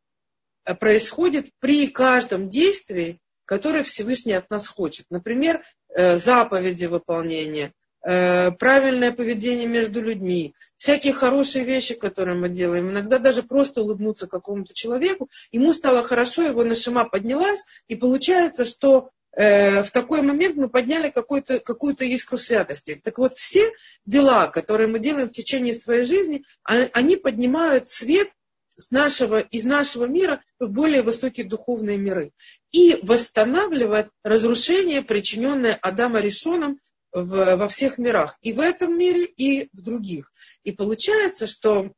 э, 0.66 0.76
происходит 0.76 1.50
при 1.60 1.88
каждом 1.88 2.50
действии, 2.50 3.20
которое 3.46 3.84
Всевышний 3.84 4.34
от 4.34 4.50
нас 4.50 4.68
хочет. 4.68 5.06
Например, 5.10 5.64
э, 5.90 6.18
заповеди 6.18 6.86
выполнения, 6.86 7.72
э, 8.06 8.52
правильное 8.52 9.12
поведение 9.12 9.68
между 9.68 10.02
людьми, 10.02 10.54
всякие 10.78 11.14
хорошие 11.14 11.66
вещи, 11.66 11.96
которые 11.96 12.38
мы 12.38 12.50
делаем. 12.50 12.90
Иногда 12.90 13.20
даже 13.20 13.44
просто 13.44 13.82
улыбнуться 13.82 14.28
какому-то 14.28 14.74
человеку, 14.74 15.30
ему 15.52 15.74
стало 15.74 16.04
хорошо, 16.04 16.44
его 16.44 16.64
нашима 16.64 17.08
поднялась, 17.08 17.64
и 17.88 17.96
получается, 17.96 18.66
что 18.66 19.12
в 19.36 19.88
такой 19.92 20.22
момент 20.22 20.56
мы 20.56 20.70
подняли 20.70 21.10
какую-то 21.10 21.60
какую 21.60 21.96
искру 21.96 22.38
святости. 22.38 23.00
Так 23.04 23.18
вот, 23.18 23.36
все 23.36 23.72
дела, 24.06 24.48
которые 24.48 24.88
мы 24.88 25.00
делаем 25.00 25.28
в 25.28 25.34
течение 25.34 25.74
своей 25.74 26.04
жизни, 26.04 26.46
а, 26.64 26.88
они 26.94 27.18
поднимают 27.18 27.90
свет 27.90 28.30
с 28.78 28.92
нашего, 28.92 29.40
из 29.40 29.66
нашего 29.66 30.06
мира 30.06 30.42
в 30.60 30.72
более 30.72 31.02
высокие 31.02 31.46
духовные 31.46 31.98
миры. 31.98 32.32
И 32.72 33.00
восстанавливает 33.04 34.10
разрушение, 34.24 35.02
причиненное 35.02 35.78
Адама 35.82 36.20
Решоном 36.20 36.80
в, 37.12 37.56
во 37.56 37.68
всех 37.68 37.98
мирах. 37.98 38.38
И 38.42 38.54
в 38.54 38.60
этом 38.60 38.98
мире, 38.98 39.26
и 39.26 39.70
в 39.74 39.82
других. 39.82 40.32
И 40.64 40.72
получается, 40.72 41.48
что 41.48 41.92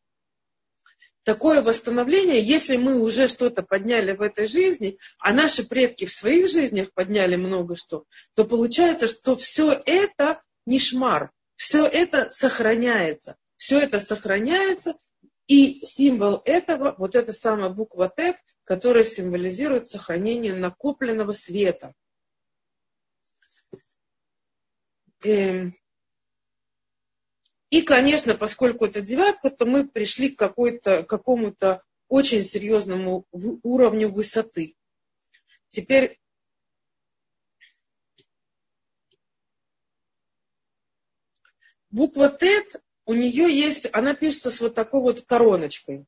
такое 1.28 1.62
восстановление, 1.62 2.40
если 2.40 2.78
мы 2.78 3.02
уже 3.02 3.28
что-то 3.28 3.62
подняли 3.62 4.14
в 4.14 4.22
этой 4.22 4.48
жизни, 4.48 4.98
а 5.20 5.34
наши 5.34 5.68
предки 5.68 6.06
в 6.06 6.14
своих 6.14 6.48
жизнях 6.48 6.94
подняли 6.94 7.36
много 7.36 7.76
что, 7.76 8.06
то 8.34 8.46
получается, 8.46 9.08
что 9.08 9.36
все 9.36 9.74
это 9.86 10.42
не 10.66 10.80
шмар, 10.80 11.32
все 11.58 11.86
это 11.86 12.30
сохраняется. 12.30 13.36
Все 13.58 13.78
это 13.82 14.00
сохраняется, 14.00 14.96
и 15.48 15.86
символ 15.86 16.42
этого, 16.46 16.96
вот 16.98 17.16
эта 17.18 17.34
самая 17.34 17.72
буква 17.72 18.08
Т, 18.08 18.40
которая 18.64 19.04
символизирует 19.04 19.90
сохранение 19.90 20.56
накопленного 20.56 21.34
света. 21.34 21.94
Эм. 25.26 25.76
И, 27.70 27.82
конечно, 27.82 28.36
поскольку 28.36 28.86
это 28.86 29.01
девятка, 29.01 29.49
то 29.49 29.65
мы 29.65 29.88
пришли 29.88 30.30
к 30.30 30.38
какому-то 30.38 31.84
очень 32.07 32.43
серьезному 32.43 33.26
уровню 33.32 34.09
высоты. 34.09 34.76
Теперь 35.70 36.20
буква 41.89 42.30
Т 42.30 42.63
у 43.05 43.13
нее 43.13 43.49
есть, 43.49 43.88
она 43.93 44.13
пишется 44.13 44.51
с 44.51 44.61
вот 44.61 44.76
такой 44.76 45.01
вот 45.01 45.22
короночкой. 45.26 46.05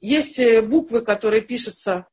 Есть 0.00 0.38
э, 0.38 0.62
буквы, 0.62 1.02
которые 1.02 1.42
пишутся 1.42 2.08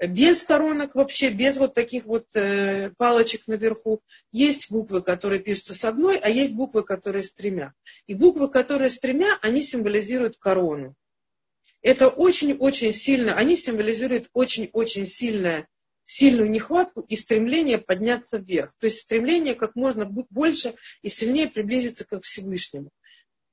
без 0.00 0.42
коронок 0.42 0.94
вообще, 0.94 1.30
без 1.30 1.56
вот 1.58 1.74
таких 1.74 2.04
вот 2.04 2.26
э, 2.34 2.90
палочек 2.96 3.46
наверху. 3.46 4.00
Есть 4.32 4.70
буквы, 4.70 5.02
которые 5.02 5.40
пишутся 5.40 5.74
с 5.74 5.84
одной, 5.84 6.18
а 6.18 6.28
есть 6.28 6.54
буквы, 6.54 6.82
которые 6.82 7.22
с 7.22 7.32
тремя. 7.32 7.72
И 8.06 8.14
буквы, 8.14 8.48
которые 8.48 8.90
с 8.90 8.98
тремя, 8.98 9.38
они 9.40 9.62
символизируют 9.62 10.36
корону. 10.36 10.94
Это 11.82 12.08
очень-очень 12.08 12.92
сильно, 12.92 13.34
они 13.34 13.56
символизируют 13.56 14.30
очень-очень 14.32 15.06
сильное, 15.06 15.68
сильную 16.06 16.50
нехватку 16.50 17.02
и 17.02 17.14
стремление 17.14 17.78
подняться 17.78 18.38
вверх. 18.38 18.74
То 18.78 18.86
есть 18.86 19.00
стремление 19.00 19.54
как 19.54 19.76
можно 19.76 20.06
больше 20.06 20.74
и 21.02 21.08
сильнее 21.08 21.48
приблизиться 21.48 22.04
к 22.04 22.20
Всевышнему. 22.22 22.90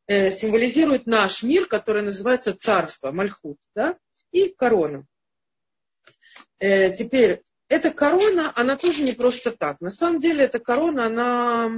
Э, 0.07 0.31
символизирует 0.31 1.05
наш 1.05 1.43
мир, 1.43 1.67
который 1.67 2.03
называется 2.03 2.53
царство, 2.53 3.11
мальхут, 3.11 3.57
да, 3.75 3.97
и 4.31 4.47
корона. 4.47 5.05
Э, 6.59 6.91
теперь, 6.91 7.41
эта 7.67 7.91
корона, 7.91 8.51
она 8.55 8.77
тоже 8.77 9.03
не 9.03 9.13
просто 9.13 9.51
так. 9.51 9.79
На 9.81 9.91
самом 9.91 10.19
деле, 10.19 10.43
эта 10.43 10.59
корона, 10.59 11.05
она 11.05 11.71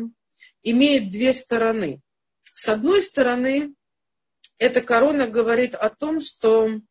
имеет 0.64 1.12
две 1.12 1.34
стороны. 1.34 2.02
С 2.44 2.70
одной 2.70 3.02
стороны, 3.02 3.76
эта 4.58 4.82
корона 4.82 5.28
говорит 5.28 5.76
о 5.76 5.90
том, 5.90 6.22
что 6.22 6.82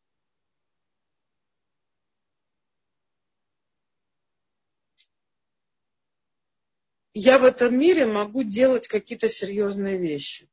я 7.15 7.39
в 7.39 7.45
этом 7.45 7.79
мире 7.79 8.07
могу 8.07 8.43
делать 8.43 8.89
какие-то 8.89 9.29
серьезные 9.29 9.99
вещи. 9.99 10.49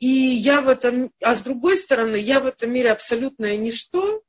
И 0.00 0.08
я 0.08 0.62
в 0.62 0.68
этом, 0.68 1.12
а 1.22 1.34
с 1.34 1.42
другой 1.42 1.76
стороны, 1.76 2.16
я 2.16 2.40
в 2.40 2.46
этом 2.46 2.72
мире 2.72 2.90
абсолютное 2.90 3.58
ничто, 3.58 4.22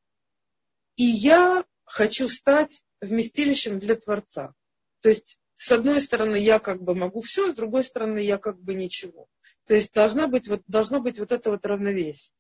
и 0.98 1.04
я 1.04 1.64
хочу 1.86 2.28
стать 2.28 2.84
вместилищем 3.00 3.80
для 3.80 3.96
Творца. 3.96 4.54
То 5.00 5.08
есть, 5.08 5.40
с 5.56 5.72
одной 5.72 6.02
стороны, 6.02 6.36
я 6.36 6.60
как 6.60 6.82
бы 6.82 6.94
могу 6.94 7.22
все, 7.22 7.52
с 7.52 7.56
другой 7.56 7.86
стороны, 7.86 8.20
я 8.20 8.38
как 8.38 8.60
бы 8.60 8.74
ничего. 8.74 9.28
То 9.66 9.74
есть, 9.74 9.94
должна 9.94 10.28
быть, 10.28 10.50
вот, 10.50 10.62
должно 10.68 11.00
быть 11.00 11.20
вот 11.20 11.32
это 11.32 11.52
вот 11.52 11.66
равновесие. 11.66 12.34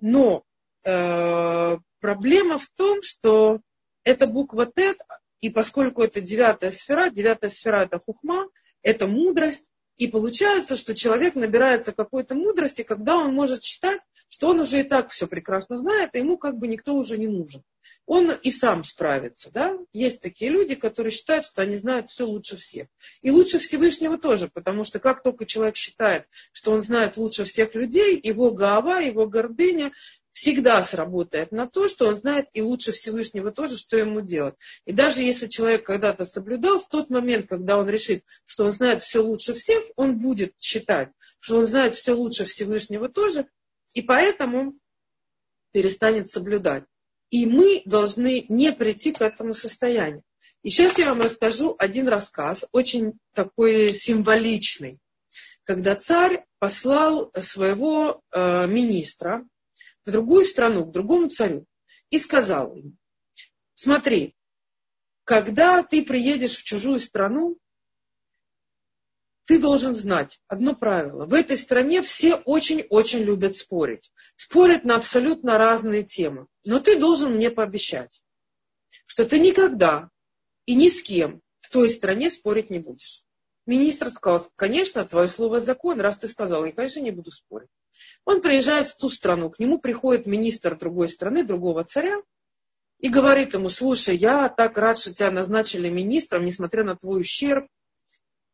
Но 0.00 0.42
э, 0.84 1.78
проблема 2.00 2.56
в 2.56 2.68
том, 2.70 3.02
что 3.02 3.60
эта 4.02 4.26
буква 4.26 4.64
Т, 4.64 4.96
и 5.42 5.50
поскольку 5.50 6.02
это 6.02 6.22
девятая 6.22 6.70
сфера, 6.70 7.10
девятая 7.10 7.50
сфера 7.50 7.84
это 7.84 7.98
хухма, 7.98 8.48
это 8.80 9.06
мудрость, 9.06 9.70
и 9.96 10.08
получается, 10.08 10.76
что 10.76 10.94
человек 10.94 11.34
набирается 11.34 11.92
какой-то 11.92 12.34
мудрости, 12.34 12.82
когда 12.82 13.16
он 13.16 13.34
может 13.34 13.62
считать, 13.62 14.00
что 14.28 14.48
он 14.48 14.60
уже 14.60 14.80
и 14.80 14.82
так 14.82 15.10
все 15.10 15.26
прекрасно 15.26 15.78
знает, 15.78 16.14
и 16.14 16.18
ему 16.18 16.36
как 16.36 16.58
бы 16.58 16.68
никто 16.68 16.94
уже 16.94 17.16
не 17.16 17.28
нужен. 17.28 17.62
Он 18.04 18.32
и 18.32 18.50
сам 18.50 18.84
справится. 18.84 19.50
Да? 19.52 19.78
Есть 19.92 20.22
такие 20.22 20.50
люди, 20.50 20.74
которые 20.74 21.12
считают, 21.12 21.46
что 21.46 21.62
они 21.62 21.76
знают 21.76 22.10
все 22.10 22.24
лучше 22.24 22.56
всех. 22.56 22.88
И 23.22 23.30
лучше 23.30 23.58
Всевышнего 23.58 24.18
тоже, 24.18 24.48
потому 24.52 24.84
что 24.84 24.98
как 24.98 25.22
только 25.22 25.46
человек 25.46 25.76
считает, 25.76 26.26
что 26.52 26.72
он 26.72 26.80
знает 26.80 27.16
лучше 27.16 27.44
всех 27.44 27.74
людей, 27.74 28.20
его 28.22 28.52
голова, 28.52 29.00
его 29.00 29.26
гордыня 29.26 29.92
всегда 30.36 30.82
сработает 30.82 31.50
на 31.50 31.66
то, 31.66 31.88
что 31.88 32.08
он 32.08 32.18
знает 32.18 32.48
и 32.52 32.60
лучше 32.60 32.92
Всевышнего 32.92 33.50
тоже, 33.52 33.78
что 33.78 33.96
ему 33.96 34.20
делать. 34.20 34.54
И 34.84 34.92
даже 34.92 35.22
если 35.22 35.46
человек 35.46 35.86
когда-то 35.86 36.26
соблюдал, 36.26 36.78
в 36.78 36.88
тот 36.90 37.08
момент, 37.08 37.48
когда 37.48 37.78
он 37.78 37.88
решит, 37.88 38.22
что 38.44 38.66
он 38.66 38.70
знает 38.70 39.02
все 39.02 39.20
лучше 39.20 39.54
всех, 39.54 39.82
он 39.96 40.18
будет 40.18 40.52
считать, 40.60 41.08
что 41.40 41.56
он 41.56 41.64
знает 41.64 41.94
все 41.94 42.12
лучше 42.12 42.44
Всевышнего 42.44 43.08
тоже, 43.08 43.46
и 43.94 44.02
поэтому 44.02 44.78
перестанет 45.72 46.28
соблюдать. 46.28 46.84
И 47.30 47.46
мы 47.46 47.80
должны 47.86 48.44
не 48.50 48.72
прийти 48.72 49.12
к 49.12 49.22
этому 49.22 49.54
состоянию. 49.54 50.22
И 50.62 50.68
сейчас 50.68 50.98
я 50.98 51.08
вам 51.08 51.22
расскажу 51.22 51.76
один 51.78 52.08
рассказ, 52.08 52.66
очень 52.72 53.14
такой 53.32 53.90
символичный, 53.90 54.98
когда 55.64 55.96
царь 55.96 56.44
послал 56.58 57.32
своего 57.40 58.20
э, 58.32 58.66
министра, 58.66 59.46
в 60.06 60.12
другую 60.12 60.44
страну, 60.44 60.86
к 60.86 60.92
другому 60.92 61.28
царю, 61.28 61.66
и 62.10 62.18
сказал 62.18 62.74
ему, 62.74 62.92
смотри, 63.74 64.34
когда 65.24 65.82
ты 65.82 66.04
приедешь 66.04 66.56
в 66.56 66.62
чужую 66.62 67.00
страну, 67.00 67.58
ты 69.46 69.60
должен 69.60 69.94
знать 69.94 70.40
одно 70.48 70.74
правило. 70.74 71.26
В 71.26 71.34
этой 71.34 71.56
стране 71.56 72.02
все 72.02 72.34
очень-очень 72.34 73.20
любят 73.20 73.56
спорить. 73.56 74.10
Спорят 74.34 74.84
на 74.84 74.96
абсолютно 74.96 75.56
разные 75.56 76.02
темы. 76.02 76.46
Но 76.64 76.80
ты 76.80 76.98
должен 76.98 77.34
мне 77.34 77.50
пообещать, 77.50 78.22
что 79.06 79.24
ты 79.24 79.38
никогда 79.38 80.10
и 80.64 80.74
ни 80.74 80.88
с 80.88 81.00
кем 81.00 81.42
в 81.60 81.70
той 81.70 81.88
стране 81.88 82.28
спорить 82.30 82.70
не 82.70 82.80
будешь. 82.80 83.22
Министр 83.66 84.10
сказал, 84.10 84.44
конечно, 84.56 85.04
твое 85.04 85.28
слово 85.28 85.60
закон, 85.60 86.00
раз 86.00 86.18
ты 86.18 86.28
сказал, 86.28 86.64
я, 86.64 86.72
конечно, 86.72 87.00
не 87.00 87.10
буду 87.10 87.30
спорить. 87.30 87.68
Он 88.24 88.40
приезжает 88.40 88.88
в 88.88 88.96
ту 88.96 89.08
страну, 89.08 89.50
к 89.50 89.58
нему 89.58 89.78
приходит 89.78 90.26
министр 90.26 90.76
другой 90.76 91.08
страны, 91.08 91.44
другого 91.44 91.84
царя, 91.84 92.16
и 92.98 93.08
говорит 93.08 93.54
ему, 93.54 93.68
слушай, 93.68 94.16
я 94.16 94.48
так 94.48 94.78
рад, 94.78 94.98
что 94.98 95.14
тебя 95.14 95.30
назначили 95.30 95.88
министром, 95.88 96.44
несмотря 96.44 96.82
на 96.82 96.96
твой 96.96 97.20
ущерб, 97.20 97.66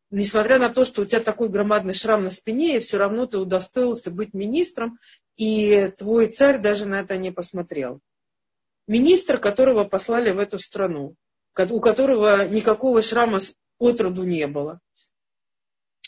несмотря 0.09 0.59
на 0.59 0.69
то, 0.69 0.85
что 0.85 1.01
у 1.01 1.05
тебя 1.05 1.21
такой 1.21 1.49
громадный 1.49 1.93
шрам 1.93 2.23
на 2.23 2.29
спине, 2.29 2.77
и 2.77 2.79
все 2.79 2.97
равно 2.97 3.25
ты 3.25 3.37
удостоился 3.39 4.11
быть 4.11 4.33
министром, 4.33 4.99
и 5.37 5.91
твой 5.97 6.27
царь 6.27 6.59
даже 6.59 6.85
на 6.85 6.99
это 6.99 7.17
не 7.17 7.31
посмотрел. 7.31 7.99
Министр, 8.87 9.39
которого 9.39 9.85
послали 9.85 10.31
в 10.31 10.39
эту 10.39 10.59
страну, 10.59 11.15
у 11.57 11.79
которого 11.79 12.47
никакого 12.47 13.01
шрама 13.01 13.39
от 13.79 14.01
роду 14.01 14.23
не 14.23 14.45
было. 14.45 14.79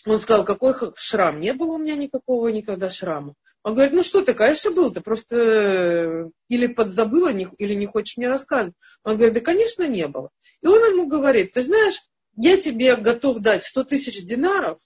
Он 0.06 0.20
сказал, 0.20 0.46
какой 0.46 0.74
шрам? 0.96 1.40
Не 1.40 1.54
было 1.54 1.74
у 1.74 1.78
меня 1.78 1.96
никакого 1.96 2.50
никогда 2.50 2.90
шрама. 2.90 3.34
Он 3.64 3.74
говорит, 3.74 3.94
ну 3.94 4.04
что 4.04 4.22
ты, 4.22 4.36
конечно, 4.36 4.70
был, 4.70 4.94
ты 4.94 5.02
просто 5.02 5.36
э, 5.36 6.30
или 6.50 6.68
подзабыла, 6.68 7.30
или 7.30 7.74
не 7.74 7.88
хочешь 7.88 8.18
мне 8.18 8.30
рассказывать. 8.30 8.76
Он 9.04 9.16
говорит, 9.16 9.34
да, 9.34 9.40
конечно, 9.42 9.88
не 9.88 10.08
было. 10.08 10.30
И 10.62 10.68
он 10.68 10.78
ему 10.86 11.08
говорит, 11.08 11.54
ты 11.54 11.64
знаешь, 11.64 12.00
я 12.36 12.58
тебе 12.58 12.96
готов 12.96 13.40
дать 13.40 13.64
100 13.64 13.86
тысяч 13.86 14.24
динаров, 14.24 14.80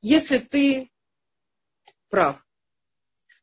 если 0.00 0.38
ты 0.38 0.90
прав. 2.08 2.42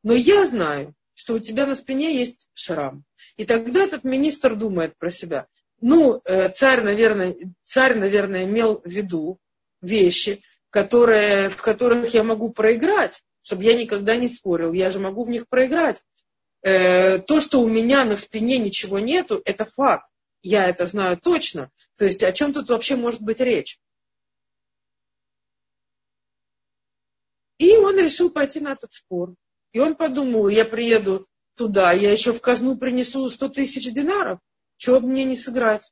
Но 0.02 0.14
я 0.14 0.48
знаю, 0.48 0.96
что 1.14 1.36
у 1.36 1.40
тебя 1.40 1.68
на 1.68 1.76
спине 1.76 2.18
есть 2.18 2.50
шрам. 2.56 3.04
И 3.36 3.46
тогда 3.46 3.84
этот 3.84 4.04
министр 4.04 4.56
думает 4.56 4.98
про 4.98 5.12
себя, 5.12 5.48
Ну, 5.80 6.22
э, 6.26 6.50
царь, 6.50 6.82
наверное, 6.82 7.36
царь, 7.62 7.96
наверное, 8.00 8.46
имел 8.46 8.82
в 8.82 8.88
виду 8.88 9.40
вещи, 9.82 10.42
которые, 10.70 11.50
в 11.50 11.62
которых 11.62 12.14
я 12.14 12.24
могу 12.24 12.52
проиграть, 12.52 13.22
чтобы 13.42 13.64
я 13.64 13.76
никогда 13.76 14.16
не 14.16 14.28
спорил. 14.28 14.74
Я 14.74 14.90
же 14.90 15.00
могу 15.00 15.24
в 15.24 15.30
них 15.30 15.48
проиграть. 15.48 16.04
Э, 16.62 17.20
то, 17.20 17.40
что 17.40 17.62
у 17.62 17.70
меня 17.70 18.04
на 18.06 18.16
спине 18.16 18.58
ничего 18.58 19.00
нету, 19.00 19.42
это 19.46 19.66
факт. 19.66 20.10
Я 20.42 20.68
это 20.68 20.86
знаю 20.86 21.18
точно. 21.18 21.72
То 21.96 22.06
есть 22.06 22.24
о 22.24 22.32
чем 22.32 22.54
тут 22.54 22.70
вообще 22.70 22.96
может 22.96 23.22
быть 23.22 23.40
речь? 23.40 23.80
И 27.58 27.76
он 27.78 27.98
решил 27.98 28.30
пойти 28.30 28.60
на 28.60 28.74
этот 28.74 28.94
спор. 28.94 29.34
И 29.72 29.80
он 29.80 29.96
подумал, 29.96 30.48
я 30.48 30.64
приеду 30.66 31.28
туда, 31.56 31.92
я 31.92 32.12
еще 32.12 32.34
в 32.34 32.42
казну 32.42 32.78
принесу 32.78 33.28
100 33.30 33.50
тысяч 33.50 33.92
динаров, 33.92 34.40
чего 34.78 35.00
бы 35.00 35.08
мне 35.08 35.24
не 35.24 35.36
сыграть. 35.36 35.92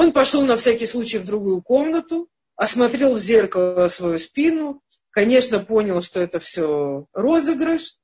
Он 0.00 0.12
пошел 0.12 0.46
на 0.46 0.56
всякий 0.56 0.86
случай 0.86 1.18
в 1.18 1.26
другую 1.26 1.60
комнату, 1.60 2.30
осмотрел 2.56 3.16
в 3.16 3.18
зеркало 3.18 3.86
свою 3.88 4.18
спину, 4.18 4.80
конечно, 5.10 5.58
понял, 5.58 6.00
что 6.00 6.20
это 6.22 6.38
все 6.38 7.04
розыгрыш, 7.12 7.98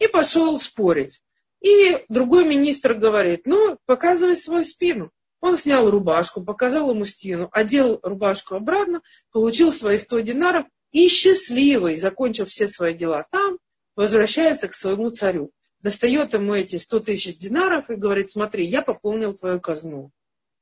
и 0.00 0.08
пошел 0.08 0.58
спорить. 0.58 1.22
И 1.60 2.04
другой 2.08 2.48
министр 2.48 2.94
говорит, 2.94 3.42
ну, 3.44 3.78
показывай 3.86 4.34
свою 4.34 4.64
спину. 4.64 5.12
Он 5.40 5.56
снял 5.56 5.88
рубашку, 5.88 6.42
показал 6.42 6.90
ему 6.90 7.04
спину, 7.04 7.48
одел 7.52 8.00
рубашку 8.02 8.56
обратно, 8.56 9.00
получил 9.30 9.72
свои 9.72 9.98
100 9.98 10.20
динаров 10.20 10.66
и 10.90 11.06
счастливый, 11.06 11.94
закончив 11.94 12.48
все 12.48 12.66
свои 12.66 12.92
дела 12.92 13.24
там, 13.30 13.56
возвращается 13.94 14.66
к 14.66 14.74
своему 14.74 15.10
царю. 15.10 15.52
Достает 15.78 16.34
ему 16.34 16.54
эти 16.54 16.74
100 16.74 16.98
тысяч 16.98 17.36
динаров 17.36 17.88
и 17.88 17.94
говорит, 17.94 18.30
смотри, 18.30 18.64
я 18.64 18.82
пополнил 18.82 19.32
твою 19.32 19.60
казну 19.60 20.10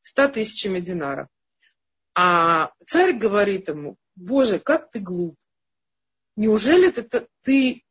100 0.08 0.28
тысячами 0.28 0.80
динаров. 0.80 1.28
А 2.14 2.72
царь 2.84 3.12
говорит 3.12 3.68
ему, 3.68 3.96
Боже, 4.16 4.58
как 4.58 4.90
ты 4.90 5.00
глуп. 5.00 5.36
Неужели 6.34 6.90
ты, 6.90 7.28
ты 7.42 7.84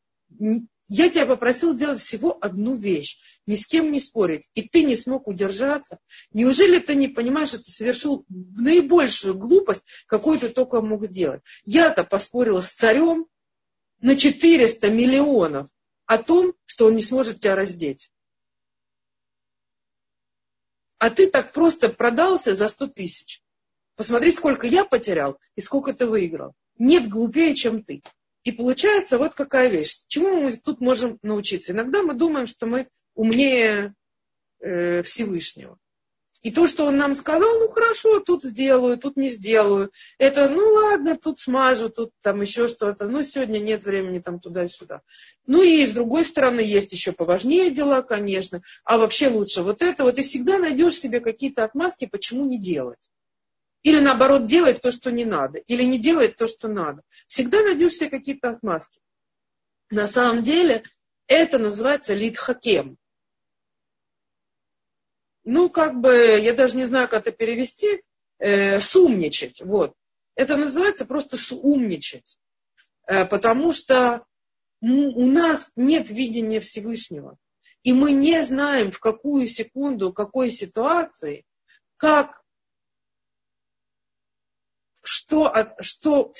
я 0.89 1.09
тебя 1.09 1.25
попросил 1.25 1.75
сделать 1.75 2.01
всего 2.01 2.37
одну 2.41 2.75
вещь, 2.75 3.19
ни 3.45 3.55
с 3.55 3.67
кем 3.67 3.91
не 3.91 3.99
спорить, 3.99 4.49
и 4.55 4.67
ты 4.67 4.83
не 4.83 4.95
смог 4.95 5.27
удержаться. 5.27 5.99
Неужели 6.31 6.79
ты 6.79 6.95
не 6.95 7.07
понимаешь, 7.07 7.49
что 7.49 7.59
ты 7.59 7.71
совершил 7.71 8.25
наибольшую 8.29 9.37
глупость, 9.37 9.83
какую 10.07 10.39
ты 10.39 10.49
только 10.49 10.81
мог 10.81 11.05
сделать? 11.05 11.41
Я-то 11.65 12.03
поспорила 12.03 12.61
с 12.61 12.71
царем 12.71 13.27
на 13.99 14.15
400 14.15 14.89
миллионов 14.89 15.69
о 16.05 16.17
том, 16.17 16.53
что 16.65 16.87
он 16.87 16.95
не 16.95 17.01
сможет 17.01 17.41
тебя 17.41 17.55
раздеть. 17.55 18.09
А 20.99 21.09
ты 21.09 21.29
так 21.29 21.53
просто 21.53 21.89
продался 21.89 22.53
за 22.55 22.67
100 22.67 22.87
тысяч. 22.87 23.41
Посмотри, 23.95 24.31
сколько 24.31 24.67
я 24.67 24.85
потерял 24.85 25.39
и 25.55 25.61
сколько 25.61 25.93
ты 25.93 26.05
выиграл. 26.05 26.53
Нет 26.77 27.07
глупее, 27.07 27.55
чем 27.55 27.83
ты. 27.83 28.03
И 28.43 28.51
получается 28.51 29.17
вот 29.17 29.33
какая 29.33 29.69
вещь. 29.69 30.03
Чему 30.07 30.41
мы 30.41 30.55
тут 30.55 30.79
можем 30.79 31.17
научиться? 31.21 31.73
Иногда 31.73 32.01
мы 32.01 32.13
думаем, 32.13 32.45
что 32.45 32.65
мы 32.65 32.87
умнее 33.15 33.93
э, 34.59 35.01
Всевышнего. 35.01 35.77
И 36.47 36.51
то, 36.51 36.65
что 36.65 36.85
он 36.85 36.95
нам 36.95 37.13
сказал, 37.13 37.59
ну 37.59 37.67
хорошо, 37.67 38.21
тут 38.21 38.41
сделаю, 38.41 38.97
тут 38.97 39.17
не 39.17 39.29
сделаю. 39.29 39.91
Это, 40.17 40.47
ну 40.47 40.65
ладно, 40.75 41.17
тут 41.17 41.41
смажу, 41.41 41.89
тут 41.89 42.11
там 42.21 42.39
еще 42.39 42.69
что-то. 42.69 43.09
Ну 43.09 43.21
сегодня 43.21 43.59
нет 43.59 43.83
времени 43.83 44.19
там 44.19 44.39
туда 44.39 44.63
и 44.63 44.69
сюда. 44.69 45.01
Ну 45.45 45.61
и 45.61 45.85
с 45.85 45.91
другой 45.91 46.23
стороны 46.23 46.61
есть 46.61 46.93
еще 46.93 47.11
поважнее 47.11 47.69
дела, 47.69 48.01
конечно. 48.01 48.61
А 48.85 48.97
вообще 48.97 49.27
лучше 49.27 49.61
вот 49.61 49.81
это. 49.81 50.05
Вот 50.05 50.19
и 50.19 50.23
всегда 50.23 50.57
найдешь 50.57 50.95
себе 50.95 51.19
какие-то 51.19 51.65
отмазки, 51.65 52.05
почему 52.05 52.45
не 52.45 52.57
делать. 52.57 53.09
Или 53.83 53.99
наоборот, 53.99 54.45
делать 54.45 54.81
то, 54.81 54.89
что 54.89 55.11
не 55.11 55.25
надо. 55.25 55.57
Или 55.57 55.83
не 55.83 55.99
делать 55.99 56.37
то, 56.37 56.47
что 56.47 56.69
надо. 56.69 57.01
Всегда 57.27 57.61
найдешь 57.61 57.95
себе 57.95 58.09
какие-то 58.09 58.51
отмазки. 58.51 59.01
На 59.89 60.07
самом 60.07 60.43
деле 60.43 60.83
это 61.27 61.57
называется 61.57 62.13
лидхакем. 62.13 62.97
Ну, 65.49 65.69
как 65.69 66.01
бы, 66.01 66.11
я 66.41 66.53
даже 66.53 66.75
не 66.75 66.83
знаю, 66.83 67.07
как 67.07 67.25
это 67.25 67.31
перевести, 67.31 68.03
э, 68.37 68.81
сумничать. 68.81 69.61
Вот. 69.61 69.93
Это 70.35 70.57
называется 70.57 71.05
просто 71.05 71.37
сумничать. 71.37 72.37
Э, 73.07 73.23
потому 73.23 73.71
что 73.71 74.25
у 74.81 75.25
нас 75.25 75.71
нет 75.77 76.11
видения 76.11 76.59
Всевышнего. 76.59 77.37
И 77.81 77.93
мы 77.93 78.11
не 78.11 78.43
знаем, 78.43 78.91
в 78.91 78.99
какую 78.99 79.47
секунду, 79.47 80.11
какой 80.11 80.51
ситуации, 80.51 81.45
как 81.95 82.43
что, 85.01 85.53
что, 85.79 86.33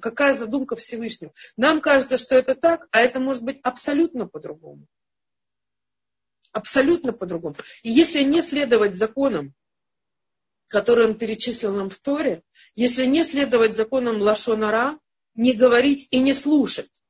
какая 0.00 0.32
задумка 0.32 0.74
Всевышнего. 0.76 1.34
Нам 1.58 1.82
кажется, 1.82 2.16
что 2.16 2.34
это 2.34 2.54
так, 2.54 2.88
а 2.92 3.00
это 3.00 3.20
может 3.20 3.42
быть 3.42 3.60
абсолютно 3.62 4.26
по-другому. 4.26 4.86
Абсолютно 6.54 7.12
по-другому. 7.12 7.56
И 7.82 7.90
если 7.90 8.22
не 8.22 8.40
следовать 8.40 8.94
законам, 8.94 9.54
которые 10.68 11.08
он 11.08 11.18
перечислил 11.18 11.74
нам 11.74 11.90
в 11.90 11.98
Торе, 11.98 12.44
если 12.76 13.06
не 13.06 13.24
следовать 13.24 13.74
законам 13.74 14.20
Лашонара, 14.22 15.00
не 15.34 15.52
говорить 15.52 16.06
и 16.12 16.20
не 16.20 16.32
слушать, 16.32 17.02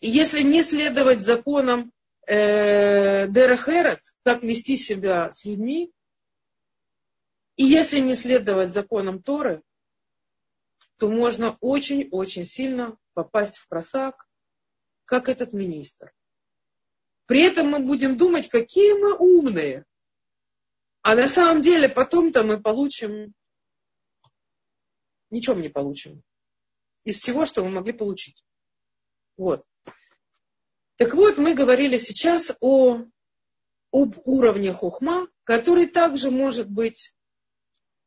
и 0.00 0.10
если 0.10 0.42
не 0.42 0.62
следовать 0.62 1.22
законам 1.22 1.90
э, 2.26 3.28
Дерехерец, 3.28 4.14
как 4.24 4.42
вести 4.42 4.76
себя 4.76 5.30
с 5.30 5.46
людьми, 5.46 5.90
и 7.56 7.64
если 7.64 8.00
не 8.00 8.14
следовать 8.14 8.72
законам 8.72 9.22
Торы, 9.22 9.62
то 10.98 11.08
можно 11.08 11.56
очень-очень 11.60 12.44
сильно 12.44 12.98
попасть 13.14 13.56
в 13.56 13.68
просак, 13.68 14.28
как 15.06 15.30
этот 15.30 15.54
министр. 15.54 16.12
При 17.26 17.42
этом 17.42 17.68
мы 17.68 17.80
будем 17.80 18.16
думать, 18.16 18.48
какие 18.48 18.94
мы 18.94 19.16
умные. 19.16 19.84
А 21.02 21.14
на 21.14 21.28
самом 21.28 21.60
деле 21.60 21.88
потом-то 21.88 22.44
мы 22.44 22.60
получим, 22.60 23.34
ничего 25.30 25.56
не 25.56 25.68
получим. 25.68 26.22
Из 27.04 27.20
всего, 27.20 27.46
что 27.46 27.64
мы 27.64 27.70
могли 27.70 27.92
получить. 27.92 28.44
Вот. 29.36 29.64
Так 30.96 31.14
вот, 31.14 31.36
мы 31.36 31.54
говорили 31.54 31.98
сейчас 31.98 32.52
о, 32.60 33.04
об 33.92 34.16
уровне 34.24 34.72
хухма, 34.72 35.28
который 35.44 35.86
также 35.86 36.30
может 36.30 36.70
быть 36.70 37.14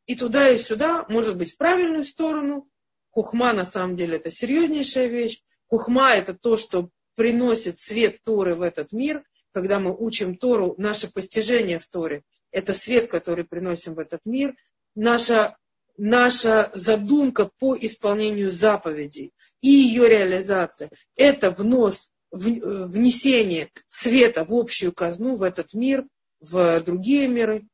и 0.05 0.15
туда, 0.15 0.49
и 0.49 0.57
сюда, 0.57 1.05
может 1.07 1.37
быть, 1.37 1.53
в 1.53 1.57
правильную 1.57 2.03
сторону. 2.03 2.67
Хухма 3.11 3.53
на 3.53 3.63
самом 3.63 3.95
деле 3.95 4.17
это 4.17 4.31
серьезнейшая 4.31 5.07
вещь. 5.07 5.41
Хухма 5.67 6.11
это 6.11 6.33
то, 6.33 6.57
что 6.57 6.89
приносит 7.19 7.77
свет 7.77 8.23
Торы 8.23 8.55
в 8.55 8.61
этот 8.61 8.93
мир. 8.93 9.25
Когда 9.51 9.77
мы 9.81 9.93
учим 9.93 10.37
Тору, 10.37 10.75
наше 10.77 11.11
постижение 11.11 11.77
в 11.77 11.85
Торе– 11.85 12.23
это 12.51 12.73
свет, 12.73 13.09
который 13.09 13.43
приносим 13.43 13.95
в 13.95 13.99
этот 13.99 14.21
мир. 14.23 14.55
Наша, 14.95 15.57
наша 15.97 16.71
задумка 16.73 17.51
по 17.59 17.75
исполнению 17.75 18.49
заповедей 18.49 19.33
и 19.59 19.67
ее 19.67 20.07
реализация– 20.07 20.91
это 21.17 21.51
внос, 21.51 22.09
внесение 22.31 23.69
света 23.89 24.45
в 24.45 24.53
общую 24.53 24.93
казну, 24.93 25.35
в 25.35 25.43
этот 25.43 25.73
мир, 25.73 26.05
в 26.39 26.79
другие 26.85 27.27
миры. 27.27 27.67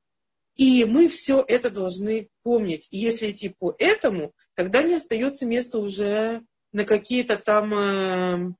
И 0.55 0.85
мы 0.85 1.07
все 1.07 1.45
это 1.47 1.69
должны 1.69 2.29
помнить. 2.41 2.87
И 2.89 2.97
если 2.97 3.29
идти 3.29 3.49
по 3.49 3.75
этому, 3.77 4.33
тогда 4.55 4.81
не 4.81 4.95
остается 4.95 5.45
места 5.45 5.77
уже 5.77 6.41
на 6.71 6.83
какие-то 6.83 7.37
там 7.37 7.73
э, 7.75 8.55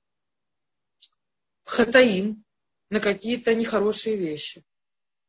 хатаим, 1.66 2.44
на 2.90 3.00
какие-то 3.00 3.54
нехорошие 3.56 4.16
вещи. 4.16 4.64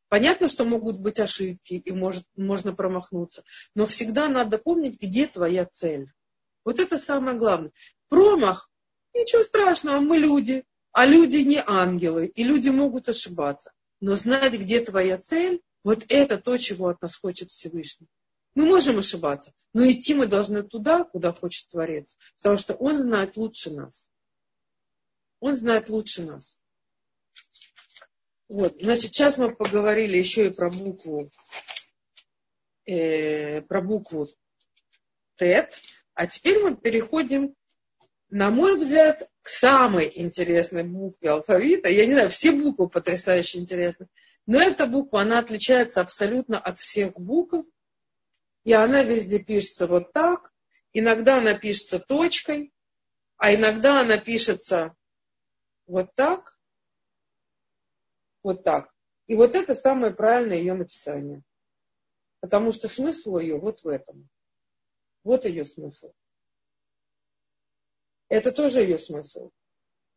Понятно, 0.09 0.47
что 0.47 0.63
могут 0.63 0.99
быть 0.99 1.19
ошибки 1.19 1.73
и 1.73 1.91
может, 1.91 2.23
можно 2.35 2.73
промахнуться, 2.73 3.43
но 3.75 3.85
всегда 3.85 4.29
надо 4.29 4.57
помнить, 4.57 5.01
где 5.01 5.27
твоя 5.27 5.65
цель. 5.65 6.07
Вот 6.63 6.79
это 6.79 6.97
самое 6.97 7.37
главное. 7.37 7.71
Промах, 8.07 8.69
ничего 9.13 9.43
страшного, 9.43 9.99
мы 9.99 10.17
люди, 10.17 10.63
а 10.91 11.05
люди 11.05 11.37
не 11.37 11.61
ангелы, 11.65 12.27
и 12.27 12.43
люди 12.43 12.69
могут 12.69 13.09
ошибаться. 13.09 13.73
Но 13.99 14.15
знать, 14.15 14.53
где 14.53 14.79
твоя 14.79 15.17
цель, 15.17 15.61
вот 15.83 16.05
это 16.07 16.37
то, 16.37 16.57
чего 16.57 16.89
от 16.89 17.01
нас 17.01 17.15
хочет 17.15 17.49
Всевышний. 17.49 18.07
Мы 18.55 18.65
можем 18.65 18.99
ошибаться, 18.99 19.53
но 19.73 19.87
идти 19.87 20.13
мы 20.13 20.25
должны 20.25 20.63
туда, 20.63 21.03
куда 21.03 21.33
хочет 21.33 21.67
Творец, 21.69 22.17
потому 22.37 22.57
что 22.57 22.73
Он 22.75 22.97
знает 22.97 23.35
лучше 23.37 23.71
нас. 23.71 24.09
Он 25.39 25.55
знает 25.55 25.89
лучше 25.89 26.23
нас. 26.23 26.57
Вот, 28.49 28.75
значит, 28.75 29.13
сейчас 29.13 29.37
мы 29.37 29.53
поговорили 29.53 30.17
еще 30.17 30.47
и 30.47 30.53
про 30.53 30.69
букву, 30.69 31.29
э, 32.85 33.61
про 33.61 33.81
букву 33.81 34.29
ТЭТ, 35.35 35.73
а 36.13 36.27
теперь 36.27 36.59
мы 36.59 36.75
переходим, 36.75 37.55
на 38.29 38.49
мой 38.49 38.77
взгляд, 38.77 39.29
к 39.41 39.49
самой 39.49 40.11
интересной 40.15 40.83
букве 40.83 41.29
алфавита. 41.29 41.89
Я 41.89 42.05
не 42.05 42.13
знаю, 42.13 42.29
все 42.29 42.51
буквы 42.51 42.89
потрясающе 42.89 43.59
интересны. 43.59 44.07
Но 44.45 44.61
эта 44.61 44.87
буква, 44.87 45.21
она 45.21 45.39
отличается 45.39 46.01
абсолютно 46.01 46.59
от 46.59 46.77
всех 46.79 47.13
букв. 47.19 47.65
И 48.63 48.73
она 48.73 49.03
везде 49.03 49.39
пишется 49.39 49.87
вот 49.87 50.11
так. 50.11 50.51
Иногда 50.91 51.37
она 51.37 51.53
пишется 51.53 51.99
точкой, 51.99 52.73
а 53.37 53.53
иногда 53.53 54.01
она 54.01 54.17
пишется 54.17 54.95
вот 55.87 56.13
так, 56.15 56.59
вот 58.43 58.63
так. 58.63 58.93
И 59.27 59.35
вот 59.35 59.55
это 59.55 59.73
самое 59.73 60.13
правильное 60.13 60.57
ее 60.57 60.73
написание. 60.73 61.43
Потому 62.39 62.71
что 62.71 62.87
смысл 62.87 63.39
ее 63.39 63.57
вот 63.57 63.81
в 63.83 63.87
этом. 63.87 64.29
Вот 65.23 65.45
ее 65.45 65.65
смысл. 65.65 66.13
Это 68.29 68.51
тоже 68.51 68.81
ее 68.81 68.99
смысл. 68.99 69.51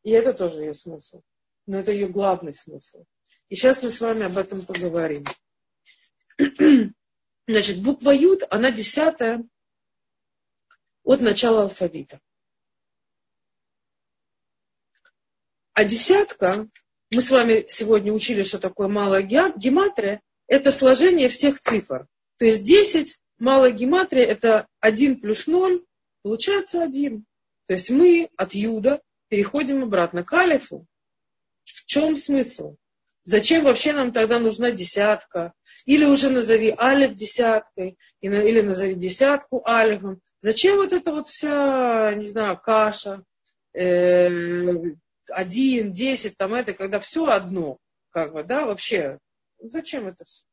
И 0.02 0.10
это 0.10 0.34
тоже 0.34 0.60
ее 0.60 0.74
смысл. 0.74 1.22
Но 1.66 1.78
это 1.78 1.92
ее 1.92 2.08
главный 2.08 2.54
смысл. 2.54 3.04
И 3.48 3.56
сейчас 3.56 3.82
мы 3.82 3.90
с 3.90 4.00
вами 4.00 4.24
об 4.24 4.36
этом 4.36 4.64
поговорим. 4.64 5.24
Значит, 7.46 7.82
буква 7.82 8.10
Юд, 8.10 8.42
она 8.50 8.70
десятая 8.70 9.44
от 11.02 11.20
начала 11.20 11.62
алфавита. 11.62 12.20
А 15.72 15.84
десятка, 15.84 16.66
мы 17.10 17.20
с 17.20 17.30
вами 17.30 17.64
сегодня 17.68 18.12
учили, 18.12 18.42
что 18.42 18.58
такое 18.58 18.88
малая 18.88 19.22
гематрия, 19.22 20.20
это 20.46 20.72
сложение 20.72 21.28
всех 21.28 21.60
цифр. 21.60 22.06
То 22.38 22.44
есть 22.44 22.64
10, 22.64 23.18
малая 23.38 23.70
гематрия, 23.70 24.24
это 24.24 24.66
1 24.80 25.20
плюс 25.20 25.46
0, 25.46 25.84
получается 26.22 26.82
1. 26.82 27.24
То 27.66 27.72
есть 27.72 27.90
мы 27.90 28.28
от 28.36 28.54
Юда 28.54 29.00
переходим 29.28 29.82
обратно 29.84 30.24
к 30.24 30.32
Алифу. 30.32 30.86
В 31.64 31.86
чем 31.86 32.16
смысл? 32.16 32.76
Зачем 33.22 33.64
вообще 33.64 33.92
нам 33.92 34.12
тогда 34.12 34.38
нужна 34.38 34.70
десятка? 34.70 35.52
Или 35.84 36.04
уже 36.04 36.30
назови 36.30 36.74
алиф 36.76 37.14
десяткой, 37.14 37.96
или 38.20 38.60
назови 38.60 38.94
десятку 38.94 39.62
алифом. 39.66 40.20
Зачем 40.40 40.76
вот 40.76 40.92
эта 40.92 41.12
вот 41.12 41.28
вся, 41.28 42.14
не 42.14 42.26
знаю, 42.26 42.58
каша, 42.58 43.22
э, 43.72 44.28
один, 45.30 45.92
десять, 45.92 46.36
там 46.36 46.54
это, 46.54 46.74
когда 46.74 47.00
все 47.00 47.26
одно, 47.26 47.78
как 48.10 48.32
бы, 48.32 48.44
да, 48.44 48.66
вообще, 48.66 49.18
зачем 49.58 50.06
это 50.06 50.24
все? 50.24 50.44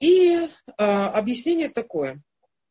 И 0.00 0.36
э, 0.36 0.48
объяснение 0.76 1.68
такое. 1.68 2.22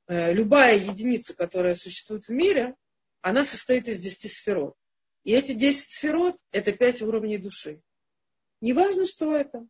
Э, 0.08 0.34
любая 0.34 0.78
единица, 0.78 1.34
которая 1.34 1.74
существует 1.74 2.26
в 2.26 2.30
мире, 2.30 2.76
она 3.22 3.44
состоит 3.44 3.88
из 3.88 4.00
десяти 4.00 4.28
сферот. 4.28 4.76
И 5.24 5.32
эти 5.32 5.54
десять 5.54 5.92
сферот– 5.92 6.38
это 6.52 6.74
пять 6.74 7.02
уровней 7.02 7.38
души. 7.38 7.82
Неважно, 8.60 9.06
что 9.06 9.36
это. 9.36 9.66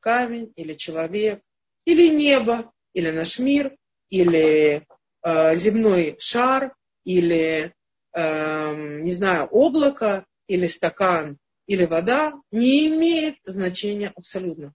Камень 0.00 0.52
или 0.56 0.74
человек, 0.74 1.42
или 1.84 2.08
небо, 2.08 2.72
или 2.94 3.10
наш 3.10 3.38
мир, 3.38 3.76
или 4.08 4.86
э, 5.22 5.56
земной 5.56 6.16
шар, 6.18 6.74
или, 7.04 7.74
не 8.18 9.12
знаю, 9.12 9.46
облако, 9.46 10.26
или 10.46 10.66
стакан, 10.66 11.38
или 11.66 11.84
вода, 11.84 12.32
не 12.50 12.88
имеет 12.88 13.36
значения 13.44 14.12
абсолютно. 14.14 14.74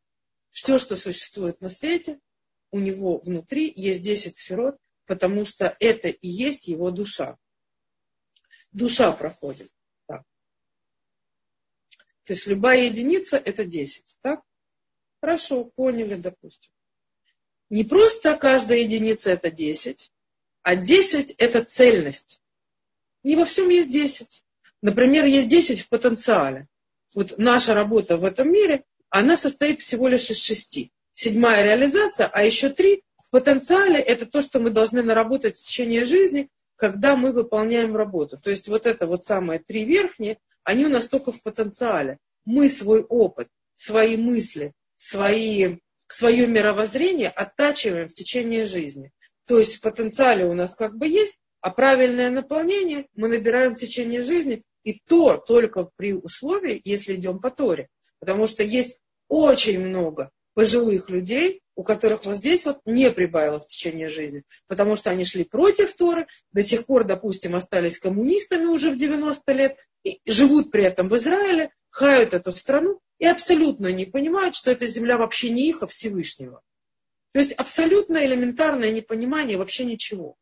Все, 0.49 0.77
что 0.77 0.95
существует 0.95 1.59
на 1.61 1.69
свете, 1.69 2.19
у 2.71 2.79
него 2.79 3.17
внутри 3.19 3.71
есть 3.75 4.01
10 4.01 4.37
сферот, 4.37 4.77
потому 5.05 5.45
что 5.45 5.75
это 5.79 6.09
и 6.09 6.27
есть 6.27 6.67
его 6.67 6.91
душа. 6.91 7.37
Душа 8.71 9.11
проходит. 9.11 9.71
То 12.25 12.33
есть 12.33 12.47
любая 12.47 12.85
единица 12.85 13.37
это 13.37 13.65
10. 13.65 14.17
Так? 14.21 14.41
Хорошо, 15.19 15.65
поняли, 15.65 16.15
допустим. 16.15 16.71
Не 17.69 17.83
просто 17.83 18.37
каждая 18.37 18.79
единица 18.79 19.31
это 19.31 19.51
10, 19.51 20.11
а 20.61 20.75
10 20.75 21.31
это 21.31 21.63
цельность. 21.65 22.41
Не 23.23 23.35
во 23.35 23.45
всем 23.45 23.69
есть 23.69 23.89
10. 23.89 24.43
Например, 24.81 25.25
есть 25.25 25.47
10 25.47 25.81
в 25.81 25.89
потенциале. 25.89 26.67
Вот 27.15 27.35
наша 27.37 27.73
работа 27.73 28.17
в 28.17 28.25
этом 28.25 28.51
мире, 28.51 28.83
она 29.09 29.37
состоит 29.37 29.79
всего 29.79 30.07
лишь 30.07 30.29
из 30.29 30.43
6. 30.43 30.91
Седьмая 31.13 31.63
реализация, 31.63 32.27
а 32.27 32.43
еще 32.43 32.69
три 32.69 33.03
в 33.21 33.29
потенциале 33.29 33.99
это 33.99 34.25
то, 34.25 34.41
что 34.41 34.59
мы 34.59 34.71
должны 34.71 35.03
наработать 35.03 35.55
в 35.55 35.65
течение 35.65 36.05
жизни, 36.05 36.49
когда 36.75 37.15
мы 37.15 37.31
выполняем 37.31 37.95
работу. 37.95 38.37
То 38.37 38.49
есть 38.49 38.67
вот 38.67 38.87
это 38.87 39.07
вот 39.07 39.23
самые 39.23 39.59
три 39.59 39.85
верхние, 39.85 40.39
они 40.63 40.85
у 40.85 40.89
нас 40.89 41.07
только 41.07 41.31
в 41.31 41.41
потенциале. 41.41 42.17
Мы 42.45 42.67
свой 42.67 43.03
опыт, 43.03 43.47
свои 43.75 44.17
мысли, 44.17 44.73
свои, 44.97 45.77
свое 46.07 46.47
мировоззрение 46.47 47.29
оттачиваем 47.29 48.09
в 48.09 48.13
течение 48.13 48.65
жизни. 48.65 49.11
То 49.45 49.59
есть 49.59 49.77
в 49.77 49.81
потенциале 49.81 50.45
у 50.45 50.53
нас 50.53 50.75
как 50.75 50.97
бы 50.97 51.07
есть, 51.07 51.37
а 51.63 51.69
правильное 51.69 52.29
наполнение 52.29 53.07
мы 53.15 53.29
набираем 53.29 53.73
в 53.73 53.79
течение 53.79 54.21
жизни, 54.21 54.63
и 54.83 54.99
то 55.07 55.37
только 55.37 55.89
при 55.95 56.13
условии, 56.13 56.81
если 56.83 57.15
идем 57.15 57.39
по 57.39 57.49
Торе. 57.51 57.87
Потому 58.19 58.47
что 58.47 58.63
есть 58.63 58.99
очень 59.29 59.79
много 59.79 60.29
пожилых 60.55 61.09
людей, 61.09 61.61
у 61.75 61.83
которых 61.83 62.25
вот 62.25 62.35
здесь 62.35 62.65
вот 62.65 62.81
не 62.83 63.09
прибавилось 63.11 63.63
в 63.63 63.67
течение 63.67 64.09
жизни, 64.09 64.43
потому 64.67 64.97
что 64.97 65.09
они 65.09 65.23
шли 65.23 65.45
против 65.45 65.93
Торы, 65.93 66.27
до 66.51 66.61
сих 66.61 66.85
пор, 66.85 67.05
допустим, 67.05 67.55
остались 67.55 67.97
коммунистами 67.97 68.65
уже 68.65 68.91
в 68.91 68.97
90 68.97 69.53
лет, 69.53 69.77
и 70.03 70.19
живут 70.25 70.69
при 70.69 70.83
этом 70.83 71.07
в 71.07 71.15
Израиле, 71.15 71.71
хают 71.91 72.33
эту 72.33 72.51
страну 72.51 72.99
и 73.19 73.25
абсолютно 73.25 73.87
не 73.87 74.05
понимают, 74.05 74.55
что 74.55 74.69
эта 74.69 74.85
земля 74.85 75.17
вообще 75.17 75.49
не 75.49 75.69
их, 75.69 75.81
а 75.81 75.87
Всевышнего. 75.87 76.61
То 77.31 77.39
есть 77.39 77.53
абсолютно 77.53 78.23
элементарное 78.25 78.91
непонимание 78.91 79.57
вообще 79.57 79.85
ничего. 79.85 80.35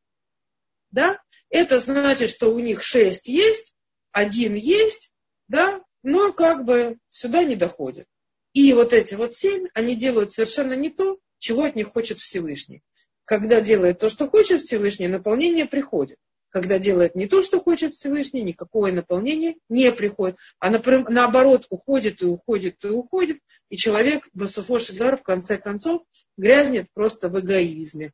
Да? 0.91 1.19
Это 1.49 1.79
значит, 1.79 2.29
что 2.29 2.53
у 2.53 2.59
них 2.59 2.83
шесть 2.83 3.27
есть, 3.27 3.73
один 4.11 4.55
есть, 4.55 5.11
да, 5.47 5.81
но 6.03 6.33
как 6.33 6.65
бы 6.65 6.97
сюда 7.09 7.43
не 7.43 7.55
доходит. 7.55 8.05
И 8.53 8.73
вот 8.73 8.93
эти 8.93 9.15
вот 9.15 9.35
семь, 9.35 9.67
они 9.73 9.95
делают 9.95 10.31
совершенно 10.31 10.73
не 10.73 10.89
то, 10.89 11.19
чего 11.39 11.63
от 11.63 11.75
них 11.75 11.87
хочет 11.87 12.19
Всевышний. 12.19 12.83
Когда 13.25 13.61
делает 13.61 13.99
то, 13.99 14.09
что 14.09 14.27
хочет 14.27 14.61
Всевышний, 14.61 15.07
наполнение 15.07 15.65
приходит. 15.65 16.17
Когда 16.49 16.79
делает 16.79 17.15
не 17.15 17.27
то, 17.27 17.43
что 17.43 17.61
хочет 17.61 17.93
Всевышний, 17.93 18.41
никакое 18.41 18.91
наполнение 18.91 19.55
не 19.69 19.89
приходит. 19.93 20.37
А 20.59 20.69
наоборот, 20.69 21.65
уходит 21.69 22.21
и 22.21 22.25
уходит 22.25 22.83
и 22.83 22.89
уходит. 22.89 23.39
И 23.69 23.77
человек, 23.77 24.27
Басуфошидар, 24.33 25.15
в 25.15 25.23
конце 25.23 25.57
концов, 25.57 26.03
грязнет 26.35 26.87
просто 26.93 27.29
в 27.29 27.39
эгоизме. 27.39 28.11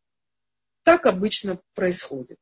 Так 0.83 1.07
обычно 1.07 1.59
происходит. 1.73 2.37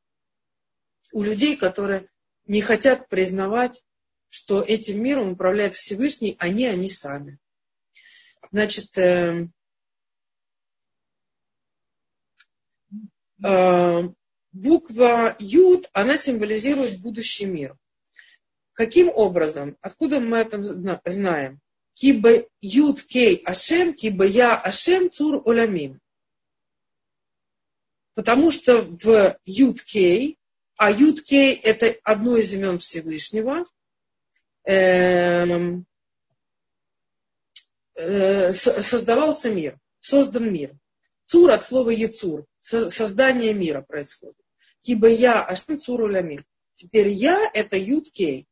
У 1.12 1.24
людей, 1.24 1.56
которые 1.56 2.10
не 2.46 2.62
хотят 2.62 3.08
признавать, 3.10 3.84
что 4.30 4.62
этим 4.62 5.02
миром 5.02 5.32
управляет 5.32 5.74
Всевышний, 5.74 6.36
они, 6.40 6.66
они 6.66 6.90
сами. 6.90 7.40
Значит, 8.52 8.98
э, 8.98 9.48
э, 13.44 14.02
буква 14.52 15.36
Юд, 15.40 15.90
она 15.94 16.18
символизирует 16.18 17.02
будущий 17.02 17.46
мир. 17.46 17.78
Каким 18.74 19.10
образом? 19.10 19.78
Откуда 19.82 20.20
мы 20.20 20.38
это 20.38 20.62
знаем? 21.06 21.62
Киба 21.94 22.46
Юд 22.60 23.02
Кей 23.04 23.38
Ашем, 23.46 23.94
киба 23.94 24.26
Я 24.26 24.58
Ашем 24.58 25.10
Цур 25.10 25.42
Олямин. 25.46 26.02
Потому 28.16 28.52
что 28.52 28.82
в 28.82 29.38
Юд 29.46 29.82
Кей, 29.82 30.38
а 30.78 30.92
Юд 30.92 31.22
Кей 31.22 31.56
это 31.56 31.96
одно 32.04 32.38
из 32.38 32.54
имен 32.54 32.80
Всевышнего, 32.80 33.66
эм, 34.66 35.86
э, 37.96 38.52
создавался 38.54 39.52
мир, 39.52 39.80
создан 40.00 40.52
мир. 40.52 40.76
Цур 41.24 41.52
от 41.52 41.64
слова 41.64 41.90
Яцур, 41.90 42.46
создание 42.62 43.54
мира 43.54 43.82
происходит. 43.82 44.36
Киба 44.82 45.08
я 45.08 45.44
Ашем 45.44 45.80
Цуру 45.80 46.08
Ламин. 46.12 46.46
Теперь 46.76 47.08
я 47.08 47.50
это 47.54 47.78
Юд 47.78 48.12
Кей. 48.12 48.48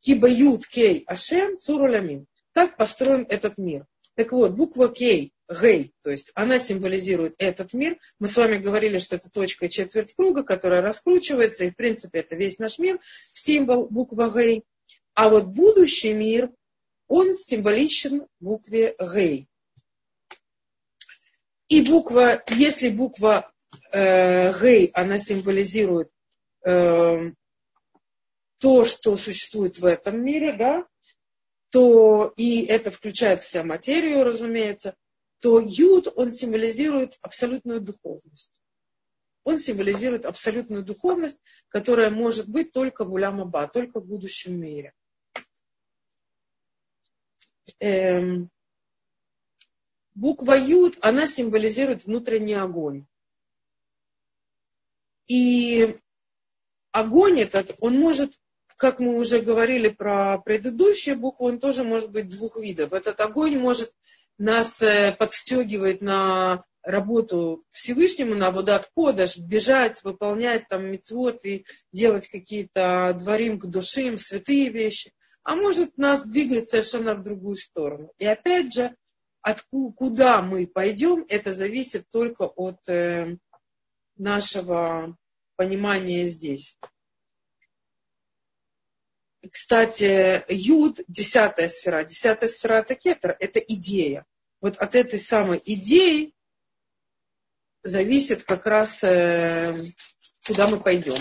Киба 0.00 0.28
Юд 0.28 0.66
Кей 0.66 1.04
Ашем 1.06 1.58
Цуру 1.58 1.90
Ламин. 1.90 2.26
Так 2.52 2.76
построен 2.76 3.24
этот 3.30 3.56
мир. 3.56 3.86
Так 4.14 4.32
вот, 4.32 4.52
буква 4.52 4.88
Кей, 4.88 5.32
Гей, 5.60 5.92
то 6.02 6.10
есть 6.10 6.30
она 6.34 6.58
символизирует 6.58 7.34
этот 7.38 7.72
мир. 7.72 7.98
Мы 8.18 8.28
с 8.28 8.36
вами 8.36 8.58
говорили, 8.58 8.98
что 8.98 9.16
это 9.16 9.30
точка 9.30 9.68
четверть 9.68 10.14
круга, 10.14 10.42
которая 10.42 10.82
раскручивается, 10.82 11.64
и 11.64 11.70
в 11.70 11.76
принципе 11.76 12.20
это 12.20 12.36
весь 12.36 12.58
наш 12.58 12.78
мир, 12.78 13.00
символ 13.32 13.86
буква 13.88 14.30
Гей. 14.30 14.64
А 15.14 15.28
вот 15.28 15.46
будущий 15.46 16.14
мир, 16.14 16.50
он 17.08 17.34
символичен 17.34 18.26
букве 18.40 18.94
Гей. 18.98 19.48
И 21.68 21.82
буква, 21.82 22.42
если 22.48 22.88
буква 22.88 23.52
э, 23.92 24.52
Гей, 24.60 24.90
она 24.94 25.18
символизирует 25.18 26.10
э, 26.64 27.32
то, 28.58 28.84
что 28.84 29.16
существует 29.16 29.78
в 29.78 29.86
этом 29.86 30.24
мире, 30.24 30.52
да, 30.52 30.86
то 31.70 32.32
и 32.36 32.64
это 32.66 32.90
включает 32.90 33.42
вся 33.42 33.64
материю, 33.64 34.24
разумеется, 34.24 34.94
то 35.42 35.58
юд, 35.58 36.06
он 36.14 36.32
символизирует 36.32 37.18
абсолютную 37.20 37.80
духовность. 37.80 38.48
Он 39.42 39.58
символизирует 39.58 40.24
абсолютную 40.24 40.84
духовность, 40.84 41.36
которая 41.68 42.10
может 42.10 42.48
быть 42.48 42.70
только 42.70 43.04
в 43.04 43.12
Улямаба, 43.12 43.66
только 43.66 43.98
в 43.98 44.06
будущем 44.06 44.60
мире. 44.60 44.94
Эм, 47.80 48.50
буква 50.14 50.52
Юд, 50.52 50.96
она 51.00 51.26
символизирует 51.26 52.04
внутренний 52.04 52.54
огонь. 52.54 53.06
И 55.26 55.98
огонь 56.92 57.40
этот, 57.40 57.74
он 57.80 57.98
может, 57.98 58.38
как 58.76 59.00
мы 59.00 59.18
уже 59.18 59.40
говорили 59.40 59.88
про 59.88 60.38
предыдущую 60.38 61.16
букву, 61.16 61.48
он 61.48 61.58
тоже 61.58 61.82
может 61.82 62.12
быть 62.12 62.28
двух 62.28 62.56
видов. 62.56 62.92
Этот 62.92 63.20
огонь 63.20 63.58
может 63.58 63.92
нас 64.38 64.82
э, 64.82 65.14
подстегивать 65.18 66.00
на 66.02 66.64
работу 66.82 67.64
Всевышнему, 67.70 68.34
на 68.34 68.50
водат 68.50 68.90
кодаш, 68.94 69.38
бежать, 69.38 70.02
выполнять 70.02 70.68
там 70.68 70.86
мецвод 70.86 71.44
и 71.44 71.64
делать 71.92 72.28
какие-то 72.28 73.16
дворим 73.18 73.58
к 73.58 73.66
душим, 73.66 74.18
святые 74.18 74.68
вещи. 74.68 75.12
А 75.44 75.56
может 75.56 75.96
нас 75.96 76.26
двигать 76.26 76.68
совершенно 76.68 77.14
в 77.14 77.22
другую 77.22 77.56
сторону. 77.56 78.12
И 78.18 78.26
опять 78.26 78.72
же, 78.72 78.94
откуда, 79.40 79.94
куда 79.94 80.42
мы 80.42 80.66
пойдем, 80.66 81.24
это 81.28 81.52
зависит 81.52 82.04
только 82.10 82.42
от 82.42 82.88
э, 82.88 83.36
нашего 84.16 85.16
понимания 85.56 86.28
здесь. 86.28 86.76
Кстати, 89.50 90.44
Юд, 90.48 91.00
десятая 91.08 91.68
сфера. 91.68 92.04
Десятая 92.04 92.48
сфера 92.48 92.74
это 92.74 92.94
кетер, 92.94 93.36
это 93.40 93.58
идея. 93.58 94.24
Вот 94.60 94.76
от 94.76 94.94
этой 94.94 95.18
самой 95.18 95.60
идеи 95.64 96.32
зависит 97.82 98.44
как 98.44 98.66
раз, 98.66 99.02
э, 99.02 99.74
куда 100.46 100.68
мы 100.68 100.78
пойдем. 100.78 101.18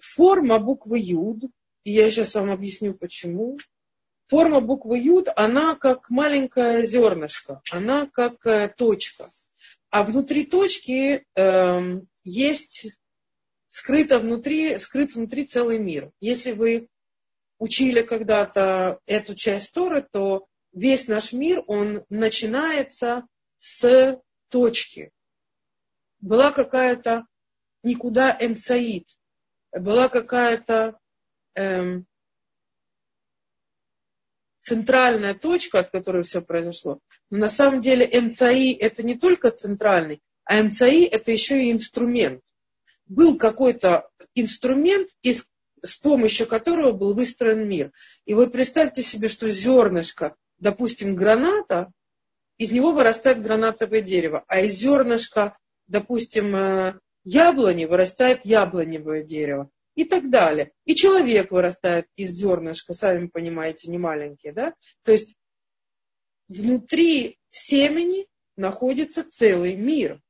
Форма 0.00 0.58
буквы 0.58 0.98
Юд, 0.98 1.44
и 1.84 1.92
я 1.92 2.10
сейчас 2.10 2.34
вам 2.34 2.50
объясню 2.50 2.94
почему. 2.94 3.58
Форма 4.28 4.62
буквы 4.62 4.98
Юд, 4.98 5.28
она 5.36 5.76
как 5.76 6.08
маленькое 6.08 6.86
зернышко, 6.86 7.60
она 7.70 8.06
как 8.06 8.46
э, 8.46 8.68
точка. 8.74 9.28
А 9.90 10.02
внутри 10.02 10.44
точки 10.44 11.24
э, 11.34 12.00
есть 12.24 12.86
скрыто 13.68 14.18
внутри, 14.18 14.78
скрыт 14.78 15.14
внутри 15.14 15.46
целый 15.46 15.78
мир. 15.78 16.10
Если 16.20 16.52
вы 16.52 16.88
учили 17.58 18.02
когда-то 18.02 19.00
эту 19.06 19.34
часть 19.34 19.72
Торы, 19.72 20.06
то 20.10 20.46
весь 20.72 21.08
наш 21.08 21.32
мир, 21.32 21.62
он 21.66 22.04
начинается 22.08 23.26
с 23.58 24.20
точки. 24.48 25.12
Была 26.20 26.50
какая-то 26.50 27.26
никуда 27.82 28.36
эмцаид, 28.38 29.08
была 29.72 30.08
какая-то 30.08 30.98
эм, 31.54 32.06
центральная 34.58 35.34
точка, 35.34 35.80
от 35.80 35.90
которой 35.90 36.22
все 36.22 36.42
произошло. 36.42 37.00
Но 37.30 37.38
на 37.38 37.48
самом 37.48 37.80
деле 37.80 38.08
МЦАИ 38.20 38.74
это 38.74 39.02
не 39.02 39.16
только 39.16 39.50
центральный, 39.50 40.20
а 40.44 40.62
МЦАИ 40.62 41.04
это 41.06 41.32
еще 41.32 41.64
и 41.64 41.72
инструмент. 41.72 42.42
Был 43.06 43.36
какой-то 43.36 44.08
инструмент, 44.34 45.10
с 45.82 45.96
помощью 45.96 46.46
которого 46.46 46.92
был 46.92 47.14
выстроен 47.14 47.68
мир. 47.68 47.92
И 48.24 48.34
вот 48.34 48.52
представьте 48.52 49.02
себе, 49.02 49.28
что 49.28 49.48
зернышко, 49.48 50.36
допустим, 50.58 51.14
граната, 51.14 51.92
из 52.58 52.72
него 52.72 52.92
вырастает 52.92 53.42
гранатовое 53.42 54.00
дерево, 54.00 54.44
а 54.48 54.60
из 54.60 54.74
зернышка, 54.74 55.58
допустим, 55.88 56.56
э, 56.56 56.98
яблони 57.24 57.84
вырастает 57.84 58.44
яблоневое 58.44 59.22
дерево 59.22 59.68
и 59.94 60.04
так 60.04 60.30
далее. 60.30 60.72
И 60.84 60.94
человек 60.94 61.50
вырастает 61.50 62.06
из 62.16 62.30
зернышка, 62.30 62.94
сами 62.94 63.26
понимаете, 63.26 63.90
не 63.90 63.98
маленький, 63.98 64.52
да? 64.52 64.74
То 65.04 65.12
есть 65.12 65.34
внутри 66.48 67.38
семени 67.50 68.28
находится 68.56 69.28
целый 69.28 69.76
мир. 69.76 70.22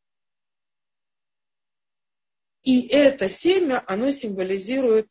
И 2.62 2.89
это 2.89 3.29
семя, 3.29 3.83
оно 3.87 4.11
символизирует, 4.11 5.09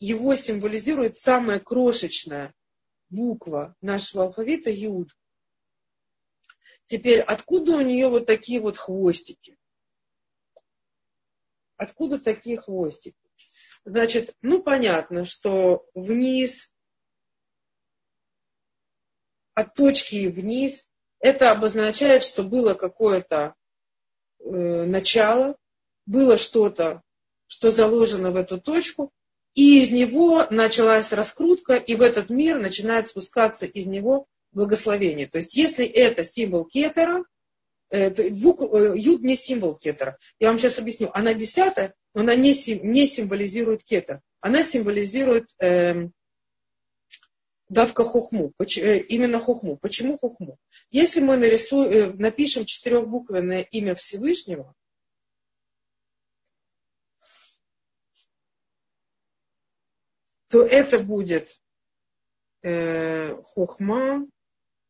его 0.00 0.34
символизирует 0.34 1.16
самая 1.16 1.60
крошечная 1.60 2.52
буква 3.10 3.76
нашего 3.80 4.24
алфавита 4.24 4.70
Юд. 4.70 5.16
Теперь, 6.86 7.20
откуда 7.20 7.76
у 7.76 7.80
нее 7.80 8.08
вот 8.08 8.26
такие 8.26 8.60
вот 8.60 8.76
хвостики? 8.76 9.56
Откуда 11.76 12.18
такие 12.18 12.58
хвостики? 12.58 13.16
Значит, 13.84 14.36
ну 14.42 14.62
понятно, 14.62 15.24
что 15.24 15.86
вниз, 15.94 16.71
от 19.54 19.74
точки 19.74 20.26
вниз, 20.26 20.86
это 21.20 21.50
обозначает, 21.50 22.24
что 22.24 22.42
было 22.42 22.74
какое-то 22.74 23.54
э, 24.40 24.50
начало, 24.50 25.56
было 26.06 26.36
что-то, 26.36 27.02
что 27.46 27.70
заложено 27.70 28.30
в 28.30 28.36
эту 28.36 28.60
точку, 28.60 29.10
и 29.54 29.82
из 29.82 29.90
него 29.90 30.46
началась 30.50 31.12
раскрутка, 31.12 31.74
и 31.74 31.94
в 31.94 32.02
этот 32.02 32.30
мир 32.30 32.58
начинает 32.58 33.06
спускаться 33.06 33.66
из 33.66 33.86
него 33.86 34.26
благословение. 34.52 35.26
То 35.26 35.38
есть, 35.38 35.54
если 35.54 35.84
это 35.84 36.24
символ 36.24 36.64
кетера, 36.64 37.24
Э, 37.92 38.08
букв, 38.30 38.62
э, 38.72 38.94
юд 38.96 39.20
не 39.22 39.36
символ 39.36 39.74
кетера. 39.74 40.16
Я 40.40 40.48
вам 40.48 40.58
сейчас 40.58 40.78
объясню. 40.78 41.10
Она 41.12 41.34
десятая, 41.34 41.92
но 42.14 42.22
она 42.22 42.34
не, 42.34 42.54
не 42.82 43.06
символизирует 43.06 43.84
кетер. 43.84 44.22
Она 44.40 44.62
символизирует 44.62 45.50
э, 45.60 46.08
давка 47.72 48.04
хохму. 48.04 48.52
Э, 48.58 48.98
именно 48.98 49.40
хохму. 49.40 49.78
Почему 49.78 50.18
хохму? 50.18 50.58
Если 50.90 51.20
мы 51.20 51.38
нарисуем, 51.38 52.18
напишем 52.18 52.66
четырехбуквенное 52.66 53.62
имя 53.62 53.94
Всевышнего, 53.94 54.74
то 60.48 60.66
это 60.66 60.98
будет 60.98 61.48
э, 62.62 63.34
хохма. 63.42 64.28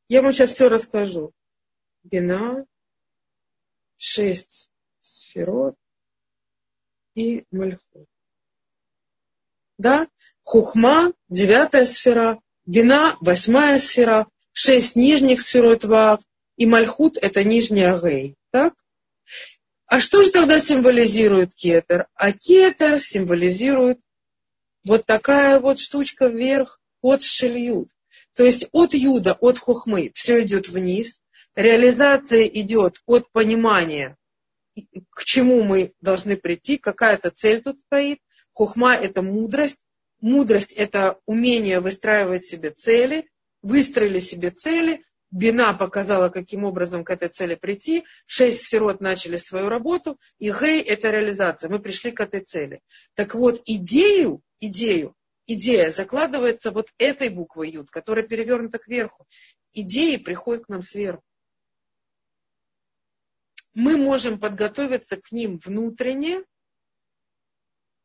Я 0.08 0.22
вам 0.22 0.32
сейчас 0.32 0.52
все 0.52 0.68
расскажу. 0.68 1.32
Бина, 2.02 2.66
шесть 3.96 4.72
сферот 4.98 5.76
и 7.14 7.46
мальхут. 7.52 8.08
Да, 9.78 10.08
хухма, 10.42 11.12
девятая 11.28 11.84
сфера, 11.84 12.40
бина, 12.66 13.16
восьмая 13.20 13.78
сфера, 13.78 14.26
шесть 14.52 14.96
нижних 14.96 15.40
сферот 15.40 15.84
вав, 15.84 16.20
и 16.56 16.66
мальхут 16.66 17.16
это 17.16 17.44
нижняя 17.44 17.98
гей. 17.98 18.36
Так? 18.50 18.74
А 19.86 20.00
что 20.00 20.22
же 20.22 20.30
тогда 20.30 20.58
символизирует 20.58 21.54
кетер? 21.54 22.06
А 22.14 22.32
кетер 22.32 22.98
символизирует 22.98 24.00
вот 24.84 25.06
такая 25.06 25.60
вот 25.60 25.78
штучка 25.78 26.26
вверх 26.26 26.80
от 27.00 27.22
шельют. 27.22 27.90
То 28.34 28.44
есть 28.44 28.66
от 28.72 28.94
юда, 28.94 29.36
от 29.40 29.58
хухмы 29.58 30.10
все 30.14 30.42
идет 30.42 30.68
вниз, 30.68 31.20
Реализация 31.54 32.46
идет 32.46 33.02
от 33.04 33.30
понимания, 33.30 34.16
к 35.10 35.24
чему 35.24 35.62
мы 35.62 35.92
должны 36.00 36.38
прийти, 36.38 36.78
какая-то 36.78 37.30
цель 37.30 37.62
тут 37.62 37.80
стоит. 37.80 38.20
Хухма– 38.54 38.94
это 38.96 39.20
мудрость. 39.20 39.84
Мудрость– 40.22 40.72
это 40.72 41.18
умение 41.26 41.80
выстраивать 41.80 42.44
себе 42.44 42.70
цели. 42.70 43.28
Выстроили 43.60 44.18
себе 44.18 44.50
цели, 44.50 45.04
Бина 45.30 45.74
показала, 45.74 46.28
каким 46.30 46.64
образом 46.64 47.04
к 47.04 47.10
этой 47.10 47.28
цели 47.28 47.54
прийти. 47.54 48.04
Шесть 48.26 48.62
сферот 48.64 49.00
начали 49.00 49.36
свою 49.36 49.68
работу. 49.68 50.18
И 50.38 50.50
Гей– 50.50 50.80
это 50.82 51.10
реализация. 51.10 51.68
Мы 51.70 51.80
пришли 51.80 52.12
к 52.12 52.20
этой 52.20 52.40
цели. 52.40 52.80
Так 53.14 53.34
вот, 53.34 53.60
идею, 53.64 54.42
идею, 54.60 55.14
идея 55.46 55.90
закладывается 55.90 56.70
вот 56.70 56.88
этой 56.98 57.28
буквой 57.28 57.70
Юд, 57.70 57.90
которая 57.90 58.24
перевернута 58.24 58.78
кверху. 58.78 59.26
Идеи 59.72 60.16
приходят 60.16 60.66
к 60.66 60.68
нам 60.68 60.82
сверху 60.82 61.22
мы 63.74 63.96
можем 63.96 64.38
подготовиться 64.38 65.16
к 65.16 65.32
ним 65.32 65.58
внутренне, 65.64 66.42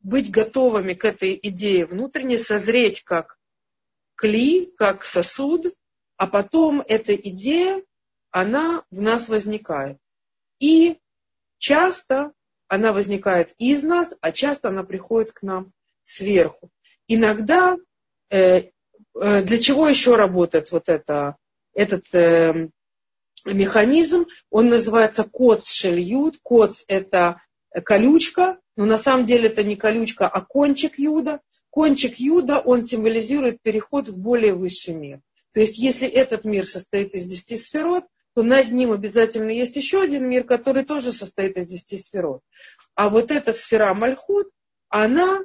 быть 0.08 0.32
готовыми 0.32 0.94
к 0.94 1.04
этой 1.04 1.38
идее 1.42 1.86
внутренне, 1.86 2.38
созреть 2.38 3.04
как 3.04 3.38
кли, 4.16 4.72
как 4.78 5.04
сосуд, 5.04 5.76
а 6.16 6.28
потом 6.28 6.82
эта 6.88 7.14
идея, 7.14 7.84
она 8.32 8.86
в 8.90 9.02
нас 9.02 9.28
возникает. 9.28 9.98
И 10.60 10.98
часто 11.58 12.32
она 12.70 12.94
возникает 12.94 13.54
из 13.58 13.84
нас, 13.84 14.16
а 14.22 14.32
часто 14.32 14.70
она 14.70 14.84
приходит 14.84 15.34
к 15.34 15.42
нам 15.42 15.74
сверху. 16.06 16.70
Иногда 17.10 17.76
э, 18.30 18.70
э, 19.14 19.44
для 19.44 19.58
чего 19.60 19.90
еще 19.90 20.16
работает 20.16 20.72
вот 20.72 20.88
это, 20.88 21.36
этот 21.74 22.06
э, 22.16 22.70
механизм? 23.44 24.26
Он 24.50 24.70
называется 24.70 25.26
коц 25.26 25.70
шельют. 25.70 26.40
Коц 26.42 26.86
это 26.88 27.42
колючка, 27.84 28.58
но 28.78 28.86
на 28.86 28.98
самом 28.98 29.26
деле 29.26 29.50
это 29.50 29.64
не 29.64 29.76
колючка, 29.76 30.28
а 30.28 30.40
кончик 30.42 30.98
юда. 30.98 31.42
Кончик 31.72 32.16
юда, 32.20 32.60
он 32.60 32.84
символизирует 32.84 33.62
переход 33.62 34.08
в 34.08 34.22
более 34.22 34.54
высший 34.54 34.94
мир. 34.94 35.20
То 35.52 35.60
есть, 35.60 35.78
если 35.78 36.08
этот 36.08 36.46
мир 36.46 36.64
состоит 36.64 37.14
из 37.14 37.26
десяти 37.26 37.58
сферот, 37.58 38.06
то 38.36 38.44
над 38.44 38.72
ним 38.72 38.92
обязательно 38.92 39.50
есть 39.50 39.76
еще 39.76 40.02
один 40.02 40.30
мир, 40.30 40.44
который 40.44 40.86
тоже 40.86 41.12
состоит 41.12 41.58
из 41.58 41.66
десяти 41.66 41.98
сферот. 41.98 42.42
А 42.94 43.10
вот 43.10 43.32
эта 43.32 43.52
сфера 43.52 43.94
Мальхут, 43.96 44.48
она 44.90 45.44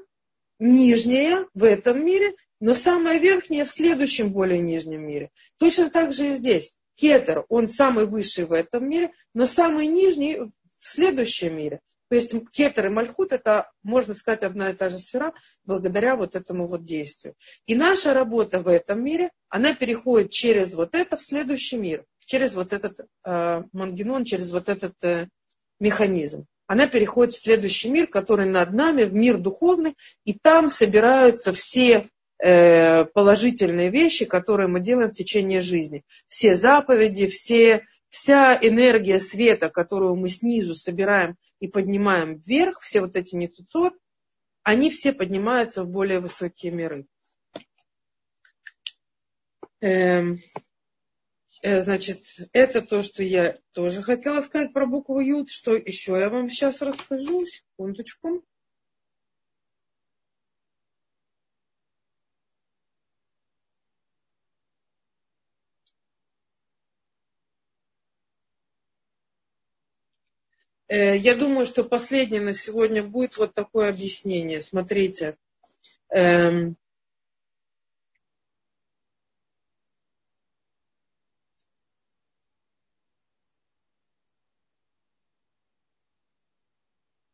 нижняя 0.58 1.46
в 1.54 1.64
этом 1.64 2.04
мире, 2.04 2.34
но 2.60 2.74
самая 2.74 3.18
верхняя 3.18 3.64
в 3.64 3.70
следующем 3.70 4.30
более 4.30 4.60
нижнем 4.60 5.06
мире. 5.06 5.30
Точно 5.58 5.88
так 5.88 6.12
же 6.12 6.28
и 6.28 6.34
здесь. 6.34 6.74
Кетер, 6.96 7.46
он 7.48 7.66
самый 7.66 8.06
высший 8.06 8.44
в 8.44 8.52
этом 8.52 8.88
мире, 8.88 9.12
но 9.32 9.46
самый 9.46 9.86
нижний 9.86 10.38
в 10.38 10.50
следующем 10.80 11.56
мире. 11.56 11.80
То 12.12 12.16
есть 12.16 12.34
кетер 12.50 12.88
и 12.88 12.90
мальхут 12.90 13.32
это, 13.32 13.70
можно 13.82 14.12
сказать, 14.12 14.42
одна 14.42 14.68
и 14.68 14.74
та 14.74 14.90
же 14.90 14.98
сфера 14.98 15.32
благодаря 15.64 16.14
вот 16.14 16.36
этому 16.36 16.66
вот 16.66 16.84
действию. 16.84 17.34
И 17.64 17.74
наша 17.74 18.12
работа 18.12 18.60
в 18.60 18.68
этом 18.68 19.02
мире, 19.02 19.30
она 19.48 19.74
переходит 19.74 20.30
через 20.30 20.74
вот 20.74 20.94
это 20.94 21.16
в 21.16 21.22
следующий 21.22 21.78
мир, 21.78 22.04
через 22.18 22.54
вот 22.54 22.74
этот 22.74 23.00
э, 23.24 23.62
мангенон, 23.72 24.26
через 24.26 24.50
вот 24.50 24.68
этот 24.68 24.92
э, 25.02 25.28
механизм. 25.80 26.44
Она 26.66 26.86
переходит 26.86 27.34
в 27.34 27.42
следующий 27.42 27.88
мир, 27.88 28.06
который 28.08 28.44
над 28.44 28.74
нами, 28.74 29.04
в 29.04 29.14
мир 29.14 29.38
духовный, 29.38 29.94
и 30.26 30.34
там 30.34 30.68
собираются 30.68 31.54
все 31.54 32.10
э, 32.44 33.06
положительные 33.06 33.88
вещи, 33.88 34.26
которые 34.26 34.68
мы 34.68 34.80
делаем 34.80 35.08
в 35.08 35.14
течение 35.14 35.62
жизни. 35.62 36.04
Все 36.28 36.56
заповеди, 36.56 37.26
все 37.28 37.86
вся 38.12 38.58
энергия 38.60 39.18
света, 39.18 39.70
которую 39.70 40.16
мы 40.16 40.28
снизу 40.28 40.74
собираем 40.74 41.38
и 41.60 41.66
поднимаем 41.66 42.36
вверх, 42.36 42.82
все 42.82 43.00
вот 43.00 43.16
эти 43.16 43.34
нецуцот, 43.36 43.94
они 44.62 44.90
все 44.90 45.14
поднимаются 45.14 45.82
в 45.82 45.88
более 45.88 46.20
высокие 46.20 46.72
миры. 46.72 47.06
Эм, 49.80 50.40
э, 51.62 51.80
значит, 51.80 52.20
это 52.52 52.82
то, 52.82 53.00
что 53.00 53.22
я 53.22 53.58
тоже 53.72 54.02
хотела 54.02 54.42
сказать 54.42 54.74
про 54.74 54.86
букву 54.86 55.18
Ют. 55.20 55.48
Что 55.48 55.74
еще 55.74 56.12
я 56.18 56.28
вам 56.28 56.50
сейчас 56.50 56.82
расскажу? 56.82 57.46
Секундочку. 57.46 58.44
Я 70.94 71.34
думаю, 71.34 71.64
что 71.66 71.84
последнее 71.84 72.40
на 72.42 72.52
сегодня 72.52 73.02
будет 73.02 73.36
вот 73.38 73.54
такое 73.54 73.88
объяснение. 73.88 74.60
Смотрите. 74.60 75.36
Эм, 76.10 76.76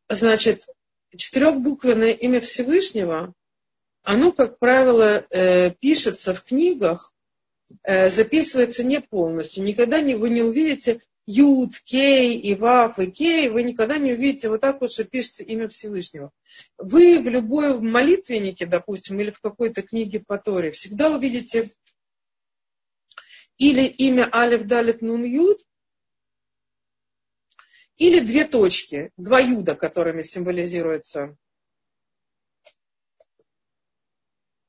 значит, 0.07 0.65
четырехбуквенное 1.15 2.11
имя 2.13 2.39
Всевышнего, 2.41 3.33
оно, 4.03 4.31
как 4.31 4.57
правило, 4.59 5.25
э, 5.29 5.71
пишется 5.71 6.33
в 6.33 6.43
книгах, 6.43 7.13
э, 7.83 8.09
записывается 8.09 8.83
не 8.83 9.01
полностью. 9.01 9.63
Никогда 9.63 10.01
не, 10.01 10.15
вы 10.15 10.29
не 10.29 10.41
увидите 10.41 11.01
Юд, 11.31 11.79
Кей, 11.81 12.39
и 12.39 12.55
Вав, 12.55 12.97
и 12.97 13.11
Кей, 13.11 13.49
вы 13.49 13.61
никогда 13.61 13.99
не 13.99 14.13
увидите 14.13 14.49
вот 14.49 14.61
так 14.61 14.81
вот, 14.81 14.91
что 14.91 15.03
пишется 15.03 15.43
имя 15.43 15.67
Всевышнего. 15.67 16.31
Вы 16.79 17.19
в 17.21 17.27
любой 17.27 17.79
молитвеннике, 17.79 18.65
допустим, 18.65 19.19
или 19.19 19.29
в 19.29 19.39
какой-то 19.39 19.83
книге 19.83 20.21
по 20.21 20.39
Торе 20.39 20.71
всегда 20.71 21.15
увидите 21.15 21.69
или 23.59 23.85
имя 23.85 24.27
Алиф 24.33 24.65
Далит 24.65 25.03
Нун 25.03 25.23
Юд, 25.23 25.61
или 27.97 28.21
две 28.21 28.45
точки, 28.45 29.11
два 29.15 29.39
юда, 29.39 29.75
которыми 29.75 30.23
символизируется 30.23 31.37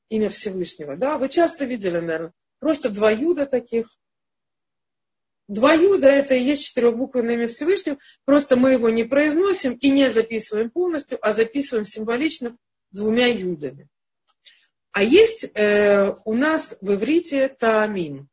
имя 0.09 0.29
Всевышнего. 0.29 0.95
Да, 0.95 1.17
вы 1.17 1.27
часто 1.27 1.65
видели, 1.65 1.97
наверное, 1.97 2.33
просто 2.59 2.91
два 2.91 3.09
юда 3.09 3.47
таких– 3.47 3.87
Два 5.51 5.73
юда 5.73 6.07
это 6.07 6.33
и 6.33 6.41
есть 6.41 6.63
четырехбуквенное 6.63 7.33
имя 7.33 7.47
Всевышнего, 7.47 7.97
просто 8.23 8.55
мы 8.55 8.71
его 8.71 8.89
не 8.89 9.03
произносим 9.03 9.73
и 9.73 9.89
не 9.89 10.09
записываем 10.09 10.69
полностью, 10.69 11.17
а 11.21 11.33
записываем 11.33 11.83
символично 11.83 12.55
двумя 12.91 13.27
юдами. 13.27 13.89
А 14.93 15.03
есть 15.03 15.49
э, 15.53 16.15
у 16.23 16.33
нас 16.35 16.77
в 16.79 16.93
иврите 16.93 17.49
таамим. 17.49 18.29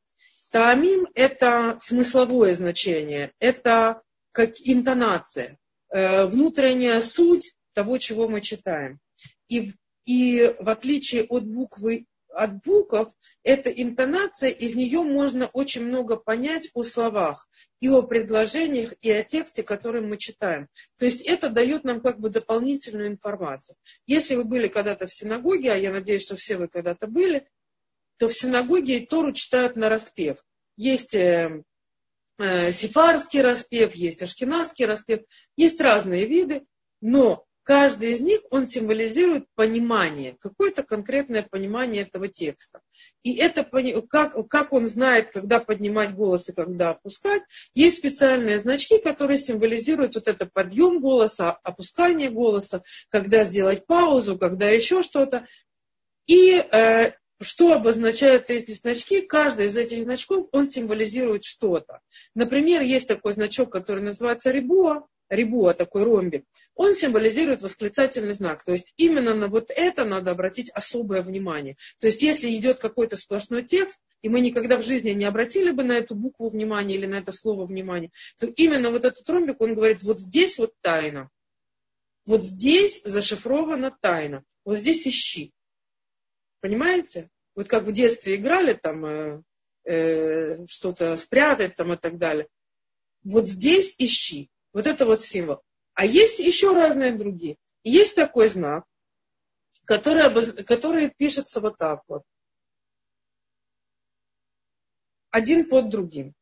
Таамим 0.52 1.08
это 1.12 1.76
смысловое 1.80 2.54
значение, 2.54 3.32
это 3.40 4.02
как 4.30 4.52
интонация, 4.60 5.58
э, 5.90 6.24
внутренняя 6.26 7.00
суть 7.00 7.56
того, 7.72 7.98
чего 7.98 8.28
мы 8.28 8.42
читаем. 8.42 9.00
И, 9.48 9.72
и 10.04 10.54
в 10.60 10.68
отличие 10.68 11.24
от 11.24 11.44
буквы 11.48 12.06
от 12.34 12.62
букв, 12.62 13.12
эта 13.42 13.70
интонация, 13.70 14.50
из 14.50 14.74
нее 14.74 15.02
можно 15.02 15.46
очень 15.48 15.84
много 15.84 16.16
понять 16.16 16.68
о 16.74 16.82
словах, 16.82 17.48
и 17.80 17.88
о 17.88 18.02
предложениях, 18.02 18.94
и 19.00 19.10
о 19.10 19.22
тексте, 19.22 19.62
который 19.62 20.02
мы 20.02 20.16
читаем. 20.16 20.68
То 20.98 21.04
есть 21.04 21.22
это 21.22 21.48
дает 21.48 21.84
нам 21.84 22.00
как 22.00 22.18
бы 22.18 22.30
дополнительную 22.30 23.08
информацию. 23.08 23.76
Если 24.06 24.34
вы 24.34 24.44
были 24.44 24.68
когда-то 24.68 25.06
в 25.06 25.12
синагоге, 25.12 25.72
а 25.72 25.76
я 25.76 25.92
надеюсь, 25.92 26.24
что 26.24 26.36
все 26.36 26.56
вы 26.56 26.68
когда-то 26.68 27.06
были, 27.06 27.48
то 28.18 28.28
в 28.28 28.34
синагоге 28.34 29.06
Тору 29.06 29.32
читают 29.32 29.76
на 29.76 29.88
распев. 29.88 30.38
Есть 30.76 31.14
э, 31.14 31.62
э, 32.38 32.72
сифарский 32.72 33.40
распев, 33.40 33.94
есть 33.94 34.22
ашкенадский 34.22 34.84
распев, 34.84 35.20
есть 35.56 35.80
разные 35.80 36.26
виды, 36.26 36.66
но 37.00 37.46
каждый 37.68 38.14
из 38.14 38.22
них, 38.22 38.40
он 38.48 38.64
символизирует 38.64 39.44
понимание, 39.54 40.38
какое-то 40.40 40.82
конкретное 40.82 41.42
понимание 41.42 42.04
этого 42.04 42.26
текста. 42.26 42.80
И 43.22 43.36
это, 43.36 43.62
как, 44.08 44.48
как 44.48 44.72
он 44.72 44.86
знает, 44.86 45.28
когда 45.28 45.60
поднимать 45.60 46.14
голос 46.14 46.48
и 46.48 46.54
когда 46.54 46.92
опускать, 46.92 47.42
есть 47.74 47.98
специальные 47.98 48.58
значки, 48.58 48.98
которые 48.98 49.36
символизируют 49.36 50.14
вот 50.14 50.28
это 50.28 50.46
подъем 50.46 50.98
голоса, 51.02 51.52
опускание 51.62 52.30
голоса, 52.30 52.82
когда 53.10 53.44
сделать 53.44 53.84
паузу, 53.84 54.38
когда 54.38 54.70
еще 54.70 55.02
что-то. 55.02 55.46
И 56.26 56.54
э, 56.54 57.12
что 57.38 57.74
обозначают 57.74 58.48
эти 58.48 58.70
значки? 58.70 59.20
Каждый 59.20 59.66
из 59.66 59.76
этих 59.76 60.04
значков, 60.04 60.48
он 60.52 60.70
символизирует 60.70 61.44
что-то. 61.44 62.00
Например, 62.34 62.80
есть 62.80 63.08
такой 63.08 63.34
значок, 63.34 63.70
который 63.70 64.02
называется 64.02 64.50
рибуа, 64.50 65.06
рибуа, 65.28 65.74
такой 65.74 66.04
ромбик, 66.04 66.44
он 66.74 66.94
символизирует 66.94 67.62
восклицательный 67.62 68.32
знак. 68.32 68.64
То 68.64 68.72
есть 68.72 68.92
именно 68.96 69.34
на 69.34 69.48
вот 69.48 69.70
это 69.74 70.04
надо 70.04 70.30
обратить 70.30 70.70
особое 70.70 71.22
внимание. 71.22 71.76
То 72.00 72.06
есть 72.06 72.22
если 72.22 72.54
идет 72.56 72.78
какой-то 72.78 73.16
сплошной 73.16 73.62
текст, 73.64 74.02
и 74.22 74.28
мы 74.28 74.40
никогда 74.40 74.78
в 74.78 74.84
жизни 74.84 75.10
не 75.10 75.24
обратили 75.24 75.70
бы 75.70 75.84
на 75.84 75.92
эту 75.92 76.14
букву 76.14 76.48
внимания 76.48 76.94
или 76.94 77.06
на 77.06 77.16
это 77.16 77.32
слово 77.32 77.66
внимания, 77.66 78.10
то 78.38 78.46
именно 78.46 78.90
вот 78.90 79.04
этот 79.04 79.28
ромбик, 79.28 79.60
он 79.60 79.74
говорит, 79.74 80.02
вот 80.02 80.18
здесь 80.20 80.58
вот 80.58 80.72
тайна. 80.80 81.30
Вот 82.26 82.42
здесь 82.42 83.02
зашифрована 83.04 83.96
тайна. 84.00 84.44
Вот 84.64 84.76
здесь 84.76 85.06
ищи. 85.06 85.52
Понимаете? 86.60 87.30
Вот 87.54 87.68
как 87.68 87.84
в 87.84 87.92
детстве 87.92 88.36
играли 88.36 88.74
там 88.74 89.04
э, 89.04 89.42
э, 89.84 90.66
что-то 90.66 91.16
спрятать 91.16 91.74
там 91.74 91.92
и 91.92 91.96
так 91.96 92.18
далее. 92.18 92.48
Вот 93.24 93.48
здесь 93.48 93.94
ищи. 93.98 94.50
Вот 94.72 94.86
это 94.86 95.06
вот 95.06 95.20
символ. 95.20 95.62
А 95.94 96.04
есть 96.04 96.38
еще 96.38 96.74
разные 96.74 97.12
другие. 97.12 97.56
есть 97.82 98.14
такой 98.14 98.48
знак, 98.48 98.84
который, 99.84 100.22
обоз... 100.24 100.52
который 100.64 101.12
пишется 101.16 101.60
вот 101.60 101.78
так 101.78 102.02
вот. 102.06 102.22
Один 105.30 105.68
под 105.68 105.90
другим. 105.90 106.34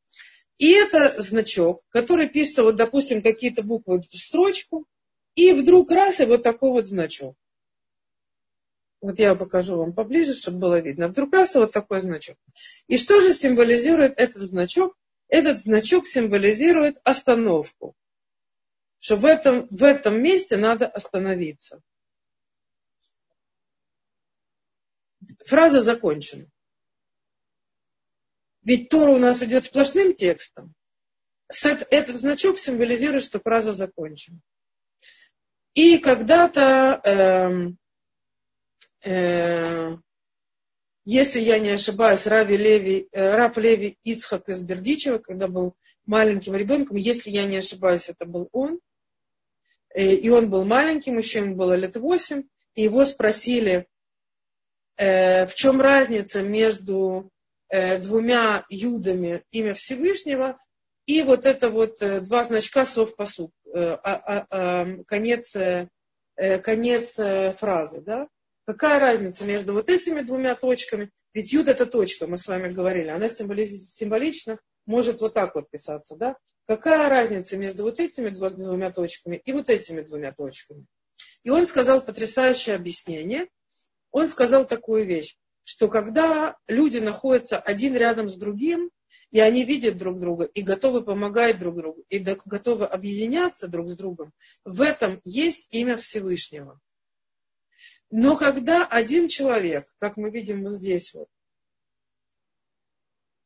И 0.59 0.73
это 0.73 1.11
значок, 1.20 1.82
который 1.90 2.28
пишется, 2.28 2.62
вот, 2.62 2.77
допустим, 2.77 3.23
какие-то 3.23 3.62
буквы 3.62 4.01
в 4.01 4.07
строчку, 4.12 4.86
и 5.35 5.53
вдруг 5.53 5.90
раз, 5.90 6.20
и 6.20 6.24
вот 6.24 6.43
такой 6.43 6.70
вот 6.70 6.86
значок. 6.86 7.36
Вот 9.03 9.19
я 9.19 9.35
покажу 9.35 9.77
вам 9.77 9.93
поближе, 9.93 10.35
чтобы 10.35 10.59
было 10.59 10.81
видно. 10.81 11.09
Вдруг 11.09 11.32
раз, 11.32 11.55
и 11.55 11.59
вот 11.59 11.73
такой 11.73 12.01
значок. 12.01 12.36
И 12.89 12.97
что 12.97 13.20
же 13.20 13.35
символизирует 13.35 14.19
этот 14.19 14.43
значок? 14.44 14.97
Этот 15.28 15.59
значок 15.59 16.07
символизирует 16.07 16.98
остановку. 17.05 17.94
Что 18.98 19.16
в 19.16 19.24
этом, 19.24 19.66
в 19.68 19.82
этом 19.82 20.23
месте 20.23 20.56
надо 20.56 20.86
остановиться. 20.86 21.81
Фраза 25.44 25.81
закончена. 25.81 26.47
Ведь 28.62 28.89
Тора 28.89 29.12
у 29.12 29.18
нас 29.18 29.43
идет 29.43 29.64
сплошным 29.64 30.14
текстом. 30.14 30.74
Этот 31.48 32.16
значок 32.16 32.59
символизирует, 32.59 33.23
что 33.23 33.39
фраза 33.39 33.73
закончена. 33.73 34.40
И 35.74 35.98
когда-то, 35.98 37.77
э, 39.05 39.09
э, 39.09 39.97
если 41.05 41.40
я 41.40 41.59
не 41.60 41.70
ошибаюсь, 41.70 42.27
Рави 42.27 42.56
Леви, 42.56 43.09
э, 43.12 43.36
Рав 43.36 43.56
Леви 43.56 43.98
Ицхак 44.02 44.48
из 44.48 44.60
Бердичева, 44.62 45.18
когда 45.18 45.47
был 45.47 45.77
маленьким 46.05 46.56
ребенком, 46.56 46.97
если 46.97 47.31
я 47.31 47.44
не 47.47 47.59
ошибаюсь, 47.59 48.09
это 48.09 48.24
был 48.24 48.48
он, 48.51 48.81
и 50.05 50.28
он 50.28 50.51
был 50.51 50.64
маленьким, 50.64 51.18
еще 51.18 51.40
ему 51.40 51.55
было 51.55 51.74
лет 51.74 51.97
восемь, 51.97 52.44
и 52.74 52.82
его 52.82 53.05
спросили, 53.05 53.86
э, 54.97 55.47
в 55.47 55.55
чем 55.55 55.81
разница 55.81 56.43
между 56.43 57.31
э, 57.68 57.98
двумя 57.98 58.64
юдами 58.68 59.43
имя 59.51 59.74
Всевышнего 59.74 60.59
и 61.06 61.23
вот 61.23 61.47
это 61.47 61.70
вот 61.70 62.02
э, 62.02 62.20
два 62.20 62.44
значка 62.44 62.85
сов 62.85 63.14
посуд, 63.16 63.52
э, 63.73 63.78
а, 63.78 63.98
а, 64.02 64.47
а, 64.51 65.05
конец, 65.06 65.55
э, 65.56 65.89
конец 66.59 67.14
фразы. 67.59 68.02
Да? 68.02 68.28
Какая 68.66 68.98
разница 68.98 69.47
между 69.47 69.73
вот 69.73 69.89
этими 69.89 70.20
двумя 70.23 70.56
точками? 70.56 71.10
Ведь 71.32 71.52
юд 71.52 71.68
это 71.68 71.86
точка, 71.86 72.27
мы 72.27 72.36
с 72.36 72.48
вами 72.48 72.68
говорили, 72.68 73.09
она 73.09 73.28
символично 73.28 74.59
может 74.85 75.20
вот 75.20 75.35
так 75.35 75.55
вот 75.55 75.70
писаться. 75.70 76.16
Да? 76.16 76.36
Какая 76.66 77.09
разница 77.09 77.56
между 77.56 77.84
вот 77.84 78.01
этими 78.01 78.28
двумя 78.28 78.90
точками 78.90 79.36
и 79.44 79.52
вот 79.52 79.70
этими 79.70 80.02
двумя 80.02 80.32
точками? 80.32 80.86
И 81.43 81.51
он 81.51 81.66
сказал 81.66 82.02
потрясающее 82.02 82.74
объяснение. 82.74 83.48
Он 84.10 84.28
сказал 84.28 84.66
такую 84.66 85.06
вещь 85.06 85.36
что 85.66 85.88
когда 85.88 86.56
люди 86.68 86.98
находятся 86.98 87.59
один 87.59 87.97
рядом 87.97 88.28
с 88.28 88.36
другим, 88.36 88.93
и 89.32 89.40
они 89.40 89.64
видят 89.64 89.98
друг 89.98 90.20
друга, 90.20 90.44
и 90.44 90.62
готовы 90.62 91.02
помогать 91.02 91.59
друг 91.59 91.74
другу, 91.74 92.05
и 92.09 92.20
готовы 92.20 92.86
объединяться 92.86 93.66
друг 93.66 93.90
с 93.90 93.97
другом, 93.97 94.32
в 94.64 94.80
этом 94.80 95.20
есть 95.24 95.66
имя 95.72 95.97
Всевышнего. 95.97 96.80
Но 98.12 98.36
когда 98.36 98.86
один 98.86 99.26
человек, 99.26 99.84
как 99.98 100.16
мы 100.16 100.30
видим 100.30 100.62
вот 100.62 100.74
здесь 100.74 101.12
вот, 101.12 101.28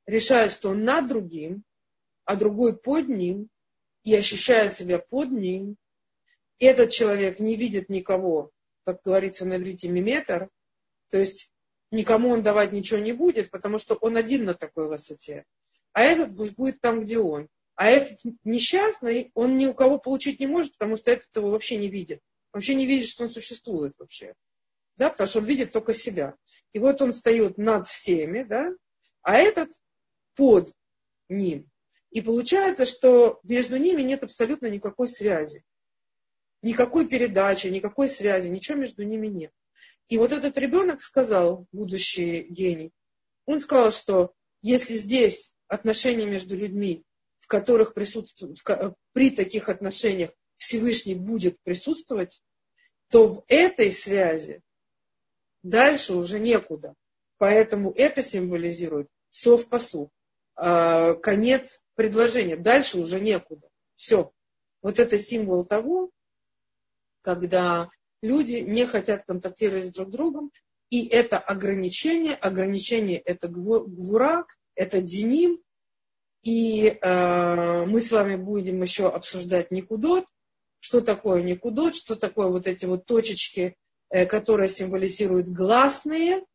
решает, 0.04 0.52
что 0.52 0.68
он 0.68 0.84
над 0.84 1.08
другим, 1.08 1.64
а 2.30 2.36
другой 2.36 2.76
под 2.76 3.08
ним, 3.08 3.48
и 4.04 4.14
ощущает 4.14 4.76
себя 4.76 5.00
под 5.00 5.32
ним, 5.32 5.76
этот 6.60 6.90
человек 6.90 7.40
не 7.40 7.56
видит 7.56 7.88
никого, 7.88 8.52
как 8.84 9.02
говорится 9.04 9.44
на 9.44 9.56
иврите, 9.56 9.88
миметр, 9.88 10.48
то 11.10 11.18
есть 11.18 11.50
никому 11.90 12.28
он 12.28 12.42
давать 12.42 12.70
ничего 12.70 13.00
не 13.00 13.12
будет, 13.12 13.50
потому 13.50 13.78
что 13.78 13.96
он 13.96 14.16
один 14.16 14.44
на 14.44 14.54
такой 14.54 14.86
высоте. 14.86 15.44
А 15.92 16.02
этот 16.02 16.36
пусть 16.36 16.54
будет 16.54 16.80
там, 16.80 17.00
где 17.00 17.18
он. 17.18 17.48
А 17.74 17.88
этот 17.88 18.20
несчастный, 18.44 19.32
он 19.34 19.56
ни 19.56 19.66
у 19.66 19.74
кого 19.74 19.98
получить 19.98 20.38
не 20.38 20.46
может, 20.46 20.74
потому 20.74 20.94
что 20.94 21.10
этот 21.10 21.34
его 21.34 21.50
вообще 21.50 21.78
не 21.78 21.88
видит. 21.88 22.20
Вообще 22.52 22.76
не 22.76 22.86
видит, 22.86 23.08
что 23.08 23.24
он 23.24 23.30
существует 23.30 23.94
вообще. 23.98 24.34
Да, 24.98 25.10
потому 25.10 25.26
что 25.26 25.40
он 25.40 25.46
видит 25.46 25.72
только 25.72 25.94
себя. 25.94 26.36
И 26.72 26.78
вот 26.78 27.02
он 27.02 27.10
встает 27.10 27.58
над 27.58 27.88
всеми, 27.88 28.44
да, 28.44 28.72
а 29.22 29.36
этот 29.36 29.72
под 30.36 30.72
ним. 31.28 31.68
И 32.10 32.20
получается, 32.20 32.84
что 32.86 33.40
между 33.44 33.76
ними 33.76 34.02
нет 34.02 34.24
абсолютно 34.24 34.66
никакой 34.66 35.08
связи. 35.08 35.64
Никакой 36.62 37.08
передачи, 37.08 37.68
никакой 37.68 38.08
связи, 38.08 38.48
ничего 38.48 38.78
между 38.78 39.02
ними 39.04 39.28
нет. 39.28 39.52
И 40.08 40.18
вот 40.18 40.32
этот 40.32 40.58
ребенок 40.58 41.00
сказал, 41.02 41.66
будущий 41.72 42.42
гений, 42.42 42.92
он 43.46 43.60
сказал, 43.60 43.92
что 43.92 44.34
если 44.60 44.94
здесь 44.94 45.54
отношения 45.68 46.26
между 46.26 46.56
людьми, 46.56 47.04
в 47.38 47.46
которых 47.46 47.94
присутствует, 47.94 48.58
при 49.12 49.30
таких 49.30 49.68
отношениях 49.68 50.30
Всевышний 50.56 51.14
будет 51.14 51.58
присутствовать, 51.62 52.42
то 53.08 53.26
в 53.26 53.44
этой 53.48 53.92
связи 53.92 54.60
дальше 55.62 56.14
уже 56.14 56.38
некуда. 56.38 56.94
Поэтому 57.38 57.92
это 57.92 58.22
символизирует 58.22 59.08
совпосу, 59.30 60.10
э, 60.56 61.14
конец 61.14 61.80
предложения. 62.00 62.56
Дальше 62.56 62.98
уже 62.98 63.20
некуда. 63.20 63.68
Все. 63.94 64.32
Вот 64.80 64.98
это 64.98 65.18
символ 65.18 65.64
того, 65.66 66.10
когда 67.20 67.90
люди 68.22 68.56
не 68.56 68.86
хотят 68.86 69.24
контактировать 69.26 69.88
с 69.88 69.92
друг 69.92 70.08
другом, 70.08 70.50
и 70.88 71.06
это 71.06 71.38
ограничение, 71.38 72.34
ограничение 72.34 73.18
это 73.18 73.48
гвура, 73.48 74.46
это 74.74 75.02
деним, 75.02 75.60
и 76.42 76.86
э, 76.86 77.84
мы 77.84 78.00
с 78.00 78.10
вами 78.10 78.36
будем 78.36 78.80
еще 78.80 79.10
обсуждать 79.10 79.70
никудот, 79.70 80.24
что 80.78 81.02
такое 81.02 81.42
никудот, 81.42 81.94
что 81.94 82.16
такое 82.16 82.46
вот 82.46 82.66
эти 82.66 82.86
вот 82.86 83.04
точечки, 83.04 83.76
э, 84.08 84.24
которые 84.24 84.70
символизируют 84.70 85.50
гласные, 85.50 86.46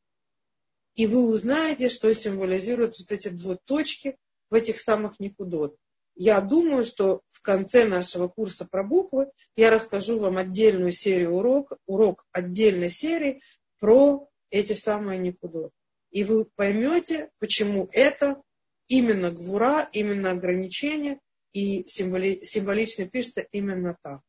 и 0.96 1.06
вы 1.06 1.30
узнаете, 1.30 1.90
что 1.90 2.12
символизируют 2.16 2.98
вот 2.98 3.12
эти 3.12 3.28
две 3.28 3.60
точки 3.64 4.18
в 4.56 4.58
этих 4.58 4.78
самых 4.78 5.20
никудот. 5.20 5.76
Я 6.16 6.40
думаю, 6.40 6.86
что 6.86 7.22
в 7.28 7.42
конце 7.42 7.86
нашего 7.86 8.30
курса 8.30 8.66
про 8.66 8.86
буквы 8.86 9.30
я 9.58 9.70
расскажу 9.70 10.18
вам 10.18 10.38
отдельную 10.38 10.94
серию 10.94 11.34
урок, 11.34 11.74
урок 11.86 12.26
отдельной 12.32 12.90
серии 12.90 13.42
про 13.80 14.30
эти 14.50 14.72
самые 14.72 15.20
никудот. 15.20 15.74
И 16.12 16.24
вы 16.24 16.46
поймете, 16.56 17.32
почему 17.40 17.90
это 17.92 18.42
именно 18.88 19.30
гвура, 19.30 19.90
именно 19.92 20.32
ограничение, 20.32 21.20
и 21.52 21.86
символи, 21.86 22.42
символично 22.46 23.10
пишется 23.10 23.42
именно 23.52 23.98
так. 24.02 24.22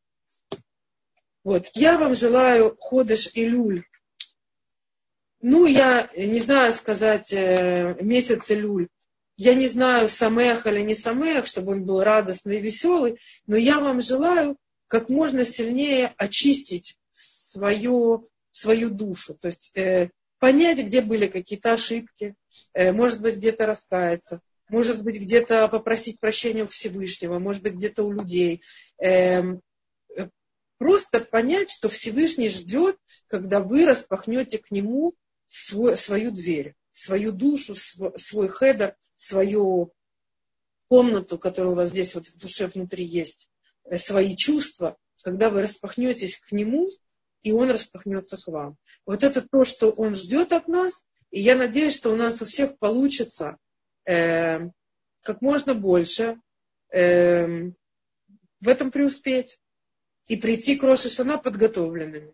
Вот. 1.45 1.69
Я 1.73 1.97
вам 1.97 2.15
желаю 2.15 2.75
ходыш 2.77 3.29
и 3.33 3.45
люль. 3.45 3.85
Ну, 5.39 5.67
я 5.67 6.11
не 6.17 6.41
знаю 6.41 6.73
сказать 6.73 7.31
э, 7.31 7.95
месяц 8.01 8.49
люль 8.49 8.89
я 9.37 9.53
не 9.53 9.67
знаю, 9.67 10.09
самех 10.09 10.65
или 10.65 10.81
не 10.81 10.95
самех, 10.95 11.45
чтобы 11.45 11.73
он 11.73 11.85
был 11.85 12.03
радостный 12.03 12.57
и 12.57 12.61
веселый, 12.61 13.19
но 13.45 13.55
я 13.55 13.79
вам 13.79 14.01
желаю 14.01 14.57
как 14.87 15.09
можно 15.09 15.45
сильнее 15.45 16.13
очистить 16.17 16.97
свою, 17.11 18.29
свою 18.51 18.89
душу. 18.89 19.35
То 19.35 19.47
есть 19.47 19.71
э, 19.75 20.09
понять, 20.39 20.79
где 20.79 21.01
были 21.01 21.27
какие-то 21.27 21.73
ошибки, 21.73 22.35
э, 22.73 22.91
может 22.91 23.21
быть, 23.21 23.37
где-то 23.37 23.67
раскаяться, 23.67 24.41
может 24.69 25.03
быть, 25.03 25.19
где-то 25.19 25.67
попросить 25.67 26.19
прощения 26.19 26.63
у 26.63 26.67
Всевышнего, 26.67 27.37
может 27.37 27.61
быть, 27.61 27.73
где-то 27.73 28.03
у 28.03 28.11
людей. 28.11 28.63
Э, 28.99 29.43
просто 30.79 31.19
понять, 31.19 31.69
что 31.69 31.89
Всевышний 31.89 32.49
ждет, 32.49 32.97
когда 33.27 33.59
вы 33.59 33.85
распахнете 33.85 34.57
к 34.57 34.71
нему 34.71 35.13
свой, 35.45 35.95
свою 35.95 36.31
дверь, 36.31 36.73
свою 36.91 37.31
душу, 37.31 37.75
свой, 37.75 38.17
свой 38.17 38.49
хедер, 38.49 38.95
свою 39.17 39.93
комнату, 40.87 41.37
которая 41.37 41.73
у 41.73 41.75
вас 41.75 41.89
здесь 41.89 42.15
вот 42.15 42.27
в 42.27 42.37
душе 42.39 42.67
внутри 42.67 43.03
есть, 43.03 43.49
э, 43.83 43.97
свои 43.97 44.35
чувства, 44.35 44.97
когда 45.23 45.49
вы 45.49 45.63
распахнетесь 45.63 46.37
к 46.37 46.51
нему, 46.51 46.89
и 47.43 47.51
он 47.51 47.69
распахнется 47.69 48.37
к 48.37 48.47
вам. 48.47 48.77
Вот 49.05 49.23
это 49.23 49.41
то, 49.41 49.65
что 49.65 49.91
он 49.91 50.15
ждет 50.15 50.51
от 50.51 50.67
нас, 50.67 51.05
и 51.31 51.41
я 51.41 51.55
надеюсь, 51.55 51.95
что 51.95 52.11
у 52.11 52.15
нас 52.15 52.41
у 52.41 52.45
всех 52.45 52.77
получится 52.77 53.57
э, 54.05 54.69
как 55.21 55.41
можно 55.41 55.75
больше 55.75 56.39
э, 56.93 57.47
в 58.59 58.67
этом 58.67 58.91
преуспеть 58.91 59.59
и 60.27 60.37
прийти 60.37 60.77
к 60.77 60.83
Рошишана 60.83 61.37
подготовленными. 61.37 62.33